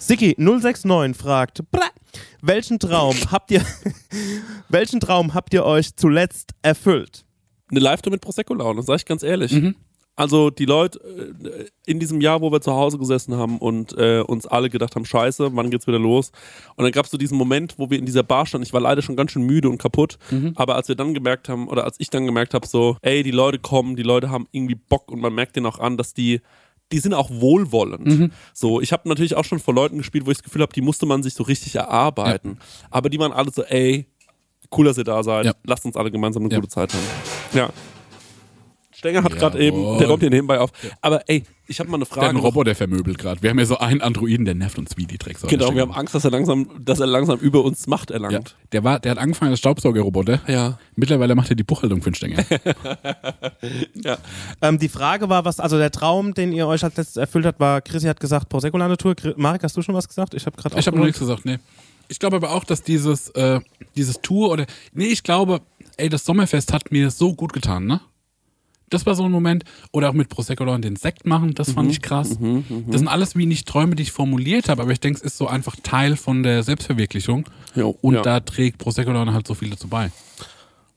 Siki069 0.00 1.14
fragt, 1.14 1.62
welchen 2.42 2.78
Traum 2.78 3.16
habt 3.30 3.50
ihr 3.50 3.62
welchen 4.68 5.00
Traum 5.00 5.34
habt 5.34 5.54
ihr 5.54 5.64
euch 5.64 5.96
zuletzt 5.96 6.52
erfüllt? 6.62 7.26
eine 7.70 7.80
Live-Tour 7.80 8.12
mit 8.12 8.20
Prosecco-Laune, 8.20 8.82
sag 8.82 8.96
ich 8.96 9.04
ganz 9.04 9.22
ehrlich. 9.22 9.52
Mhm. 9.52 9.74
Also 10.18 10.48
die 10.48 10.64
Leute 10.64 10.98
äh, 11.44 11.66
in 11.84 12.00
diesem 12.00 12.22
Jahr, 12.22 12.40
wo 12.40 12.50
wir 12.50 12.62
zu 12.62 12.72
Hause 12.72 12.96
gesessen 12.96 13.34
haben 13.34 13.58
und 13.58 13.92
äh, 13.98 14.20
uns 14.20 14.46
alle 14.46 14.70
gedacht 14.70 14.96
haben, 14.96 15.04
scheiße, 15.04 15.54
wann 15.54 15.68
geht's 15.68 15.86
wieder 15.86 15.98
los? 15.98 16.32
Und 16.74 16.84
dann 16.84 16.92
gab's 16.92 17.10
so 17.10 17.18
diesen 17.18 17.36
Moment, 17.36 17.74
wo 17.78 17.90
wir 17.90 17.98
in 17.98 18.06
dieser 18.06 18.22
Bar 18.22 18.46
standen. 18.46 18.66
Ich 18.66 18.72
war 18.72 18.80
leider 18.80 19.02
schon 19.02 19.16
ganz 19.16 19.32
schön 19.32 19.42
müde 19.42 19.68
und 19.68 19.76
kaputt. 19.76 20.18
Mhm. 20.30 20.52
Aber 20.56 20.76
als 20.76 20.88
wir 20.88 20.94
dann 20.94 21.12
gemerkt 21.12 21.50
haben, 21.50 21.68
oder 21.68 21.84
als 21.84 21.96
ich 21.98 22.08
dann 22.08 22.24
gemerkt 22.24 22.54
habe, 22.54 22.66
so, 22.66 22.96
ey, 23.02 23.22
die 23.24 23.30
Leute 23.30 23.58
kommen, 23.58 23.94
die 23.94 24.02
Leute 24.02 24.30
haben 24.30 24.46
irgendwie 24.52 24.76
Bock 24.76 25.12
und 25.12 25.20
man 25.20 25.34
merkt 25.34 25.54
denen 25.56 25.66
auch 25.66 25.80
an, 25.80 25.98
dass 25.98 26.14
die 26.14 26.40
die 26.92 26.98
sind 26.98 27.14
auch 27.14 27.30
wohlwollend. 27.30 28.06
Mhm. 28.06 28.32
So, 28.54 28.80
ich 28.80 28.92
habe 28.92 29.08
natürlich 29.08 29.34
auch 29.36 29.44
schon 29.44 29.58
vor 29.58 29.74
Leuten 29.74 29.98
gespielt, 29.98 30.26
wo 30.26 30.30
ich 30.30 30.36
das 30.38 30.44
Gefühl 30.44 30.62
habe, 30.62 30.72
die 30.72 30.82
musste 30.82 31.04
man 31.06 31.22
sich 31.22 31.34
so 31.34 31.42
richtig 31.42 31.74
erarbeiten. 31.74 32.58
Aber 32.90 33.10
die 33.10 33.18
waren 33.18 33.32
alle 33.32 33.50
so, 33.50 33.62
ey, 33.64 34.06
cool, 34.76 34.84
dass 34.86 34.98
ihr 34.98 35.04
da 35.04 35.22
seid. 35.22 35.46
Ja. 35.46 35.52
Lasst 35.64 35.84
uns 35.84 35.96
alle 35.96 36.10
gemeinsam 36.10 36.44
eine 36.44 36.52
Ja. 36.52 36.58
gute 36.60 36.68
Zeit 36.70 36.92
haben. 36.92 37.02
Ja. 37.52 37.70
Stenger 38.96 39.22
hat 39.22 39.36
gerade 39.36 39.58
eben, 39.58 39.98
der 39.98 40.08
räumt 40.08 40.22
hier 40.22 40.30
nebenbei 40.30 40.58
auf. 40.58 40.70
Aber 41.02 41.28
ey, 41.28 41.42
ich 41.66 41.80
habe 41.80 41.90
mal 41.90 41.96
eine 41.96 42.06
Der 42.06 42.10
hat 42.12 42.22
einen 42.22 42.38
Frage. 42.38 42.46
Roboter 42.46 42.74
vermöbelt 42.74 43.18
gerade. 43.18 43.42
Wir 43.42 43.50
haben 43.50 43.58
ja 43.58 43.66
so 43.66 43.76
einen 43.76 44.00
Androiden, 44.00 44.46
der 44.46 44.54
nervt 44.54 44.78
uns 44.78 44.96
wie 44.96 45.04
die 45.04 45.18
Drecksau. 45.18 45.48
Genau, 45.48 45.74
wir 45.74 45.82
haben 45.82 45.92
Angst, 45.92 46.14
dass 46.14 46.24
er 46.24 46.30
langsam, 46.30 46.70
dass 46.82 46.98
er 47.00 47.06
langsam 47.06 47.38
über 47.38 47.62
uns 47.62 47.86
Macht 47.88 48.08
ja. 48.08 48.14
erlangt. 48.14 48.56
der, 48.72 48.84
war, 48.84 48.98
der 48.98 49.10
hat 49.10 49.18
angefangen 49.18 49.50
als 49.50 49.58
Staubsaugerroboter. 49.58 50.40
Ja. 50.46 50.78
Mittlerweile 50.94 51.34
macht 51.34 51.50
er 51.50 51.56
die 51.56 51.64
Buchhaltung 51.64 52.00
für 52.00 52.10
den 52.10 52.14
Stängel. 52.14 52.44
Ja. 53.94 54.18
Ähm, 54.62 54.78
die 54.78 54.88
Frage 54.88 55.28
war, 55.28 55.44
was, 55.44 55.58
also 55.58 55.78
der 55.78 55.90
Traum, 55.90 56.34
den 56.34 56.52
ihr 56.52 56.66
euch 56.66 56.84
als 56.84 56.96
letztes 56.96 57.16
erfüllt 57.16 57.46
habt, 57.46 57.58
war, 57.58 57.80
Chrissy 57.80 58.06
hat 58.06 58.20
gesagt, 58.20 58.48
Prosecco 58.48 58.78
Tour. 58.96 59.14
Marek, 59.36 59.62
hast 59.62 59.76
du 59.76 59.82
schon 59.82 59.94
was 59.94 60.06
gesagt? 60.06 60.34
Ich 60.34 60.46
habe 60.46 60.56
gerade 60.56 60.78
Ich 60.78 60.86
habe 60.86 60.96
noch 60.96 61.04
nichts 61.04 61.18
gesagt, 61.18 61.44
nee. 61.44 61.58
Ich 62.08 62.18
glaube 62.18 62.36
aber 62.36 62.52
auch, 62.52 62.64
dass 62.64 62.82
dieses, 62.82 63.30
äh, 63.30 63.60
dieses 63.96 64.20
Tour 64.20 64.50
oder. 64.50 64.66
Nee, 64.92 65.06
ich 65.06 65.22
glaube, 65.22 65.60
ey, 65.96 66.08
das 66.08 66.24
Sommerfest 66.24 66.72
hat 66.72 66.92
mir 66.92 67.10
so 67.10 67.34
gut 67.34 67.52
getan, 67.52 67.86
ne? 67.86 68.00
Das 68.90 69.04
war 69.06 69.14
so 69.14 69.24
ein 69.24 69.32
Moment. 69.32 69.64
Oder 69.92 70.10
auch 70.10 70.12
mit 70.12 70.28
Prosecco 70.28 70.64
und 70.72 70.84
den 70.84 70.96
Sekt 70.96 71.26
machen, 71.26 71.54
das 71.54 71.72
fand 71.72 71.90
ich 71.90 72.02
krass. 72.02 72.38
Das 72.38 72.98
sind 73.00 73.08
alles 73.08 73.34
wie 73.36 73.46
nicht 73.46 73.66
Träume, 73.66 73.96
die 73.96 74.04
ich 74.04 74.12
formuliert 74.12 74.68
habe, 74.68 74.82
aber 74.82 74.92
ich 74.92 75.00
denke, 75.00 75.18
es 75.18 75.24
ist 75.24 75.38
so 75.38 75.48
einfach 75.48 75.76
Teil 75.82 76.16
von 76.16 76.42
der 76.42 76.62
Selbstverwirklichung. 76.62 77.48
Jo, 77.74 77.96
Und 78.00 78.14
ja. 78.14 78.22
da 78.22 78.40
trägt 78.40 78.78
Prosecco 78.78 79.12
halt 79.12 79.46
so 79.46 79.54
viel 79.54 79.70
dazu 79.70 79.88
bei, 79.88 80.10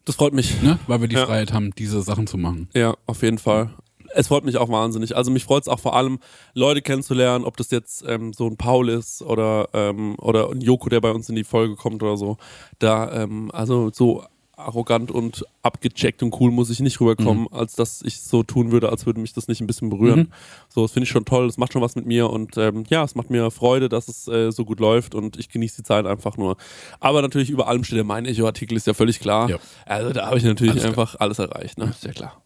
Das 0.05 0.15
freut 0.15 0.33
mich. 0.33 0.61
ne? 0.61 0.77
Weil 0.87 1.01
wir 1.01 1.07
die 1.07 1.15
Ja. 1.15 1.25
Freiheit 1.25 1.51
haben, 1.53 1.71
diese 1.77 2.01
Sachen 2.01 2.27
zu 2.27 2.37
machen. 2.37 2.67
Ja, 2.75 2.95
auf 3.05 3.21
jeden 3.23 3.37
Fall. 3.39 3.71
Es 4.15 4.27
freut 4.27 4.43
mich 4.43 4.57
auch 4.57 4.69
wahnsinnig. 4.69 5.15
Also 5.15 5.29
mich 5.29 5.43
freut 5.43 5.61
es 5.63 5.67
auch 5.67 5.79
vor 5.79 5.95
allem, 5.95 6.17
Leute 6.55 6.81
kennenzulernen, 6.81 7.45
ob 7.45 7.57
das 7.57 7.69
jetzt 7.69 8.03
ähm, 8.07 8.33
so 8.33 8.47
ein 8.47 8.57
Paul 8.57 8.89
ist 8.89 9.21
oder, 9.21 9.69
ähm, 9.73 10.15
oder 10.17 10.49
ein 10.49 10.61
Joko, 10.61 10.89
der 10.89 10.99
bei 11.01 11.11
uns 11.11 11.29
in 11.29 11.35
die 11.35 11.43
Folge 11.43 11.75
kommt 11.75 12.01
oder 12.01 12.17
so. 12.17 12.37
Da, 12.79 13.11
ähm, 13.23 13.51
also 13.53 13.91
so 13.93 14.23
arrogant 14.59 15.11
und 15.11 15.45
abgecheckt 15.63 16.21
und 16.21 16.39
cool 16.39 16.51
muss 16.51 16.69
ich 16.69 16.79
nicht 16.79 16.99
rüberkommen, 16.99 17.47
als 17.51 17.75
dass 17.75 18.01
ich 18.01 18.21
so 18.21 18.43
tun 18.43 18.71
würde, 18.71 18.89
als 18.89 19.05
würde 19.05 19.19
mich 19.19 19.33
das 19.33 19.47
nicht 19.47 19.61
ein 19.61 19.67
bisschen 19.67 19.89
berühren. 19.89 20.31
So, 20.67 20.81
das 20.81 20.91
finde 20.91 21.05
ich 21.05 21.09
schon 21.09 21.25
toll, 21.25 21.47
das 21.47 21.57
macht 21.57 21.73
schon 21.73 21.81
was 21.81 21.95
mit 21.95 22.05
mir 22.05 22.29
und 22.29 22.57
ähm, 22.57 22.83
ja, 22.89 23.03
es 23.03 23.15
macht 23.15 23.29
mir 23.29 23.49
Freude, 23.51 23.89
dass 23.89 24.07
es 24.07 24.27
äh, 24.27 24.51
so 24.51 24.65
gut 24.65 24.79
läuft 24.79 25.15
und 25.15 25.37
ich 25.37 25.49
genieße 25.49 25.77
die 25.77 25.83
Zeit 25.83 26.05
einfach 26.05 26.37
nur. 26.37 26.57
Aber 26.99 27.21
natürlich 27.21 27.49
über 27.49 27.67
allem 27.67 27.83
steht 27.83 27.97
der 27.97 28.03
Mein 28.03 28.25
Echo-Artikel, 28.25 28.77
ist 28.77 28.87
ja 28.87 28.93
völlig 28.93 29.19
klar. 29.19 29.49
Ja. 29.49 29.57
Also 29.85 30.11
da 30.11 30.27
habe 30.27 30.37
ich 30.37 30.43
natürlich 30.43 30.73
Alles 30.73 30.83
klar. 30.83 30.91
einfach 30.91 31.19
alles 31.19 31.39
erreicht, 31.39 31.77
ne? 31.77 31.85
Ist 31.85 32.03
ja 32.03 32.11
klar. 32.11 32.41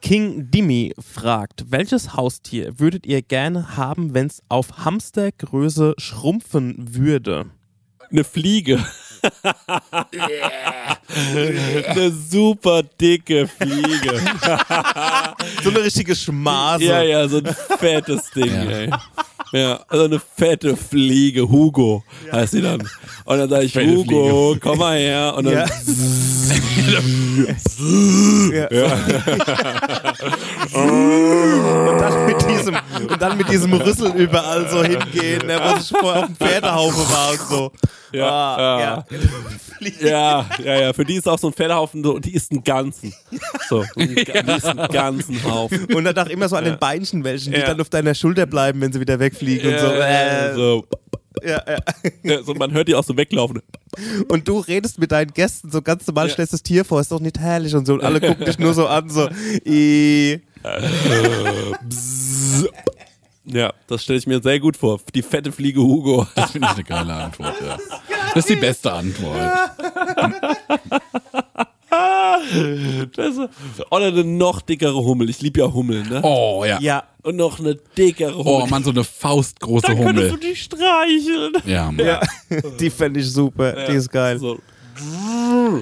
King 0.00 0.50
Dimi 0.50 0.94
fragt, 0.98 1.66
welches 1.70 2.14
Haustier 2.14 2.78
würdet 2.78 3.04
ihr 3.06 3.20
gerne 3.20 3.76
haben, 3.76 4.14
wenn 4.14 4.26
es 4.26 4.42
auf 4.48 4.84
Hamstergröße 4.84 5.94
schrumpfen 5.98 6.76
würde? 6.94 7.46
eine 8.10 8.24
Fliege. 8.24 8.84
eine 11.88 12.12
super 12.30 12.82
dicke 12.82 13.48
Fliege. 13.48 14.20
So 15.62 15.70
eine 15.70 15.82
richtige 15.84 16.14
Schmase. 16.16 16.84
ja, 16.84 17.02
ja, 17.02 17.28
so 17.28 17.38
ein 17.38 17.54
fettes 17.78 18.30
Ding, 18.34 18.46
Ja. 18.52 18.70
ey. 18.70 18.90
Ja, 19.52 19.80
also 19.88 20.04
eine 20.04 20.20
fette 20.20 20.76
Fliege, 20.76 21.48
Hugo 21.48 22.04
heißt 22.30 22.52
sie 22.52 22.60
dann. 22.62 22.80
Und 23.24 23.38
dann 23.38 23.48
sage 23.48 23.64
ich, 23.64 23.72
Fette 23.72 23.96
Hugo, 23.96 24.56
komm 24.60 24.78
mal 24.78 24.98
her. 24.98 25.34
Und 25.36 25.44
dann, 25.46 25.54
Ja. 25.54 25.66
Und, 30.74 31.98
dann 32.00 32.26
mit 32.26 32.42
diesem, 32.48 32.76
und 33.08 33.22
dann 33.22 33.36
mit 33.38 33.48
diesem 33.50 33.72
Rüssel 33.74 34.12
überall 34.16 34.68
so 34.68 34.82
hingehen, 34.82 35.46
ne, 35.46 35.58
wo 35.62 35.76
ich 35.78 35.88
vorher 35.88 36.20
auf 36.22 36.26
dem 36.26 36.36
Pferdehaufen 36.36 37.02
war 37.12 37.30
und 37.32 37.40
so. 37.48 37.72
Ja, 38.10 38.26
Ah, 38.56 38.80
ja. 38.80 39.04
ja, 40.00 40.46
ja, 40.64 40.80
ja, 40.80 40.92
für 40.94 41.04
die 41.04 41.16
ist 41.16 41.28
auch 41.28 41.38
so 41.38 41.48
ein 41.48 41.52
Pferdehaufen 41.52 42.02
so, 42.02 42.14
und 42.14 42.24
die 42.24 42.34
ist 42.34 42.50
ein 42.50 42.64
Ganzen. 42.64 43.12
So, 43.68 43.84
ein 43.96 44.14
die 44.14 44.22
ist 44.22 44.64
ein 44.64 44.88
ganzen 44.90 45.44
Haufen. 45.44 45.84
Und 45.94 46.04
dann 46.04 46.16
auch 46.18 46.30
immer 46.30 46.48
so 46.48 46.56
an 46.56 46.64
den 46.64 46.78
Beinchen 46.78 47.22
welchen, 47.22 47.52
die 47.52 47.60
Ja. 47.60 47.66
dann 47.66 47.80
auf 47.82 47.90
deiner 47.90 48.14
Schulter 48.14 48.46
bleiben, 48.46 48.80
wenn 48.80 48.92
sie 48.94 49.00
wieder 49.00 49.18
wegfliegen 49.18 49.74
und 49.74 49.78
so. 49.80 49.86
Ja, 49.92 50.06
Äh, 50.50 50.54
so. 50.54 50.86
Ja, 51.42 51.62
ja. 51.66 51.78
Ja, 52.22 52.42
so. 52.42 52.54
Man 52.54 52.72
hört 52.72 52.88
die 52.88 52.94
auch 52.94 53.04
so 53.04 53.16
weglaufen. 53.16 53.60
Und 54.28 54.48
du 54.48 54.58
redest 54.58 54.98
mit 54.98 55.12
deinen 55.12 55.32
Gästen 55.32 55.70
so 55.70 55.82
ganz 55.82 56.06
normal, 56.06 56.28
Ja. 56.28 56.32
stellst 56.34 56.52
das 56.52 56.62
Tier 56.62 56.84
vor, 56.84 57.00
ist 57.00 57.10
doch 57.12 57.20
nicht 57.20 57.38
herrlich 57.38 57.74
und 57.74 57.86
so. 57.86 57.94
Und 57.94 58.04
alle 58.04 58.20
gucken 58.20 58.44
dich 58.44 58.58
nur 58.58 58.74
so 58.74 58.86
an, 58.86 59.08
so. 59.10 59.28
I. 59.66 60.40
Ja, 63.44 63.72
das 63.86 64.02
stelle 64.04 64.18
ich 64.18 64.26
mir 64.26 64.42
sehr 64.42 64.60
gut 64.60 64.76
vor. 64.76 65.00
Die 65.14 65.22
fette 65.22 65.52
Fliege 65.52 65.80
Hugo. 65.80 66.26
Das 66.34 66.50
finde 66.50 66.68
ich 66.70 66.74
eine 66.74 66.84
geile 66.84 67.14
Antwort, 67.14 67.54
ja. 67.66 67.78
Das 68.34 68.44
ist 68.44 68.50
die 68.50 68.56
beste 68.56 68.92
Antwort. 68.92 69.38
Oder 73.90 74.06
eine 74.06 74.24
noch 74.24 74.60
dickere 74.60 74.94
Hummel. 74.94 75.28
Ich 75.30 75.40
liebe 75.40 75.60
ja 75.60 75.72
Hummeln, 75.72 76.08
ne? 76.08 76.20
Oh, 76.22 76.64
ja. 76.66 76.78
Ja. 76.80 77.04
Und 77.22 77.36
noch 77.36 77.58
eine 77.58 77.74
dickere 77.96 78.34
Hummel. 78.36 78.62
Oh, 78.62 78.66
Mann, 78.66 78.84
so 78.84 78.90
eine 78.90 79.04
faustgroße 79.04 79.86
Dann 79.86 79.96
könntest 80.00 80.28
du 80.30 80.36
Hummel. 80.36 80.50
die 80.50 80.56
streicheln. 80.56 81.52
Ja, 81.66 81.90
Mann. 81.90 82.06
ja. 82.06 82.20
Die 82.80 82.90
fände 82.90 83.20
ich 83.20 83.30
super. 83.30 83.86
Die 83.86 83.92
ist 83.96 84.10
geil. 84.10 84.38
So. 84.38 84.58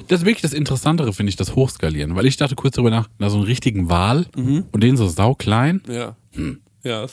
Das 0.09 0.21
ist 0.21 0.27
wirklich 0.27 0.43
das 0.43 0.53
Interessantere, 0.53 1.13
finde 1.13 1.31
ich, 1.31 1.37
das 1.37 1.55
Hochskalieren. 1.55 2.17
Weil 2.17 2.27
ich 2.27 2.37
dachte 2.37 2.55
kurz 2.55 2.75
drüber 2.75 2.91
nach, 2.91 3.09
na, 3.19 3.31
so 3.31 3.37
einen 3.37 3.47
richtigen 3.47 3.89
Wal 3.89 4.27
und 4.37 4.83
den 4.83 4.97
so 4.97 5.07
sauklein. 5.09 5.83
Ja. 5.89 6.17
Ja, 6.87 7.07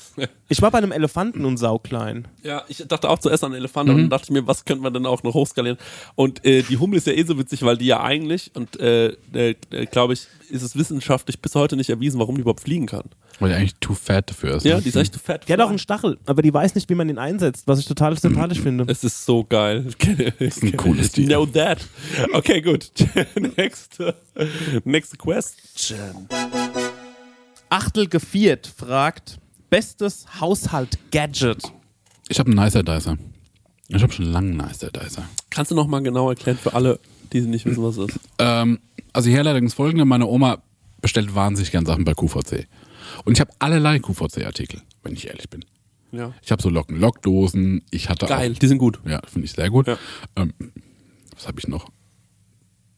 Ich 0.50 0.62
war 0.62 0.70
bei 0.72 0.78
einem 0.78 0.92
Elefanten 0.92 1.46
und 1.46 1.58
sauklein. 1.58 2.28
ja, 2.44 2.64
ich 2.68 2.86
dachte 2.88 3.10
auch 3.10 3.18
zuerst 3.20 3.44
an 3.44 3.54
Elefanten 3.54 3.92
und 3.94 3.98
dann 4.02 4.10
dachte 4.10 4.26
ich 4.26 4.32
mir, 4.32 4.46
was 4.46 4.66
könnte 4.66 4.84
man 4.84 4.94
denn 4.94 5.06
auch 5.06 5.24
noch 5.24 5.34
hochskalieren? 5.34 5.78
Und 6.16 6.46
äh, 6.46 6.62
die 6.62 6.78
Hummel 6.78 6.98
ist 6.98 7.08
ja 7.08 7.14
eh 7.14 7.24
so 7.24 7.38
witzig, 7.40 7.64
weil 7.64 7.78
die 7.78 7.88
ja 7.88 8.02
eigentlich, 8.04 8.52
und 8.54 8.80
äh, 8.80 9.08
äh, 9.34 9.56
äh, 9.72 9.86
glaube 9.88 10.14
ich, 10.14 10.28
ist 10.50 10.62
es 10.62 10.76
wissenschaftlich 10.76 11.40
bis 11.40 11.56
heute 11.56 11.76
nicht 11.76 11.90
erwiesen, 11.90 12.20
warum 12.20 12.36
die 12.36 12.42
überhaupt 12.42 12.62
fliegen 12.62 12.86
kann. 12.86 13.06
Weil 13.40 13.50
die 13.50 13.56
eigentlich 13.56 13.76
too 13.80 13.96
fat 13.96 14.30
dafür 14.30 14.58
ist. 14.58 14.64
Ja, 14.66 14.76
ne? 14.76 14.82
die 14.84 14.90
ist 14.90 14.96
echt 14.96 15.16
fett. 15.16 15.48
Die 15.48 15.54
hat 15.54 15.60
auch 15.60 15.70
einen 15.70 15.80
Stachel, 15.80 16.20
aber 16.28 16.44
die 16.44 16.54
weiß 16.54 16.76
nicht, 16.76 16.88
wie 16.90 16.96
man 16.96 17.10
ihn 17.10 17.18
einsetzt, 17.18 17.64
was 17.66 17.80
ich 17.80 17.88
total 17.88 18.16
sympathisch 18.18 18.60
finde. 18.60 18.86
Es 18.88 19.04
ist 19.04 19.26
so 19.26 19.44
geil. 19.44 19.88
Das 19.98 20.40
ist 20.40 20.64
ein 20.64 20.78
cooles 20.78 21.12
Tier. 21.12 21.26
Know 21.28 21.48
that. 21.48 21.80
Okay, 22.34 22.62
gut. 22.62 22.92
next, 23.58 23.98
next 24.86 25.18
question. 25.18 26.28
Achtel 27.70 28.08
geviert 28.08 28.68
fragt, 28.68 29.40
bestes 29.74 30.28
Haushalt-Gadget. 30.40 31.74
Ich 32.30 32.38
habe 32.38 32.52
einen 32.52 32.64
Nicer 32.64 32.84
Dicer. 32.84 33.18
Ich 33.88 34.04
habe 34.04 34.14
schon 34.14 34.26
lange 34.26 34.52
einen 34.52 34.58
Nicer 34.58 34.92
Dicer. 34.92 35.28
Kannst 35.50 35.72
du 35.72 35.76
noch 35.76 35.88
mal 35.88 36.00
genau 36.04 36.30
erklären 36.30 36.60
für 36.60 36.76
alle, 36.76 37.00
die 37.32 37.42
nicht 37.42 37.66
wissen, 37.66 37.82
was 37.82 37.98
es 37.98 38.10
ist? 38.10 38.20
Ähm, 38.38 38.78
also 39.14 39.30
die 39.30 39.36
Herleitung 39.36 39.66
ist 39.66 39.74
folgende. 39.74 40.06
Meine 40.06 40.28
Oma 40.28 40.62
bestellt 41.02 41.34
wahnsinnig 41.34 41.72
gern 41.72 41.88
Sachen 41.88 42.06
bei 42.06 42.14
QVC. 42.14 42.68
Und 43.26 43.34
ich 43.34 43.40
habe 43.40 43.50
allerlei 43.58 43.98
QVC-Artikel, 43.98 44.84
wenn 45.02 45.14
ich 45.14 45.26
ehrlich 45.26 45.50
bin. 45.50 45.66
Ja. 46.12 46.36
Ich 46.44 46.52
habe 46.52 46.62
so 46.62 46.70
Locken, 46.70 47.00
Lockdosen. 47.00 47.82
Ich 47.90 48.10
hatte 48.10 48.28
Geil, 48.28 48.54
die 48.54 48.68
sind 48.68 48.78
gut. 48.78 49.00
auch... 49.04 49.10
Ja, 49.10 49.22
finde 49.26 49.46
ich 49.46 49.54
sehr 49.54 49.72
gut. 49.72 49.88
Ja. 49.88 49.98
Ähm, 50.36 50.54
was 51.34 51.48
habe 51.48 51.60
ich 51.60 51.68
noch? 51.68 51.90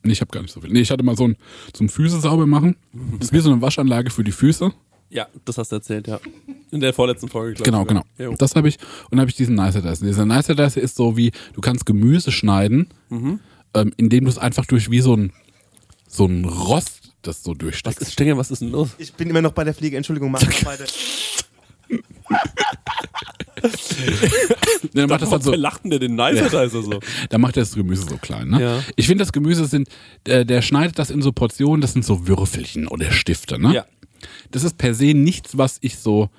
Nee, 0.03 0.11
ich 0.11 0.19
habe 0.19 0.31
gar 0.31 0.41
nicht 0.41 0.51
so 0.51 0.59
viel. 0.59 0.71
Nee, 0.73 0.81
ich 0.81 0.91
hatte 0.91 1.03
mal 1.03 1.15
so 1.15 1.25
ein 1.25 1.37
zum 1.71 1.87
Füße 1.87 2.19
sauber 2.19 2.45
machen. 2.45 2.75
Das 3.17 3.29
ist 3.29 3.33
wie 3.33 3.39
so 3.39 3.49
eine 3.49 3.61
Waschanlage 3.61 4.09
für 4.09 4.25
die 4.25 4.33
Füße. 4.33 4.73
Ja, 5.09 5.27
das 5.45 5.57
hast 5.57 5.71
du 5.71 5.75
erzählt, 5.77 6.07
ja. 6.07 6.19
In 6.71 6.79
der 6.79 6.93
vorletzten 6.93 7.29
Folge, 7.29 7.53
glaube 7.53 7.63
Genau, 7.69 7.81
ich. 7.83 7.87
genau. 7.87 8.03
sogar. 8.17 8.31
Jo. 8.31 8.35
Das 8.37 8.55
habe 8.55 8.67
ich. 8.67 8.77
Und 9.03 9.11
dann 9.11 9.21
habe 9.21 9.29
ich 9.29 9.35
diesen 9.35 9.55
Nicer 9.55 9.81
Dicer. 9.81 10.05
Dieser 10.05 10.25
Nicer 10.25 10.55
Dicer 10.55 10.81
ist 10.81 10.95
so 10.95 11.15
wie, 11.15 11.31
du 11.53 11.61
kannst 11.61 11.85
Gemüse 11.85 12.31
schneiden, 12.31 12.87
Mhm. 13.09 13.39
ähm, 13.75 13.93
indem 13.97 14.25
du 14.25 14.29
es 14.31 14.37
einfach 14.37 14.65
durch 14.65 14.89
wie 14.91 15.01
so 15.01 15.15
ein, 15.15 15.31
so 16.07 16.25
ein 16.25 16.43
Rost 16.45 17.13
das 17.21 17.43
so 17.43 17.51
Was 17.51 17.57
durchsteckst. 17.59 18.01
ist, 18.01 18.13
Stenger, 18.13 18.37
was 18.37 18.51
ist 18.51 18.61
denn 18.61 18.71
los? 18.71 18.89
Ich 18.97 19.13
bin 19.13 19.29
immer 19.29 19.41
noch 19.41 19.51
bei 19.53 19.63
der 19.63 19.73
Fliege, 19.73 19.95
Entschuldigung, 19.97 20.31
mach 20.31 20.41
das 20.43 20.65
weiter. 20.65 20.85
dann 24.93 25.09
macht 25.09 25.21
das 25.21 25.31
halt 25.31 25.43
so, 25.43 25.51
verlachten 25.51 25.89
der 25.89 25.99
den 25.99 26.15
Nicer 26.15 26.43
Dicer 26.49 26.69
so? 26.69 26.99
dann 27.29 27.41
macht 27.41 27.57
er 27.57 27.63
das 27.63 27.73
Gemüse 27.73 28.07
so 28.07 28.17
klein. 28.17 28.49
Ne? 28.49 28.61
Ja. 28.61 28.83
Ich 28.95 29.07
finde, 29.07 29.23
das 29.23 29.31
Gemüse 29.31 29.65
sind, 29.65 29.87
äh, 30.27 30.45
der 30.45 30.61
schneidet 30.61 30.99
das 30.99 31.09
in 31.09 31.21
so 31.21 31.31
Portionen, 31.31 31.81
das 31.81 31.93
sind 31.93 32.05
so 32.05 32.27
Würfelchen 32.27 32.87
oder 32.87 33.11
Stifte. 33.11 33.59
Ne? 33.59 33.73
Ja. 33.73 33.85
Das 34.51 34.63
ist 34.63 34.77
per 34.77 34.93
se 34.93 35.13
nichts, 35.13 35.57
was 35.57 35.77
ich 35.81 35.97
so, 35.97 36.29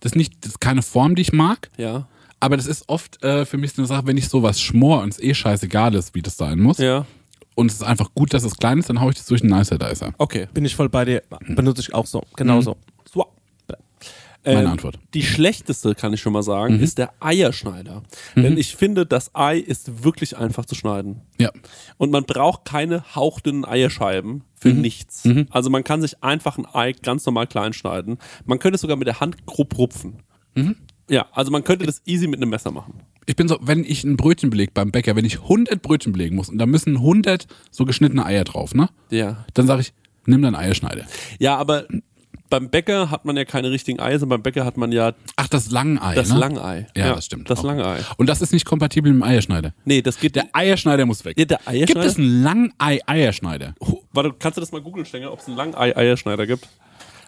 das 0.00 0.12
ist, 0.12 0.16
nicht, 0.16 0.34
das 0.40 0.52
ist 0.52 0.60
keine 0.60 0.82
Form, 0.82 1.14
die 1.14 1.22
ich 1.22 1.32
mag. 1.32 1.70
Ja. 1.76 2.06
Aber 2.40 2.56
das 2.56 2.66
ist 2.66 2.88
oft 2.88 3.22
äh, 3.22 3.44
für 3.46 3.56
mich 3.56 3.72
so 3.72 3.82
eine 3.82 3.86
Sache, 3.86 4.06
wenn 4.06 4.16
ich 4.16 4.28
sowas 4.28 4.60
schmor 4.60 5.02
und 5.02 5.12
es 5.12 5.20
eh 5.20 5.32
scheißegal 5.34 5.94
ist, 5.94 6.14
wie 6.14 6.22
das 6.22 6.36
sein 6.36 6.58
muss. 6.60 6.78
Ja. 6.78 7.06
und 7.54 7.70
es 7.70 7.74
ist 7.74 7.82
einfach 7.82 8.10
gut, 8.14 8.32
dass 8.34 8.44
es 8.44 8.56
klein 8.56 8.78
ist, 8.78 8.88
dann 8.88 9.00
haue 9.00 9.10
ich 9.10 9.16
das 9.18 9.26
durch 9.26 9.42
einen 9.42 9.56
Nicer 9.56 9.78
Dicer. 9.78 10.12
Okay. 10.18 10.48
Bin 10.54 10.64
ich 10.64 10.74
voll 10.74 10.88
bei 10.88 11.04
dir. 11.04 11.22
Benutze 11.46 11.82
ich 11.82 11.94
auch 11.94 12.06
so. 12.06 12.22
Genauso. 12.36 12.72
So. 12.72 12.91
Meine 14.44 14.60
Ähm, 14.62 14.66
Antwort. 14.68 14.98
Die 15.14 15.22
schlechteste, 15.22 15.94
kann 15.94 16.12
ich 16.12 16.20
schon 16.20 16.32
mal 16.32 16.42
sagen, 16.42 16.80
ist 16.80 16.98
der 16.98 17.12
Eierschneider. 17.20 18.02
Denn 18.34 18.56
ich 18.58 18.74
finde, 18.74 19.06
das 19.06 19.34
Ei 19.34 19.58
ist 19.58 20.02
wirklich 20.04 20.36
einfach 20.36 20.64
zu 20.64 20.74
schneiden. 20.74 21.20
Ja. 21.38 21.50
Und 21.96 22.10
man 22.10 22.24
braucht 22.24 22.64
keine 22.64 23.14
hauchdünnen 23.14 23.64
Eierscheiben 23.64 24.42
für 24.54 24.70
nichts. 24.70 25.28
Also 25.50 25.70
man 25.70 25.84
kann 25.84 26.00
sich 26.00 26.22
einfach 26.24 26.58
ein 26.58 26.66
Ei 26.66 26.92
ganz 26.92 27.24
normal 27.26 27.46
klein 27.46 27.72
schneiden. 27.72 28.18
Man 28.44 28.58
könnte 28.58 28.74
es 28.76 28.80
sogar 28.80 28.96
mit 28.96 29.06
der 29.06 29.20
Hand 29.20 29.46
grob 29.46 29.78
rupfen. 29.78 30.22
Ja, 31.08 31.26
also 31.32 31.50
man 31.50 31.62
könnte 31.64 31.86
das 31.86 32.02
easy 32.06 32.26
mit 32.26 32.40
einem 32.40 32.50
Messer 32.50 32.70
machen. 32.70 32.94
Ich 33.26 33.36
bin 33.36 33.46
so, 33.46 33.58
wenn 33.60 33.84
ich 33.84 34.02
ein 34.02 34.16
Brötchen 34.16 34.50
belege 34.50 34.72
beim 34.74 34.90
Bäcker, 34.90 35.14
wenn 35.14 35.24
ich 35.24 35.42
100 35.42 35.80
Brötchen 35.82 36.12
belegen 36.12 36.34
muss 36.34 36.48
und 36.48 36.58
da 36.58 36.66
müssen 36.66 36.96
100 36.96 37.46
so 37.70 37.84
geschnittene 37.84 38.26
Eier 38.26 38.42
drauf, 38.44 38.74
ne? 38.74 38.88
Ja. 39.10 39.44
Dann 39.54 39.66
sage 39.68 39.82
ich, 39.82 39.92
nimm 40.26 40.42
deinen 40.42 40.56
Eierschneider. 40.56 41.04
Ja, 41.38 41.56
aber 41.56 41.86
beim 42.52 42.68
Bäcker 42.68 43.10
hat 43.10 43.24
man 43.24 43.34
ja 43.34 43.46
keine 43.46 43.70
richtigen 43.70 43.98
Eier, 43.98 44.18
sondern 44.18 44.40
beim 44.40 44.42
Bäcker 44.42 44.66
hat 44.66 44.76
man 44.76 44.92
ja 44.92 45.14
Ach, 45.36 45.48
das 45.48 45.70
Langei, 45.70 46.14
das 46.14 46.28
ne? 46.28 46.38
Langei. 46.38 46.86
Ja, 46.94 47.14
das 47.14 47.24
stimmt. 47.24 47.48
Das 47.48 47.60
auch. 47.60 47.64
Langei. 47.64 48.00
Und 48.18 48.28
das 48.28 48.42
ist 48.42 48.52
nicht 48.52 48.66
kompatibel 48.66 49.10
mit 49.10 49.22
dem 49.22 49.26
Eierschneider. 49.26 49.72
Nee, 49.86 50.02
das 50.02 50.18
geht. 50.20 50.36
Der 50.36 50.48
Eierschneider 50.52 51.06
muss 51.06 51.24
weg. 51.24 51.38
Ja, 51.38 51.46
der 51.46 51.60
Eierschneider? 51.66 51.86
Gibt 51.86 52.04
es 52.04 52.18
einen 52.18 52.42
Langei-Eierschneider? 52.42 53.74
Oh, 53.80 54.02
Warte, 54.12 54.34
kannst 54.38 54.58
du 54.58 54.60
das 54.60 54.70
mal 54.70 54.82
googeln, 54.82 55.06
Stenger, 55.06 55.32
ob 55.32 55.38
es 55.40 55.46
einen 55.46 55.56
Langei-Eierschneider 55.56 56.46
gibt? 56.46 56.68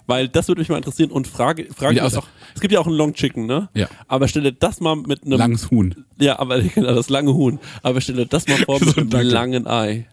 Weil 0.07 0.29
das 0.29 0.47
würde 0.49 0.61
mich 0.61 0.69
mal 0.69 0.77
interessieren 0.77 1.11
und 1.11 1.27
frage, 1.27 1.69
frage 1.75 1.95
mich 1.95 2.03
auch, 2.03 2.29
es 2.55 2.61
gibt 2.61 2.75
ja 2.75 2.81
auch 2.81 2.87
einen 2.87 2.97
Long 2.97 3.15
Chicken, 3.15 3.47
ne? 3.47 3.71
Ja. 3.73 3.89
Aber 4.07 4.29
stell 4.29 4.43
dir 4.43 4.53
das 4.53 4.81
mal 4.81 4.95
mit 4.97 5.25
einem, 5.25 5.39
Langes 5.39 5.71
Huhn. 5.71 6.05
ja, 6.19 6.39
aber 6.39 6.61
genau, 6.75 6.95
das 6.95 7.09
lange 7.09 7.33
Huhn. 7.33 7.59
Aber 7.83 8.03
stell 8.03 8.17
dir 8.17 8.27
das 8.27 8.47
mal 8.47 8.59
vor 8.67 8.79
mit 8.79 8.91
So, 8.91 9.01
einem 9.01 9.09
danke. 9.09 9.29
langen 9.29 9.67
Ei. 9.67 10.07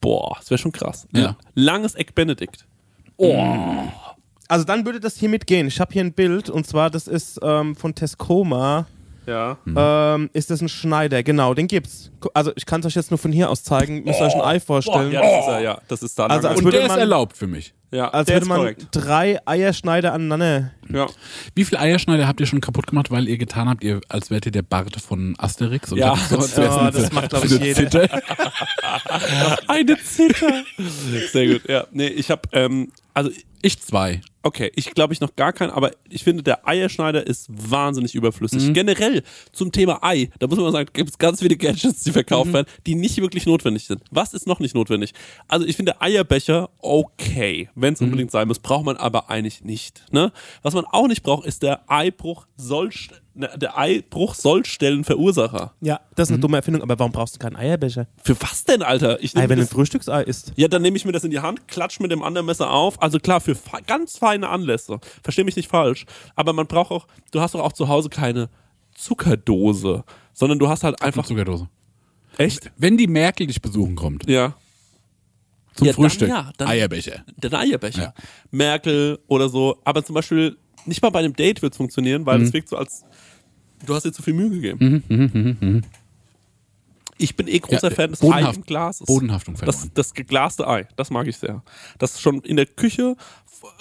Boah, 0.00 0.36
das 0.38 0.48
wäre 0.50 0.58
schon 0.58 0.70
krass. 0.70 1.08
Ja. 1.12 1.36
Langes 1.56 1.96
Egg 1.96 2.12
Benedict. 3.18 3.92
Also 4.48 4.64
dann 4.64 4.84
würde 4.86 5.00
das 5.00 5.16
hier 5.16 5.28
mitgehen. 5.28 5.66
Ich 5.66 5.80
habe 5.80 5.92
hier 5.92 6.04
ein 6.04 6.12
Bild 6.12 6.48
und 6.50 6.66
zwar, 6.66 6.88
das 6.90 7.08
ist 7.08 7.40
ähm, 7.42 7.74
von 7.74 7.94
Tescoma. 7.94 8.86
Ja. 9.26 9.58
Ähm, 9.66 10.30
ist 10.34 10.50
das 10.52 10.60
ein 10.60 10.68
Schneider? 10.68 11.24
Genau, 11.24 11.52
den 11.52 11.66
gibt's. 11.66 12.12
Also 12.32 12.52
ich 12.54 12.64
kann 12.64 12.78
es 12.78 12.86
euch 12.86 12.94
jetzt 12.94 13.10
nur 13.10 13.18
von 13.18 13.32
hier 13.32 13.50
aus 13.50 13.64
zeigen. 13.64 14.04
Müsst 14.04 14.20
ihr 14.20 14.26
euch 14.26 14.34
ein 14.36 14.40
Ei 14.40 14.58
Boah, 14.60 14.66
vorstellen. 14.66 15.10
ja, 15.10 15.20
das 15.20 15.40
ist 15.40 15.48
er, 15.48 15.60
ja. 15.60 15.78
Das 15.88 16.02
ist 16.04 16.16
da. 16.16 16.26
Also 16.26 16.42
lang. 16.42 16.50
als 16.50 16.58
Und 16.60 16.64
würde 16.64 16.76
der 16.76 16.86
ist 16.86 16.92
man- 16.92 16.98
erlaubt 17.00 17.36
für 17.36 17.48
mich. 17.48 17.74
ja, 17.90 18.08
Als 18.08 18.26
der 18.26 18.36
würde 18.36 18.44
ist 18.44 18.48
man 18.48 18.58
korrekt. 18.58 18.86
drei 18.92 19.40
Eierschneider 19.44 20.12
aneinander. 20.12 20.70
Ja. 20.88 21.06
Wie 21.56 21.64
viele 21.64 21.80
Eierschneider 21.80 22.28
habt 22.28 22.38
ihr 22.38 22.46
schon 22.46 22.60
kaputt 22.60 22.86
gemacht, 22.86 23.10
weil 23.10 23.26
ihr 23.26 23.36
getan 23.36 23.68
habt, 23.68 23.82
ihr, 23.82 24.00
als 24.08 24.30
wärt 24.30 24.46
ihr 24.46 24.52
der 24.52 24.62
Bart 24.62 24.94
von 25.00 25.34
Asterix? 25.38 25.90
Und 25.90 25.98
Ja. 25.98 26.14
so, 26.14 26.36
als 26.36 26.56
Ja, 26.56 26.88
das 26.92 27.10
macht, 27.10 27.30
glaub 27.30 27.44
ich, 27.44 27.52
eine 27.56 27.64
jeder. 27.66 27.90
Zitter. 27.90 28.08
Eine 29.68 29.98
Zither. 29.98 30.62
Sehr 31.32 31.46
gut, 31.54 31.68
ja. 31.68 31.84
Nee, 31.90 32.06
ich 32.08 32.30
habe, 32.30 32.42
ähm, 32.52 32.92
also 33.16 33.30
Ich 33.62 33.80
zwei. 33.80 34.20
Okay, 34.42 34.70
ich 34.76 34.92
glaube 34.94 35.12
ich 35.12 35.20
noch 35.20 35.34
gar 35.34 35.52
keinen, 35.52 35.70
aber 35.70 35.90
ich 36.08 36.22
finde, 36.22 36.44
der 36.44 36.68
Eierschneider 36.68 37.26
ist 37.26 37.48
wahnsinnig 37.48 38.14
überflüssig. 38.14 38.72
Generell 38.72 39.24
zum 39.50 39.72
Thema 39.72 40.04
Ei, 40.04 40.30
da 40.38 40.46
muss 40.46 40.56
man 40.58 40.70
sagen, 40.70 40.88
gibt 40.92 41.10
es 41.10 41.18
ganz 41.18 41.40
viele 41.40 41.56
Gadgets, 41.56 42.04
die 42.04 42.12
verkauft 42.12 42.52
werden, 42.52 42.68
die 42.86 42.94
nicht 42.94 43.20
wirklich 43.20 43.44
notwendig 43.46 43.86
sind. 43.86 44.02
Was 44.12 44.34
ist 44.34 44.46
noch 44.46 44.60
nicht 44.60 44.76
notwendig? 44.76 45.14
Also 45.48 45.66
ich 45.66 45.74
finde 45.74 46.00
Eierbecher 46.00 46.70
okay, 46.78 47.70
wenn 47.74 47.94
es 47.94 48.00
unbedingt 48.00 48.30
sein 48.30 48.46
muss, 48.46 48.60
braucht 48.60 48.84
man 48.84 48.96
aber 48.96 49.30
eigentlich 49.30 49.64
nicht. 49.64 50.04
Ne? 50.12 50.30
Was 50.62 50.74
man 50.74 50.84
auch 50.84 51.08
nicht 51.08 51.24
braucht, 51.24 51.44
ist 51.44 51.64
der 51.64 51.80
Eibruch 51.90 52.46
soll, 52.56 52.90
ne, 53.34 53.50
der 53.56 53.76
Eibruch 53.76 54.34
Sollstellenverursacher. 54.36 55.74
Ja, 55.80 56.00
das 56.14 56.28
ist 56.28 56.34
eine 56.34 56.40
dumme 56.40 56.58
Erfindung, 56.58 56.82
aber 56.82 56.96
warum 56.98 57.10
brauchst 57.10 57.34
du 57.34 57.38
keinen 57.38 57.56
Eierbecher? 57.56 58.06
Für 58.22 58.40
was 58.40 58.64
denn, 58.64 58.82
Alter? 58.82 59.22
Ich 59.22 59.36
Ei, 59.36 59.48
wenn 59.48 59.58
ein 59.58 59.66
Frühstücksei 59.66 60.22
isst. 60.22 60.52
ja, 60.56 60.68
dann 60.68 60.82
nehme 60.82 60.96
ich 60.96 61.04
mir 61.04 61.12
das 61.12 61.24
in 61.24 61.32
die 61.32 61.40
Hand, 61.40 61.66
klatsch 61.66 61.98
mit 61.98 62.12
dem 62.12 62.22
anderen 62.22 62.46
Messer 62.46 62.70
auf. 62.70 63.02
Also 63.02 63.18
klar, 63.18 63.40
für 63.46 63.54
fe 63.54 63.78
ganz 63.86 64.18
feine 64.18 64.48
Anlässe. 64.48 64.98
Versteh 65.22 65.44
mich 65.44 65.56
nicht 65.56 65.68
falsch. 65.70 66.04
Aber 66.34 66.52
man 66.52 66.66
braucht 66.66 66.90
auch, 66.90 67.06
du 67.30 67.40
hast 67.40 67.54
doch 67.54 67.60
auch 67.60 67.72
zu 67.72 67.88
Hause 67.88 68.08
keine 68.10 68.50
Zuckerdose, 68.94 70.04
sondern 70.32 70.58
du 70.58 70.68
hast 70.68 70.84
halt 70.84 71.00
einfach. 71.02 71.24
Zuckerdose. 71.26 71.68
Echt? 72.38 72.70
Wenn 72.76 72.96
die 72.98 73.06
Merkel 73.06 73.46
dich 73.46 73.62
besuchen 73.62 73.94
kommt, 73.94 74.28
Ja. 74.28 74.54
zum 75.74 75.86
Ja, 75.86 75.92
dann 75.92 76.02
Frühstück, 76.02 76.28
ja, 76.28 76.52
dann- 76.58 76.68
Eierbecher. 76.68 77.24
Der 77.36 77.52
Eierbecher. 77.54 78.02
Ja. 78.02 78.14
Merkel 78.50 79.18
oder 79.28 79.48
so. 79.48 79.78
Aber 79.84 80.04
zum 80.04 80.14
Beispiel, 80.14 80.56
nicht 80.84 81.00
mal 81.02 81.10
bei 81.10 81.20
einem 81.20 81.34
Date 81.34 81.62
wird 81.62 81.72
es 81.72 81.76
funktionieren, 81.76 82.26
weil 82.26 82.42
es 82.42 82.52
wirkt 82.52 82.68
so 82.68 82.76
als. 82.76 83.04
Du 83.84 83.94
hast 83.94 84.04
dir 84.04 84.12
zu 84.12 84.22
viel 84.22 84.34
Mühe 84.34 84.50
gegeben. 84.50 85.82
Ich 87.18 87.34
bin 87.36 87.48
eh 87.48 87.58
großer 87.58 87.88
Ja, 87.88 87.94
Fan 87.94 88.10
des 88.10 88.20
Bodenhaft- 88.20 88.66
Glases. 88.66 89.06
Bodenhaftung 89.06 89.54
Das, 89.54 89.60
verloren. 89.76 89.90
das 89.94 90.14
geglaste 90.14 90.66
Ei, 90.68 90.86
das 90.96 91.10
mag 91.10 91.26
ich 91.26 91.36
sehr. 91.36 91.62
Das 91.98 92.20
schon 92.20 92.40
in 92.42 92.56
der 92.56 92.66
Küche 92.66 93.16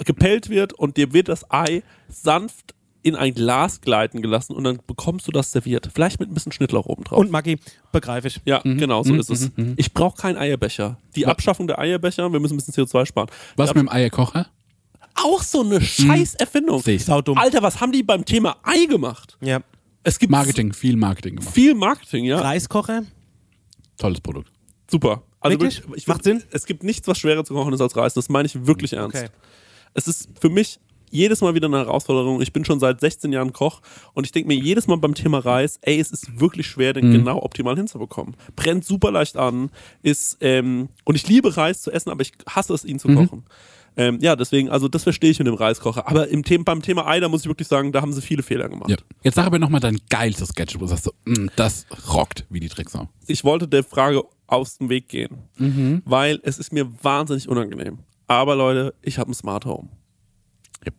gepellt 0.06 0.50
wird 0.50 0.74
und 0.74 0.98
dir 0.98 1.14
wird 1.14 1.28
das 1.28 1.50
Ei 1.52 1.84
sanft 2.08 2.74
in 3.04 3.16
ein 3.16 3.36
Glas 3.36 3.82
gleiten 3.82 4.22
gelassen 4.24 4.54
und 4.56 4.64
dann 4.64 4.80
bekommst 4.88 5.28
du 5.28 5.32
das 5.32 5.52
serviert. 5.52 5.90
Vielleicht 5.94 6.20
mit 6.20 6.30
ein 6.30 6.34
bisschen 6.34 6.52
Schnittlauch 6.52 6.88
oben 6.88 7.04
drauf. 7.04 7.20
Und 7.20 7.30
Maggi, 7.30 7.60
begreife 7.92 8.28
ich. 8.30 8.42
ja, 8.46 8.62
genau, 8.64 9.04
so 9.04 9.14
ist 9.14 9.30
es. 9.30 9.52
Ich 9.76 9.94
brauche 9.94 10.20
keinen 10.20 10.38
Eierbecher. 10.38 10.98
Die 11.16 11.28
Abschaffung 11.28 11.68
der 11.68 11.78
Eierbecher, 11.78 12.32
wir 12.32 12.40
müssen 12.40 12.56
ein 12.56 12.58
bisschen 12.58 12.74
CO2 12.74 13.06
sparen. 13.06 13.30
Was 13.58 13.70
mit 13.76 13.82
dem 13.84 13.90
Eierkocher? 13.90 14.48
auch 15.24 15.42
so 15.44 15.62
eine 15.62 15.80
scheiß 15.80 16.36
Erfindung. 16.36 16.82
Sehe 16.82 16.96
ich. 16.96 17.06
Saudumm. 17.06 17.38
Alter, 17.38 17.62
was 17.62 17.80
haben 17.80 17.92
die 17.94 18.04
beim 18.04 18.26
Thema 18.26 18.58
Ei 18.64 18.86
gemacht? 18.86 19.38
Ja. 19.40 19.62
Es 20.04 20.20
gibt 20.20 20.30
Marketing, 20.32 20.74
viel 20.74 20.98
Marketing 20.98 21.38
gemacht. 21.38 21.54
viel 21.54 21.74
Marketing, 21.74 22.26
ja. 22.26 22.40
Reiskocher? 22.40 23.04
Tolles 23.98 24.22
Produkt. 24.22 24.52
Super. 24.90 25.24
Also 25.40 25.60
Wirklich? 25.60 25.82
ich 25.96 26.08
Macht 26.08 26.24
Sinn? 26.24 26.44
Es 26.52 26.66
gibt 26.66 26.84
nichts, 26.84 27.08
was 27.08 27.18
schwerer 27.18 27.44
zu 27.44 27.54
kochen 27.54 27.74
ist 27.74 27.82
als 27.82 27.96
Reis. 27.96 28.14
Das 28.14 28.30
meine 28.30 28.46
ich 28.46 28.66
wirklich 28.66 28.94
ernst. 28.94 29.18
Okay. 29.18 29.30
Es 29.94 30.08
ist 30.08 30.30
für 30.40 30.50
mich 30.50 30.80
jedes 31.10 31.42
Mal 31.42 31.56
wieder 31.56 31.68
eine 31.68 31.78
Herausforderung. 31.78 32.42
Ich 32.42 32.52
bin 32.52 32.66
schon 32.66 32.80
seit 32.80 33.00
16 33.00 33.32
Jahren 33.32 33.54
Koch 33.54 33.82
und 34.14 34.26
ich 34.26 34.32
denke 34.32 34.48
mir 34.48 34.56
jedes 34.56 34.88
Mal 34.88 34.98
beim 34.98 35.14
Thema 35.14 35.40
Reis, 35.40 35.80
ey, 35.82 36.00
es 36.00 36.12
ist 36.12 36.40
wirklich 36.40 36.68
schwer, 36.68 36.94
den 36.94 37.12
genau 37.12 37.42
optimal 37.42 37.76
hinzubekommen. 37.76 38.36
Brennt 38.56 38.86
super 38.86 39.12
leicht 39.12 39.38
an, 39.38 39.70
ist, 40.02 40.38
ähm, 40.42 40.90
und 41.04 41.16
ich 41.16 41.28
liebe 41.28 41.56
Reis 41.56 41.82
zu 41.82 41.92
essen, 41.92 42.10
aber 42.10 42.22
ich 42.22 42.34
hasse 42.50 42.74
es, 42.74 42.84
ihn 42.84 43.00
zu 43.00 43.08
kochen. 43.08 43.46
Ähm, 43.98 44.20
ja, 44.22 44.36
deswegen, 44.36 44.70
also 44.70 44.88
das 44.88 45.04
verstehe 45.04 45.32
ich 45.32 45.40
mit 45.40 45.48
dem 45.48 45.54
Reiskocher. 45.56 46.08
Aber 46.08 46.28
im 46.28 46.44
Thema, 46.44 46.64
beim 46.66 46.82
Thema 46.82 47.08
Ei, 47.08 47.20
da 47.20 47.30
muss 47.30 47.42
ich 47.42 47.48
wirklich 47.48 47.68
sagen, 47.68 47.92
da 47.92 48.02
haben 48.02 48.12
sie 48.14 48.22
viele 48.22 48.44
Fehler 48.44 48.68
gemacht. 48.68 48.90
Ja. 48.90 48.98
Jetzt 49.24 49.36
sag 49.36 49.46
aber 49.46 49.58
nochmal 49.60 49.80
dein 49.80 50.00
geilstes 50.10 50.54
Gadget, 50.54 50.76
wo 50.82 50.86
du 50.86 50.88
sagst 50.88 51.06
so, 51.06 51.14
mm, 51.26 51.48
das 51.56 51.86
rockt 52.14 52.46
wie 52.50 52.60
die 52.60 52.68
Drecksau. 52.70 53.08
ich 53.28 53.44
wollte 53.44 53.68
der 53.68 53.84
Frage 53.84 54.24
aus 54.48 54.78
dem 54.78 54.90
Weg 54.90 55.08
gehen, 55.08 56.02
weil 56.06 56.40
es 56.44 56.60
ist 56.60 56.72
mir 56.74 56.88
wahnsinnig 57.04 57.48
unangenehm. 57.50 58.00
Aber 58.28 58.56
Leute, 58.56 58.94
ich 59.02 59.18
habe 59.18 59.32
ein 59.32 59.34
Smart 59.34 59.66
Home. 59.66 59.90
Yep. 60.86 60.94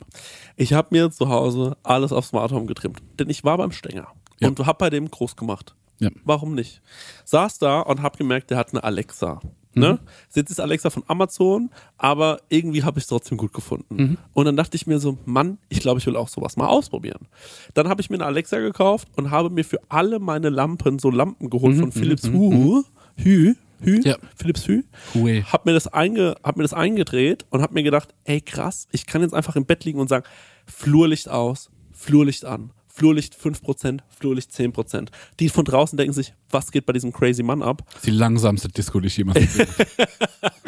Ich 0.57 0.72
habe 0.72 0.88
mir 0.90 1.11
zu 1.11 1.28
Hause 1.28 1.76
alles 1.84 2.12
auf 2.12 2.26
Smart 2.26 2.51
Home 2.53 2.66
getrimmt, 2.66 3.01
denn 3.18 3.28
ich 3.30 3.44
war 3.44 3.57
beim 3.59 3.70
Stenger 3.72 4.09
Ja. 4.40 4.49
und 4.49 4.59
habe 4.66 4.78
bei 4.78 4.90
dem 4.90 5.11
groß 5.11 5.36
gemacht. 5.36 5.74
Ja. 5.99 6.11
Warum 6.24 6.55
nicht? 6.55 6.82
Saß 7.24 7.59
da 7.59 7.80
und 7.80 8.03
habe 8.03 8.18
gemerkt, 8.18 8.51
der 8.51 8.59
hat 8.59 8.72
eine 8.72 8.84
Alexa. 8.84 9.40
Ne? 9.78 9.99
Jetzt 10.34 10.51
ist 10.51 10.59
Alexa 10.59 10.88
von 10.88 11.03
Amazon, 11.07 11.68
aber 11.99 12.40
irgendwie 12.49 12.82
habe 12.82 12.99
ich 12.99 13.05
es 13.05 13.09
trotzdem 13.09 13.36
gut 13.36 13.53
gefunden. 13.53 14.16
Und 14.32 14.44
dann 14.47 14.57
dachte 14.57 14.74
ich 14.74 14.86
mir 14.86 14.99
so, 14.99 15.18
Mann, 15.26 15.59
ich 15.68 15.80
glaube, 15.80 16.01
ich 16.01 16.07
will 16.07 16.16
auch 16.16 16.28
sowas 16.28 16.57
mal 16.57 16.66
ausprobieren. 16.66 17.28
Dann 17.74 17.86
habe 17.86 18.01
ich 18.01 18.09
mir 18.09 18.16
eine 18.16 18.24
Alexa 18.24 18.59
gekauft 18.59 19.09
und 19.16 19.30
habe 19.30 19.51
mir 19.51 19.64
für 19.64 19.78
alle 19.90 20.18
meine 20.18 20.49
Lampen 20.49 20.99
so 20.99 21.11
Lampen 21.11 21.51
geholt 21.51 21.76
von 21.76 21.92
Philips 21.92 22.26
Hue. 22.28 22.84
Hue. 23.22 23.55
Hue. 23.84 24.01
Ja. 24.03 24.16
Philips 24.34 24.66
Hue. 24.66 24.84
Hue. 25.12 25.42
Hab 25.44 25.66
mir 25.66 25.74
das 25.74 25.86
einge, 25.88 26.36
hab 26.42 26.57
mir 26.57 26.62
das 26.62 26.72
eingedreht 26.72 27.44
und 27.51 27.61
hab 27.61 27.72
mir 27.72 27.82
gedacht, 27.82 28.14
ey 28.24 28.40
krass, 28.40 28.88
ich 28.92 29.05
kann 29.05 29.20
jetzt 29.20 29.34
einfach 29.34 29.57
im 29.57 29.66
Bett 29.66 29.84
liegen 29.84 30.01
und 30.01 30.09
sagen, 30.09 30.24
Flurlicht 30.64 31.28
aus, 31.28 31.70
Flurlicht 31.92 32.47
an. 32.47 32.70
Flurlicht 32.97 33.36
5%, 33.36 34.01
Flurlicht 34.09 34.51
10%. 34.53 35.09
Die 35.38 35.51
von 35.51 35.66
draußen 35.66 35.99
denken 35.99 36.14
sich, 36.14 36.32
was 36.49 36.72
geht 36.72 36.86
bei 36.86 36.94
diesem 36.94 37.12
crazy 37.12 37.42
Mann 37.42 37.62
ab? 37.62 37.82
Das 37.88 37.97
ist 37.97 38.07
die 38.07 38.11
langsamste 38.11 38.68
Disco, 38.68 39.01
die 39.01 39.09
ich 39.09 39.16
jemals 39.18 39.38
gesehen 39.38 39.68
habe. 39.68 39.86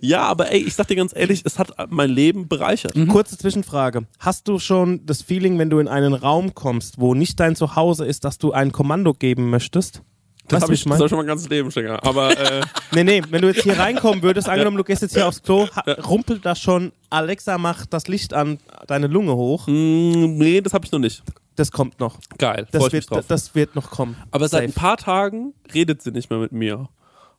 Ja, 0.00 0.22
aber 0.22 0.50
ey, 0.50 0.58
ich 0.58 0.74
sag 0.74 0.88
dir 0.88 0.96
ganz 0.96 1.12
ehrlich, 1.14 1.42
es 1.44 1.58
hat 1.58 1.72
mein 1.90 2.10
Leben 2.10 2.48
bereichert. 2.48 2.94
Kurze 3.08 3.38
Zwischenfrage. 3.38 4.06
Hast 4.18 4.48
du 4.48 4.58
schon 4.58 5.06
das 5.06 5.22
Feeling, 5.22 5.58
wenn 5.58 5.70
du 5.70 5.78
in 5.78 5.88
einen 5.88 6.12
Raum 6.12 6.54
kommst, 6.54 7.00
wo 7.00 7.14
nicht 7.14 7.40
dein 7.40 7.56
Zuhause 7.56 8.04
ist, 8.04 8.24
dass 8.24 8.38
du 8.38 8.52
ein 8.52 8.72
Kommando 8.72 9.14
geben 9.14 9.48
möchtest? 9.48 10.02
Das 10.48 10.62
habe 10.62 10.74
ich, 10.74 10.80
wie 10.84 10.88
das 10.88 10.90
mein? 10.90 10.98
hab 10.98 11.04
ich 11.06 11.10
schon 11.10 11.18
mein 11.18 11.26
ganzes 11.26 11.48
Leben, 11.48 11.70
Stenger. 11.70 12.04
Aber 12.04 12.36
äh, 12.38 12.60
Nee, 12.92 13.04
nee, 13.04 13.22
wenn 13.30 13.42
du 13.42 13.48
jetzt 13.48 13.62
hier 13.62 13.78
reinkommen 13.78 14.22
würdest, 14.22 14.48
angenommen, 14.48 14.76
du 14.76 14.84
gehst 14.84 15.02
jetzt 15.02 15.14
hier 15.14 15.26
aufs 15.26 15.42
Klo, 15.42 15.66
rumpelt 16.08 16.44
da 16.44 16.54
schon, 16.54 16.92
Alexa 17.10 17.58
macht 17.58 17.92
das 17.92 18.08
Licht 18.08 18.32
an, 18.34 18.58
deine 18.86 19.06
Lunge 19.06 19.34
hoch. 19.34 19.66
mh, 19.66 19.72
nee, 19.74 20.60
das 20.60 20.72
habe 20.74 20.84
ich 20.86 20.92
noch 20.92 20.98
nicht. 21.00 21.22
Das 21.56 21.72
kommt 21.72 21.98
noch. 22.00 22.18
Geil, 22.38 22.66
freu 22.70 22.78
Das 22.80 22.92
wird, 22.92 23.10
drauf. 23.10 23.24
das 23.28 23.54
wird 23.54 23.74
noch 23.74 23.90
kommen. 23.90 24.16
aber 24.30 24.46
seit 24.48 24.64
ein 24.64 24.72
paar 24.72 24.96
Tagen 24.98 25.54
redet 25.72 26.02
sie 26.02 26.10
nicht 26.10 26.28
mehr 26.30 26.38
mit 26.38 26.52
mir. 26.52 26.88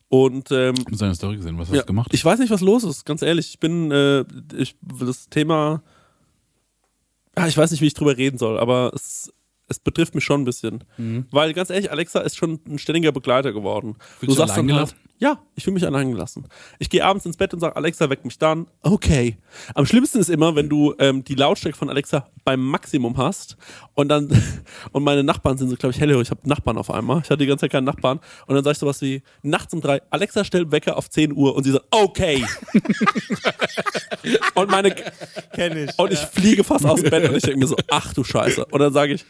Und 0.08 0.50
ähm, 0.50 0.74
Ich 0.78 0.86
habe 0.86 0.96
seine 0.96 1.14
Story 1.14 1.36
gesehen, 1.36 1.58
was 1.58 1.68
hast 1.68 1.74
Ja, 1.76 1.82
du 1.82 1.86
gemacht? 1.86 2.08
Ich 2.12 2.24
weiß 2.24 2.38
nicht, 2.40 2.50
was 2.50 2.60
los 2.62 2.82
ist, 2.82 3.04
ganz 3.04 3.22
ehrlich. 3.22 3.50
Ich 3.50 3.60
bin, 3.60 3.92
äh, 3.92 4.24
ich, 4.56 4.74
das 5.00 5.28
Thema, 5.28 5.82
ich 7.46 7.56
weiß 7.56 7.70
nicht, 7.70 7.80
wie 7.80 7.86
ich 7.86 7.94
drüber 7.94 8.16
reden 8.16 8.38
soll, 8.38 8.58
aber 8.58 8.90
es, 8.94 9.32
es 9.68 9.78
betrifft 9.78 10.14
mich 10.14 10.24
schon 10.24 10.42
ein 10.42 10.44
bisschen. 10.44 10.84
Weil 11.30 11.52
ganz 11.52 11.70
ehrlich, 11.70 11.90
Alexa 11.90 12.20
ist 12.20 12.36
schon 12.36 12.60
ein 12.66 12.78
ständiger 12.78 13.12
Begleiter 13.12 13.52
geworden. 13.52 13.96
Fühlst 14.18 14.38
du 14.38 14.42
allein 14.42 14.66
dann 14.68 14.76
halt, 14.78 14.94
ja, 15.20 15.38
ich 15.56 15.64
fühle 15.64 15.74
mich 15.74 15.84
allein 15.84 16.12
gelassen. 16.12 16.46
Ich 16.78 16.88
gehe 16.90 17.04
abends 17.04 17.26
ins 17.26 17.36
Bett 17.36 17.52
und 17.52 17.60
sage, 17.60 17.74
Alexa, 17.74 18.08
weck 18.08 18.24
mich 18.24 18.38
dann. 18.38 18.68
Okay. 18.82 19.36
Am 19.74 19.84
schlimmsten 19.84 20.20
ist 20.20 20.30
immer, 20.30 20.54
wenn 20.54 20.68
du 20.68 20.94
ähm, 21.00 21.24
die 21.24 21.34
Lautstärke 21.34 21.76
von 21.76 21.90
Alexa 21.90 22.28
beim 22.44 22.60
Maximum 22.60 23.16
hast 23.16 23.56
und 23.94 24.08
dann, 24.08 24.30
und 24.92 25.02
meine 25.02 25.24
Nachbarn 25.24 25.58
sind 25.58 25.70
so, 25.70 25.76
glaube 25.76 25.92
ich, 25.92 26.00
hellhörig, 26.00 26.28
ich 26.28 26.30
habe 26.30 26.48
Nachbarn 26.48 26.78
auf 26.78 26.90
einmal. 26.90 27.20
Ich 27.24 27.30
hatte 27.30 27.38
die 27.38 27.46
ganze 27.46 27.62
Zeit 27.62 27.72
keinen 27.72 27.84
Nachbarn. 27.84 28.20
Und 28.46 28.54
dann 28.54 28.62
sage 28.62 28.72
ich 28.72 28.78
sowas 28.78 29.02
wie, 29.02 29.22
nachts 29.42 29.74
um 29.74 29.80
drei, 29.80 30.00
Alexa, 30.10 30.44
stell 30.44 30.70
Wecker 30.70 30.96
auf 30.96 31.10
10 31.10 31.32
Uhr. 31.32 31.56
Und 31.56 31.64
sie 31.64 31.72
sagt, 31.72 31.86
okay. 31.90 32.44
und 34.54 34.70
meine, 34.70 34.94
Kenn 35.52 35.76
ich. 35.76 35.98
und 35.98 36.12
ich 36.12 36.20
fliege 36.20 36.62
fast 36.62 36.86
aus 36.86 37.02
dem 37.02 37.10
Bett 37.10 37.28
und 37.28 37.36
ich 37.36 37.42
denke 37.42 37.58
mir 37.58 37.66
so, 37.66 37.76
ach 37.90 38.14
du 38.14 38.22
Scheiße. 38.22 38.66
Und 38.66 38.78
dann 38.78 38.92
sage 38.92 39.14
ich, 39.14 39.24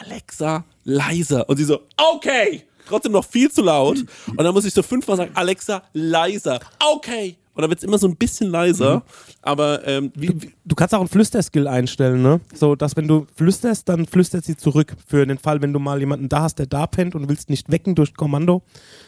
Alexa, 0.00 0.64
leiser. 0.84 1.48
Und 1.48 1.56
sie 1.56 1.64
so, 1.64 1.80
okay. 1.96 2.64
Trotzdem 2.86 3.12
noch 3.12 3.24
viel 3.24 3.50
zu 3.50 3.62
laut. 3.62 4.04
Und 4.26 4.38
dann 4.42 4.52
muss 4.52 4.64
ich 4.64 4.74
so 4.74 4.82
fünfmal 4.82 5.16
sagen, 5.16 5.30
Alexa, 5.34 5.82
leiser. 5.92 6.60
Okay. 6.80 7.36
Und 7.54 7.60
dann 7.62 7.70
wird 7.70 7.80
es 7.80 7.84
immer 7.84 7.98
so 7.98 8.08
ein 8.08 8.16
bisschen 8.16 8.50
leiser. 8.50 9.02
Aber 9.42 9.86
ähm, 9.86 10.10
wie, 10.14 10.28
wie, 10.42 10.54
Du 10.64 10.74
kannst 10.74 10.94
auch 10.94 11.00
einen 11.00 11.08
Flüsterskill 11.08 11.68
einstellen, 11.68 12.22
ne? 12.22 12.40
So, 12.54 12.74
dass 12.74 12.96
wenn 12.96 13.06
du 13.06 13.26
flüsterst, 13.36 13.88
dann 13.88 14.06
flüstert 14.06 14.44
sie 14.44 14.56
zurück. 14.56 14.96
Für 15.06 15.26
den 15.26 15.38
Fall, 15.38 15.60
wenn 15.60 15.72
du 15.72 15.78
mal 15.78 16.00
jemanden 16.00 16.28
da 16.28 16.42
hast, 16.42 16.58
der 16.58 16.66
da 16.66 16.86
pennt 16.86 17.14
und 17.14 17.28
willst 17.28 17.50
nicht 17.50 17.70
wecken 17.70 17.94
durch 17.94 18.14
Kommando, 18.14 18.62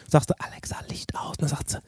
sagst 0.07 0.29
du, 0.29 0.35
Alexa, 0.39 0.77
Licht 0.89 1.15
aus. 1.15 1.31
Und 1.31 1.41
dann 1.41 1.49
sagt 1.49 1.71
sie, 1.71 1.79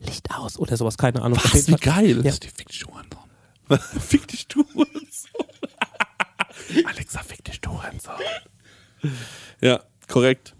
Licht 0.00 0.28
aus 0.36 0.58
oder 0.58 0.76
sowas, 0.76 0.98
keine 0.98 1.22
Ahnung. 1.22 1.38
Was, 1.42 1.66
wie 1.66 1.74
geil. 1.76 2.20
Ja. 2.24 2.32
Die 2.32 2.48
Fiktion 2.48 2.92
dran. 3.10 3.78
Fick 4.00 4.28
dich 4.28 4.46
du. 4.48 4.64
Alexa, 6.84 7.20
fick 7.22 7.44
dich 7.44 7.60
du 7.60 7.70
Hurensohn. 7.70 8.14
Ja, 9.60 9.80
korrekt. 10.08 10.54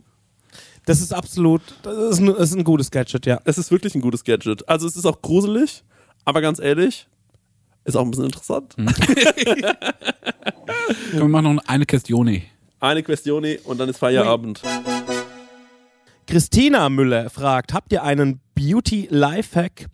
Das 0.85 1.01
ist 1.01 1.13
absolut, 1.13 1.63
das 1.83 1.97
ist 1.97 2.21
ein, 2.21 2.27
das 2.27 2.51
ist 2.51 2.57
ein 2.57 2.65
gutes 2.65 2.91
Gadget, 2.91 3.27
ja. 3.27 3.41
Es 3.45 3.59
ist 3.59 3.71
wirklich 3.73 3.95
ein 3.97 4.01
gutes 4.01 4.23
Gadget. 4.23 4.69
Also 4.69 4.87
es 4.87 4.97
ist 4.97 5.05
auch 5.05 5.21
gruselig, 5.21 5.83
aber 6.25 6.41
ganz 6.41 6.61
ehrlich, 6.61 7.09
ist 7.85 7.97
auch 7.97 8.03
ein 8.03 8.11
bisschen 8.11 8.27
interessant. 8.27 8.77
Komm, 8.79 8.87
wir 11.13 11.29
machen 11.29 11.57
noch 11.57 11.65
eine 11.67 11.87
Questione. 11.87 12.43
Eine 12.79 13.03
Questione 13.03 13.59
und 13.65 13.79
dann 13.79 13.89
ist 13.89 13.99
Feierabend. 13.99 14.63
Christina 16.27 16.89
Müller 16.89 17.31
fragt, 17.31 17.73
habt 17.73 17.93
ihr 17.93 18.03
einen 18.03 18.41
Beauty-Lifehack? 18.55 19.87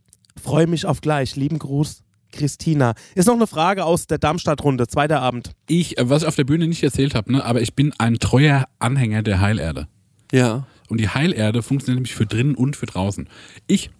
Freue 0.42 0.66
mich 0.66 0.86
auf 0.86 1.00
gleich. 1.00 1.36
Lieben 1.36 1.59
Gruß, 1.59 2.03
Christina. 2.33 2.95
Ist 3.14 3.28
noch 3.28 3.35
eine 3.35 3.47
Frage 3.47 3.85
aus 3.85 4.07
der 4.07 4.18
Darmstadt-Runde, 4.18 4.89
zweiter 4.89 5.20
Abend. 5.20 5.53
Ich, 5.68 5.99
äh, 5.99 6.09
was 6.09 6.22
ich 6.22 6.28
auf 6.28 6.37
der 6.37 6.45
Bühne 6.45 6.66
nicht 6.66 6.83
erzählt 6.83 7.14
habe, 7.14 7.33
ne, 7.33 7.45
aber 7.45 7.61
ich 7.61 7.74
bin 7.74 7.93
ein 7.99 8.18
treuer 8.18 8.66
Anhänger 8.78 9.22
der 9.22 9.41
Heilerde. 9.41 9.87
Ja. 10.33 10.66
Und 10.89 10.99
die 10.99 11.09
Heilerde 11.09 11.62
funktioniert 11.62 11.97
nämlich 11.97 12.14
für 12.14 12.26
drinnen 12.26 12.55
und 12.55 12.76
für 12.76 12.87
draußen. 12.87 13.28
Ich 13.66 13.91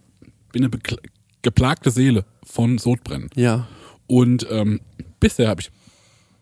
bin 0.53 0.65
eine 0.65 0.71
geplagte 1.43 1.91
Seele 1.91 2.25
von 2.45 2.79
Sodbrennen. 2.79 3.31
Ja. 3.35 3.69
Und 4.07 4.47
ähm, 4.51 4.81
bisher 5.21 5.49
habe 5.49 5.61
ich. 5.61 5.71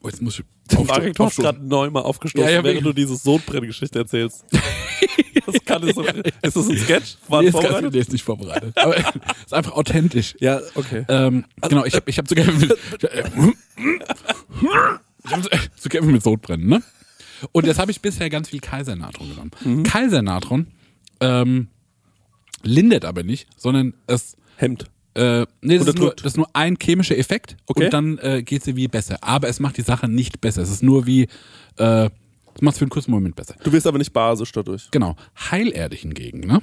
Oh, 0.03 0.09
jetzt 0.09 0.23
muss 0.23 0.39
ich. 0.39 0.45
Marek, 0.87 1.15
du 1.15 1.25
hast 1.25 1.37
gerade 1.37 1.65
neu 1.65 1.91
mal 1.91 2.03
aufgestoßen, 2.03 2.47
Ja, 2.49 2.55
ja, 2.55 2.65
während 2.65 2.85
du 2.87 2.93
diese 2.93 3.17
Sodbrenngeschichte 3.17 3.99
erzählst. 3.99 4.45
das 5.47 5.65
kann 5.65 5.83
es 5.83 5.95
so, 5.95 6.03
ist 6.03 6.57
das 6.57 6.69
ein 6.69 6.79
Sketch? 6.79 7.17
War 7.29 7.43
Nee, 7.43 7.49
ist, 7.49 7.53
vorbereitet? 7.53 7.93
nee, 7.93 7.99
ist 7.99 8.13
nicht 8.13 8.25
vorbereitet. 8.25 8.77
Aber 8.77 8.97
ist 9.45 9.55
einfach 9.55 9.73
authentisch. 9.73 10.37
Ja, 10.41 10.61
okay. 10.75 11.05
Ähm, 11.09 11.45
genau, 11.69 11.85
ich 11.85 11.95
habe 11.95 12.09
ich 12.11 12.19
hab 12.19 12.29
zu 12.29 12.35
kämpfen 12.35 12.61
mit, 12.61 12.79
ich 15.25 15.31
hab 15.31 15.43
zu, 15.43 15.51
zu 15.77 15.89
kämpfen 15.89 16.13
mit 16.13 16.23
Sodbrennen, 16.23 16.67
ne? 16.67 16.83
Und 17.53 17.67
jetzt 17.67 17.79
habe 17.79 17.91
ich 17.91 18.01
bisher 18.03 18.29
ganz 18.29 18.51
viel 18.51 18.61
Kaisernatron 18.61 19.31
genommen. 19.31 19.51
Mhm. 19.65 19.83
Kaisernatron 19.83 20.67
ähm, 21.21 21.69
lindert 22.63 23.05
aber 23.05 23.23
nicht, 23.23 23.49
sondern 23.57 23.95
es 24.07 24.37
Hemd. 24.57 24.91
Äh, 25.15 25.47
nee, 25.61 25.79
das, 25.79 25.89
ist 25.89 25.99
nur, 25.99 26.15
das 26.15 26.25
ist 26.27 26.37
nur 26.37 26.49
ein 26.55 26.77
chemischer 26.81 27.17
Effekt 27.19 27.57
Okay. 27.67 27.85
und 27.85 27.93
dann 27.93 28.19
äh, 28.19 28.43
geht 28.43 28.63
sie 28.63 28.77
wie 28.77 28.89
besser. 28.89 29.19
Aber 29.23 29.49
es 29.49 29.59
macht 29.61 29.77
die 29.77 29.83
Sache 29.83 30.09
nicht 30.09 30.41
besser. 30.41 30.63
Es 30.63 30.71
ist 30.71 30.83
nur 30.83 31.07
wie, 31.07 31.29
äh, 31.79 32.11
es 32.55 32.61
macht 32.63 32.75
es 32.75 32.79
für 32.79 32.85
einen 32.85 32.91
kurzen 32.91 33.11
Moment 33.11 33.37
besser. 33.37 33.55
Du 33.63 33.73
wirst 33.73 33.87
aber 33.87 33.99
nicht 33.99 34.13
basisch 34.13 34.53
dadurch. 34.53 34.89
Genau. 34.91 35.17
Heilerde 35.51 35.97
hingegen, 35.97 36.41
ne? 36.41 36.61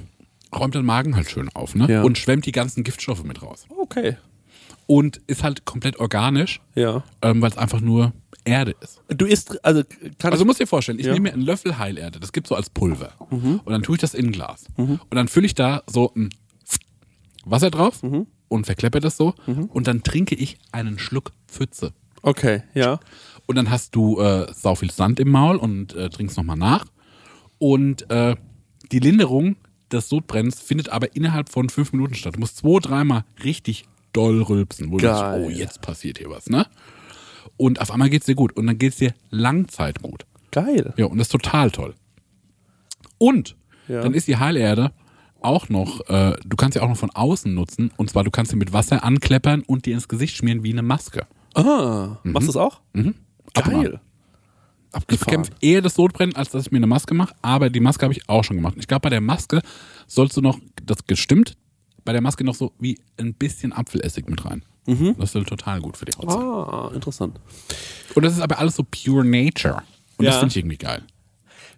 Räumt 0.56 0.76
den 0.76 0.86
Magen 0.86 1.16
halt 1.16 1.30
schön 1.30 1.50
auf, 1.54 1.76
ne? 1.76 1.88
Ja. 1.92 2.04
Und 2.04 2.18
schwemmt 2.18 2.46
die 2.46 2.52
ganzen 2.54 2.84
Giftstoffe 2.84 3.24
mit 3.24 3.42
raus. 3.42 3.66
Okay. 3.78 4.18
Und 4.86 5.20
ist 5.28 5.44
halt 5.44 5.66
komplett 5.66 6.00
organisch, 6.00 6.62
Ja. 6.76 7.04
ähm, 7.22 7.42
weil 7.42 7.52
es 7.52 7.58
einfach 7.58 7.82
nur 7.82 8.14
Erde 8.46 8.74
ist. 8.80 9.02
Du 9.10 9.26
isst, 9.26 9.64
also 9.66 9.84
kann 10.20 10.32
Also 10.32 10.46
musst 10.46 10.62
dir 10.62 10.68
vorstellen, 10.68 11.00
ich 11.00 11.06
Ja. 11.06 11.12
Mhm. 11.12 11.16
nehme 11.16 11.30
mir 11.30 11.34
einen 11.34 11.42
Löffel 11.46 11.78
Heilerde, 11.78 12.22
das 12.22 12.32
gibt's 12.32 12.48
so 12.48 12.56
als 12.56 12.70
Pulver. 12.70 13.12
Und 13.30 13.62
dann 13.68 13.84
tue 13.84 13.96
ich 13.96 14.02
das 14.02 14.14
in 14.14 14.28
ein 14.28 14.32
Glas. 14.32 14.68
Und 14.78 15.00
dann 15.12 15.28
fülle 15.28 15.46
ich 15.48 15.56
da 15.56 15.84
so 15.88 16.14
ein 16.16 16.30
Wasser 17.44 17.70
drauf 17.72 18.04
Mhm. 18.04 18.28
Und 18.50 18.66
verkleppe 18.66 19.00
das 19.00 19.18
so. 19.18 19.34
Und 19.46 19.88
dann 19.88 20.04
trinke 20.04 20.36
ich 20.36 20.58
einen 20.72 21.00
Schluck 21.00 21.32
Pfütze. 21.48 21.94
Okay, 22.22 22.64
ja. 22.74 23.00
Und 23.46 23.56
dann 23.56 23.70
hast 23.70 23.96
du 23.96 24.20
äh, 24.20 24.52
sau 24.54 24.76
viel 24.76 24.92
Sand 24.92 25.20
im 25.20 25.30
Maul 25.30 25.56
und 25.58 25.94
äh, 25.96 26.10
trinkst 26.10 26.38
nochmal 26.38 26.58
nach. 26.58 26.86
Und 27.60 28.10
äh, 28.12 28.36
die 28.92 29.00
Linderung 29.00 29.56
des 29.92 30.10
Sodbrennens 30.10 30.60
findet 30.60 30.90
aber 30.90 31.16
innerhalb 31.16 31.50
von 31.50 31.70
fünf 31.70 31.94
Minuten 31.94 32.14
statt. 32.16 32.36
Du 32.36 32.40
musst 32.40 32.58
zwei, 32.58 32.80
dreimal 32.80 33.24
richtig 33.44 33.86
doll 34.14 34.42
rülpsen, 34.42 34.92
wo 34.92 34.98
du 34.98 35.04
Geil. 35.06 35.42
denkst, 35.42 35.56
oh, 35.56 35.58
jetzt 35.60 35.82
passiert 35.82 36.18
hier 36.18 36.30
was, 36.30 36.48
ne? 36.50 36.66
Und 37.56 37.80
auf 37.82 37.92
einmal 37.92 38.10
geht's 38.10 38.26
dir 38.26 38.36
gut. 38.36 38.56
Und 38.58 38.68
dann 38.68 38.78
geht's 38.78 38.98
dir 38.98 39.14
Langzeit 39.30 40.02
gut. 40.02 40.26
Geil. 40.52 40.94
Ja, 40.98 41.06
und 41.06 41.18
das 41.18 41.28
ist 41.28 41.32
total 41.32 41.72
toll. 41.72 41.94
Und 43.18 43.56
Ja. 43.88 44.02
dann 44.02 44.14
ist 44.14 44.28
die 44.28 44.38
Heilerde 44.38 44.92
auch 45.42 45.70
noch, 45.70 46.02
äh, 46.10 46.36
du 46.46 46.56
kannst 46.58 46.74
sie 46.76 46.82
auch 46.84 46.90
noch 46.90 46.98
von 46.98 47.10
außen 47.12 47.54
nutzen. 47.54 47.92
Und 47.98 48.10
zwar, 48.10 48.24
du 48.24 48.32
kannst 48.32 48.52
sie 48.52 48.58
mit 48.58 48.74
Wasser 48.74 49.04
ankleppern 49.04 49.62
und 49.64 49.86
dir 49.86 49.94
ins 49.94 50.08
Gesicht 50.08 50.36
schmieren 50.36 50.64
wie 50.64 50.72
eine 50.72 50.82
Maske. 50.82 51.26
Ah, 51.56 52.18
machst 52.24 52.48
du 52.48 52.54
das 52.54 52.58
auch? 52.58 52.82
Mhm. 52.94 53.16
Geil. 53.54 54.00
Ich 54.90 54.96
Abgefahren. 54.96 55.26
bekämpfe 55.44 55.52
eher 55.62 55.82
das 55.82 55.96
Sodbrennen, 55.96 56.36
als 56.36 56.50
dass 56.52 56.66
ich 56.66 56.72
mir 56.72 56.78
eine 56.78 56.88
Maske 56.88 57.14
mache, 57.14 57.36
aber 57.42 57.70
die 57.70 57.80
Maske 57.80 58.04
habe 58.04 58.14
ich 58.14 58.28
auch 58.30 58.44
schon 58.44 58.56
gemacht. 58.56 58.76
Ich 58.78 58.88
glaube, 58.88 59.02
bei 59.02 59.10
der 59.10 59.22
Maske 59.22 59.62
sollst 60.08 60.38
du 60.38 60.42
noch, 60.42 60.58
das 60.84 61.06
gestimmt, 61.06 61.56
bei 62.06 62.14
der 62.14 62.22
Maske 62.22 62.44
noch 62.44 62.56
so 62.56 62.72
wie 62.80 62.98
ein 63.18 63.34
bisschen 63.34 63.74
Apfelessig 63.74 64.28
mit 64.30 64.44
rein. 64.46 64.64
Das 65.18 65.36
ist 65.36 65.48
total 65.48 65.82
gut 65.82 65.98
für 65.98 66.06
die 66.06 66.14
Haut. 66.18 66.32
sein. 66.32 66.42
Ah, 66.42 66.92
interessant. 66.94 67.38
Und 68.16 68.24
das 68.24 68.34
ist 68.34 68.40
aber 68.40 68.58
alles 68.60 68.76
so 68.78 68.84
pure 68.84 69.26
nature. 69.26 69.84
Und 70.18 70.26
das 70.26 70.36
Ja. 70.36 70.40
finde 70.40 70.52
ich 70.54 70.58
irgendwie 70.58 70.78
geil. 70.78 71.04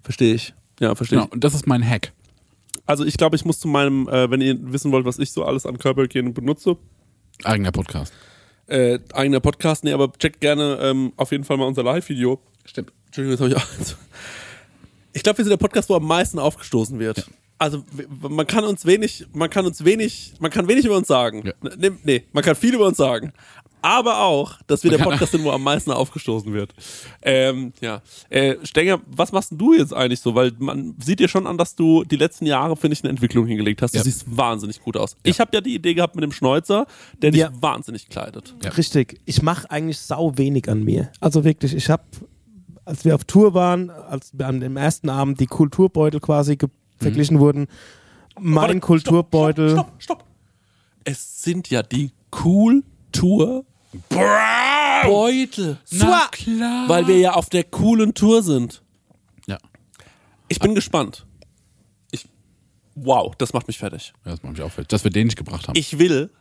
Verstehe 0.04 0.36
ich. 0.36 0.54
Ja, 0.80 0.94
verstehe 0.94 1.18
Genau, 1.20 1.32
und 1.32 1.44
das 1.44 1.56
ist 1.56 1.66
mein 1.66 1.84
Hack. 1.84 2.14
Also 2.90 3.06
ich 3.06 3.18
glaube, 3.18 3.36
ich 3.36 3.46
muss 3.46 3.60
zu 3.60 3.68
meinem, 3.68 4.08
äh, 4.10 4.32
wenn 4.32 4.42
ihr 4.42 4.58
wissen 4.74 4.92
wollt, 4.92 5.06
was 5.06 5.20
ich 5.20 5.32
so 5.32 5.44
alles 5.46 5.68
an 5.68 5.78
Körperhygiene 5.78 6.32
benutze, 6.32 6.76
Eigener 7.44 7.72
Podcast. 7.72 8.12
äh, 8.66 8.98
eigener 9.14 9.40
Podcast, 9.42 9.84
nee, 9.84 9.94
aber 9.94 10.12
checkt 10.14 10.42
gerne 10.42 10.80
ähm, 10.82 11.14
auf 11.16 11.32
jeden 11.32 11.44
Fall 11.44 11.58
mal 11.58 11.66
unser 11.66 11.84
Live-Video. 11.84 12.42
Stimmt. 12.66 12.92
Entschuldigung, 13.06 13.48
jetzt 13.48 13.56
habe 13.56 13.68
ich 13.84 13.92
auch. 13.92 13.96
Ich 15.14 15.22
glaube, 15.22 15.38
wir 15.38 15.46
sind 15.46 15.52
der 15.52 15.58
Podcast, 15.58 15.88
wo 15.90 15.96
am 15.96 16.06
meisten 16.08 16.40
aufgestoßen 16.40 16.98
wird. 16.98 17.30
Also 17.60 17.84
w- 17.92 18.08
man 18.30 18.48
kann 18.48 18.64
uns 18.64 18.86
wenig, 18.88 19.28
man 19.34 19.52
kann 19.52 19.68
uns 19.68 19.86
wenig, 19.86 20.34
man 20.40 20.50
kann 20.50 20.68
wenig 20.68 20.86
über 20.86 20.98
uns 20.98 21.08
sagen. 21.08 21.44
Ja. 21.46 21.54
Nee, 21.78 21.92
nee, 22.04 22.24
man 22.34 22.44
kann 22.44 22.56
viel 22.56 22.74
über 22.74 22.88
uns 22.88 22.98
sagen. 22.98 23.34
Aber 23.82 24.20
auch, 24.22 24.60
dass 24.68 24.84
wir 24.84 24.92
der 24.92 24.98
Podcast 25.04 25.32
sind, 25.32 25.44
wo 25.44 25.52
am 25.52 25.64
meisten 25.64 25.92
aufgestoßen 25.92 26.52
wird. 26.54 26.74
Ähm, 27.22 27.72
ja. 27.82 28.02
Äh, 28.30 28.56
Stenger, 28.64 29.00
was 29.08 29.32
machst 29.32 29.52
du 29.56 29.74
jetzt 29.74 29.94
eigentlich 29.94 30.20
so? 30.20 30.36
Weil 30.36 30.52
man 30.60 30.96
sieht 31.04 31.20
dir 31.20 31.28
schon 31.30 31.48
an, 31.48 31.58
dass 31.58 31.76
du 31.76 32.04
die 32.04 32.18
letzten 32.18 32.46
Jahre, 32.46 32.76
finde 32.76 32.94
ich, 32.94 33.04
eine 33.04 33.10
Entwicklung 33.12 33.46
hingelegt 33.48 33.82
hast. 33.82 33.94
Du 33.94 33.98
Ja. 34.00 34.04
siehst 34.04 34.26
wahnsinnig 34.36 34.82
gut 34.82 34.98
aus. 34.98 35.16
Ich 35.24 35.40
habe 35.40 35.52
ja 35.54 35.62
die 35.62 35.76
Idee 35.76 35.94
gehabt 35.94 36.16
mit 36.16 36.24
dem 36.24 36.32
Schnäuzer, 36.32 36.86
der 37.22 37.32
dich 37.32 37.42
Ja. 37.42 37.52
wahnsinnig 37.54 38.10
kleidet. 38.10 38.54
Ja. 38.64 38.72
Richtig. 38.72 39.20
Ich 39.26 39.42
mache 39.42 39.70
eigentlich 39.72 40.00
sau 40.00 40.38
wenig 40.38 40.68
an 40.70 40.84
mir. 40.84 41.12
Also 41.22 41.44
wirklich, 41.46 41.74
ich 41.74 41.90
habe, 41.90 42.04
als 42.86 43.06
wir 43.06 43.16
auf 43.16 43.24
Tour 43.24 43.54
waren, 43.54 43.90
als 43.90 44.32
wir 44.38 44.48
an 44.48 44.60
dem 44.60 44.76
ersten 44.78 45.10
Abend 45.10 45.40
die 45.40 45.48
Kulturbeutel 45.48 46.20
quasi 46.20 46.58
ge- 46.58 46.70
verglichen 46.98 47.40
wurden, 47.40 47.68
mein 48.42 48.56
Warte, 48.56 48.80
Kulturbeutel. 48.82 49.70
Stopp, 49.72 49.86
stopp, 50.00 50.20
stopp. 50.20 50.24
Es 51.06 51.42
sind 51.44 51.70
ja 51.70 51.82
die 51.82 52.12
Cool-Tour 52.44 53.66
Beutel. 54.10 55.78
Na 55.92 56.28
klar. 56.32 56.88
Weil 56.90 57.08
wir 57.08 57.18
ja 57.18 57.34
auf 57.34 57.50
der 57.50 57.64
coolen 57.64 58.14
Tour 58.14 58.44
sind. 58.44 58.82
Ja. 59.48 59.58
Ich 60.48 60.60
bin 60.60 60.76
gespannt. 60.76 61.26
Ich, 62.12 62.28
wow, 62.96 63.34
das 63.38 63.54
macht 63.54 63.68
mich 63.68 63.78
fertig. 63.80 64.14
Ja, 64.26 64.32
das 64.32 64.44
macht 64.44 64.54
mich 64.54 64.62
auch 64.62 64.72
fertig, 64.72 64.90
dass 64.90 65.04
wir 65.04 65.12
den 65.12 65.28
nicht 65.28 65.38
gebracht 65.38 65.68
haben. 65.68 65.78
Ich 65.78 65.98
will, 65.98 66.32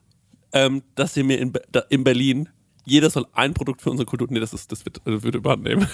ähm, 0.52 0.82
dass 0.94 1.16
ihr 1.16 1.24
mir 1.24 1.38
in, 1.38 1.52
da, 1.72 1.80
in 1.88 2.04
Berlin, 2.04 2.48
jeder 2.84 3.10
soll 3.10 3.26
ein 3.32 3.54
Produkt 3.54 3.82
für 3.82 3.90
unsere 3.90 4.06
Kultur, 4.06 4.28
nee, 4.30 4.40
das, 4.40 4.52
ist, 4.52 4.72
das 4.72 4.84
wird, 4.84 5.06
äh, 5.06 5.22
wird 5.22 5.34
überhand 5.34 5.62
nehmen. 5.62 5.86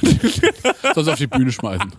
Soll 0.95 1.09
auf 1.09 1.19
die 1.19 1.27
Bühne 1.27 1.51
schmeißen. 1.51 1.93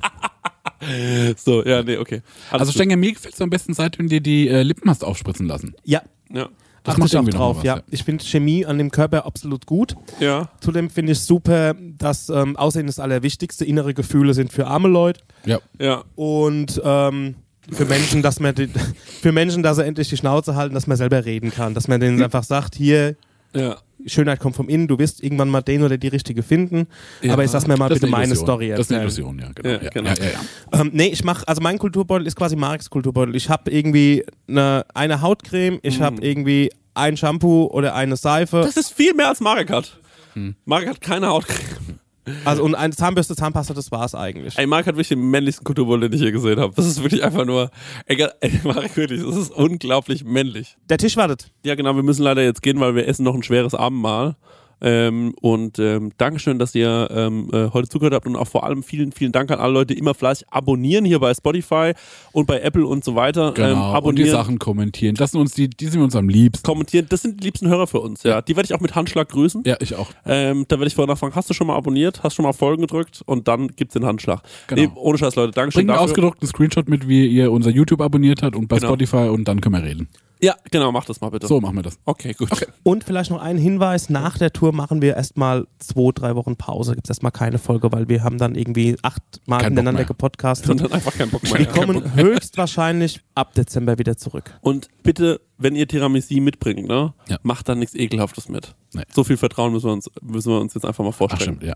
so, 1.37 1.65
ja, 1.65 1.83
nee, 1.83 1.97
okay. 1.97 2.21
Alles 2.49 2.61
Also. 2.61 2.71
Stenger, 2.71 2.95
mir 2.95 3.11
gefällt 3.13 3.33
es 3.33 3.41
am 3.41 3.49
besten, 3.49 3.73
seit 3.73 3.97
du 3.97 4.03
dir 4.03 4.21
die 4.21 4.47
äh, 4.47 4.63
Lippen 4.63 4.89
hast 4.89 5.03
aufspritzen 5.03 5.47
lassen. 5.47 5.75
Ja, 5.83 6.01
ja. 6.29 6.49
Das 6.85 6.95
achte 6.95 7.05
ich 7.07 7.17
auch 7.17 7.25
drauf, 7.29 7.57
was, 7.57 7.63
ja. 7.63 7.77
ja. 7.77 7.83
Ich 7.89 8.03
finde 8.03 8.23
Chemie 8.23 8.65
an 8.65 8.77
dem 8.77 8.91
Körper 8.91 9.25
absolut 9.25 9.65
gut. 9.65 9.95
Ja. 10.19 10.49
Zudem 10.61 10.89
finde 10.89 11.11
ich 11.13 11.19
super, 11.19 11.73
dass 11.97 12.29
ähm, 12.29 12.55
Aussehen 12.55 12.87
das 12.87 12.99
Allerwichtigste, 12.99 13.65
innere 13.65 13.93
Gefühle 13.93 14.33
sind 14.33 14.53
für 14.53 14.67
arme 14.67 14.87
Leute 14.87 15.21
Ja. 15.45 15.59
Ja. 15.79 16.03
und 16.15 16.79
ähm, 16.83 17.35
für 17.71 17.85
Menschen, 17.85 18.21
dass 18.21 18.39
man 18.39 18.53
die, 18.53 18.69
für 19.21 19.31
Menschen, 19.31 19.63
dass 19.63 19.77
sie 19.77 19.85
endlich 19.85 20.09
die 20.09 20.17
Schnauze 20.17 20.55
halten, 20.55 20.75
dass 20.75 20.85
man 20.87 20.97
selber 20.97 21.25
reden 21.25 21.51
kann, 21.51 21.73
dass 21.73 21.87
man 21.87 21.99
denen 21.99 22.21
einfach 22.21 22.43
sagt, 22.43 22.75
hier 22.75 23.15
Ja. 23.55 23.77
Schönheit 24.05 24.39
kommt 24.39 24.55
vom 24.55 24.69
Innen, 24.69 24.87
du 24.87 24.99
wirst 24.99 25.23
irgendwann 25.23 25.49
mal 25.49 25.61
den 25.61 25.83
oder 25.83 25.97
die 25.97 26.07
richtige 26.07 26.43
finden. 26.43 26.87
Ja. 27.21 27.33
Aber 27.33 27.43
ich 27.43 27.51
lass 27.51 27.67
mir 27.67 27.77
mal 27.77 27.89
bitte 27.89 28.03
eine 28.05 28.11
meine. 28.11 28.35
Story 28.35 28.69
Das 28.69 28.81
ist 28.81 28.91
eine 28.91 29.03
erzählen. 29.03 29.27
Illusion, 29.27 29.39
ja, 29.39 29.51
genau. 29.53 29.69
Ja, 29.69 29.89
genau. 29.89 30.09
Ja, 30.09 30.15
ja, 30.15 30.31
ja. 30.71 30.81
Ähm, 30.81 30.91
nee, 30.93 31.07
ich 31.07 31.23
mache, 31.23 31.47
also 31.47 31.61
mein 31.61 31.77
Kulturbeutel 31.79 32.27
ist 32.27 32.35
quasi 32.35 32.55
Mareks 32.55 32.89
Kulturbeutel. 32.89 33.35
Ich 33.35 33.49
habe 33.49 33.71
irgendwie 33.71 34.25
eine, 34.47 34.85
eine 34.93 35.21
Hautcreme, 35.21 35.79
ich 35.81 36.01
habe 36.01 36.21
irgendwie 36.21 36.71
ein 36.93 37.17
Shampoo 37.17 37.65
oder 37.65 37.95
eine 37.95 38.15
Seife. 38.15 38.61
Das 38.61 38.77
ist 38.77 38.93
viel 38.93 39.13
mehr 39.13 39.29
als 39.29 39.39
Marek 39.39 39.69
hat. 39.69 39.99
Hm. 40.33 40.55
Marek 40.65 40.89
hat 40.89 41.01
keine 41.01 41.27
Hautcreme. 41.27 41.99
Also 42.43 42.63
und 42.63 42.75
eine 42.75 42.95
Zahnbürste, 42.95 43.35
Zahnpasta, 43.35 43.73
das 43.73 43.91
war's 43.91 44.15
eigentlich. 44.15 44.57
Ey, 44.57 44.65
Marek 44.65 44.87
hat 44.87 44.95
wirklich 44.95 45.09
den 45.09 45.29
männlichsten 45.29 45.63
Kulturbeutel, 45.63 46.09
den 46.09 46.13
ich 46.13 46.21
je 46.21 46.31
gesehen 46.31 46.59
habe. 46.59 46.73
Das 46.75 46.85
ist 46.85 47.01
wirklich 47.03 47.23
einfach 47.23 47.45
nur. 47.45 47.69
Egal, 48.05 48.33
ey, 48.41 48.59
Marek, 48.63 48.95
wirklich, 48.97 49.23
das 49.23 49.35
ist 49.35 49.51
unglaublich 49.51 50.23
männlich. 50.23 50.77
Der 50.89 50.97
Tisch 50.97 51.17
wartet. 51.17 51.51
Ja, 51.63 51.75
genau, 51.75 51.95
wir 51.95 52.03
müssen 52.03 52.23
leider 52.23 52.43
jetzt 52.43 52.61
gehen, 52.61 52.79
weil 52.79 52.95
wir 52.95 53.07
essen 53.07 53.23
noch 53.23 53.35
ein 53.35 53.43
schweres 53.43 53.75
Abendmahl. 53.75 54.35
Ähm, 54.81 55.33
und 55.41 55.79
ähm, 55.79 56.11
Dankeschön, 56.17 56.59
dass 56.59 56.75
ihr 56.75 57.07
ähm, 57.11 57.49
äh, 57.53 57.69
heute 57.73 57.87
zugehört 57.87 58.13
habt 58.13 58.27
und 58.27 58.35
auch 58.35 58.47
vor 58.47 58.65
allem 58.65 58.83
vielen, 58.83 59.11
vielen 59.11 59.31
Dank 59.31 59.49
an 59.51 59.59
alle 59.59 59.73
Leute, 59.73 59.93
die 59.93 59.99
immer 59.99 60.13
fleißig 60.13 60.47
abonnieren 60.51 61.05
hier 61.05 61.19
bei 61.19 61.33
Spotify 61.33 61.93
und 62.33 62.45
bei 62.45 62.59
Apple 62.61 62.85
und 62.85 63.03
so 63.03 63.15
weiter. 63.15 63.53
Genau. 63.53 63.67
Ähm, 63.67 63.73
und 63.77 63.79
die 63.91 63.95
abonnieren, 63.95 64.29
Sachen 64.31 64.59
kommentieren. 64.59 65.15
Das 65.15 65.31
sind 65.31 65.39
uns 65.41 65.53
die, 65.53 65.69
die 65.69 65.87
sind 65.87 66.01
uns 66.01 66.15
am 66.15 66.27
liebsten. 66.29 66.65
kommentieren. 66.65 67.05
Das 67.09 67.21
sind 67.21 67.39
die 67.39 67.45
liebsten 67.45 67.67
Hörer 67.69 67.87
für 67.87 67.99
uns, 68.01 68.23
ja. 68.23 68.41
Die 68.41 68.55
werde 68.55 68.65
ich 68.67 68.73
auch 68.73 68.81
mit 68.81 68.95
Handschlag 68.95 69.29
grüßen. 69.29 69.63
Ja, 69.65 69.77
ich 69.79 69.95
auch. 69.95 70.09
Ähm, 70.25 70.65
da 70.67 70.75
werde 70.77 70.87
ich 70.87 70.95
vorher 70.95 71.11
nachfragen, 71.13 71.35
hast 71.35 71.49
du 71.49 71.53
schon 71.53 71.67
mal 71.67 71.75
abonniert? 71.75 72.23
Hast 72.23 72.35
schon 72.35 72.43
mal 72.43 72.53
Folgen 72.53 72.81
gedrückt? 72.81 73.21
Und 73.25 73.47
dann 73.47 73.69
gibt's 73.75 73.93
den 73.93 74.05
Handschlag. 74.05 74.41
Genau. 74.67 74.81
Nee, 74.81 74.89
ohne 74.95 75.17
Scheiß, 75.17 75.35
Leute. 75.35 75.51
Dankeschön 75.53 75.79
Bringt 75.79 75.89
dafür. 75.91 76.03
ausgedruckten 76.03 76.47
Screenshot 76.47 76.89
mit, 76.89 77.07
wie 77.07 77.25
ihr 77.27 77.51
unser 77.51 77.69
YouTube 77.71 78.01
abonniert 78.01 78.43
habt 78.43 78.55
und 78.55 78.67
bei 78.67 78.75
Genau. 78.77 78.89
Spotify 78.89 79.29
und 79.29 79.47
dann 79.47 79.61
können 79.61 79.75
wir 79.75 79.83
reden. 79.83 80.07
Ja, 80.45 80.55
genau, 80.69 80.91
mach 80.91 81.05
das 81.05 81.21
mal 81.21 81.29
bitte. 81.29 81.47
So 81.47 81.59
machen 81.59 81.75
wir 81.75 81.81
das. 81.83 81.97
Okay, 82.05 82.33
gut. 82.33 82.49
Und 82.83 83.03
vielleicht 83.03 83.31
noch 83.31 83.41
ein 83.41 83.57
Hinweis, 83.57 84.09
nach 84.09 84.37
der 84.37 84.53
Tour 84.53 84.73
machen 84.73 85.01
wir 85.01 85.15
erstmal 85.15 85.65
zwei, 85.79 86.11
drei 86.13 86.35
Wochen 86.35 86.55
Pause. 86.55 86.93
Gibt 86.93 87.07
es 87.07 87.09
erstmal 87.09 87.31
keine 87.31 87.57
Folge, 87.57 87.91
weil 87.91 88.07
wir 88.09 88.23
haben 88.23 88.37
dann 88.37 88.53
irgendwie 88.55 88.95
achtmal 89.01 89.69
mehr. 89.71 90.05
gepodcastet. 90.05 90.69
Und 90.69 90.81
dann 90.81 90.91
einfach 90.91 91.13
keinen 91.13 91.31
Bock 91.31 91.43
mehr. 91.43 91.57
Wir 91.59 91.65
kommen 91.65 92.15
höchstwahrscheinlich 92.15 93.21
ab 93.33 93.53
Dezember 93.55 93.97
wieder 93.97 94.17
zurück. 94.17 94.57
Und 94.61 94.87
bitte, 95.03 95.41
wenn 95.57 95.75
ihr 95.75 95.87
Tiramisu 95.87 96.35
mitbringt, 96.41 96.87
ne, 96.87 97.13
Ja. 97.27 97.37
macht 97.43 97.67
dann 97.69 97.79
nichts 97.79 97.95
Ekelhaftes 97.95 98.47
mit. 98.49 98.75
Nee. 98.93 99.03
So 99.13 99.23
viel 99.23 99.37
Vertrauen 99.37 99.73
müssen 99.73 99.87
wir 99.87 99.93
uns, 99.93 100.09
müssen 100.21 100.51
wir 100.51 100.59
uns 100.61 100.73
jetzt 100.75 100.85
einfach 100.85 101.03
mal 101.03 101.09
Ach, 101.11 101.15
vorstellen. 101.15 101.57
stimmt, 101.57 101.63
ja. 101.63 101.75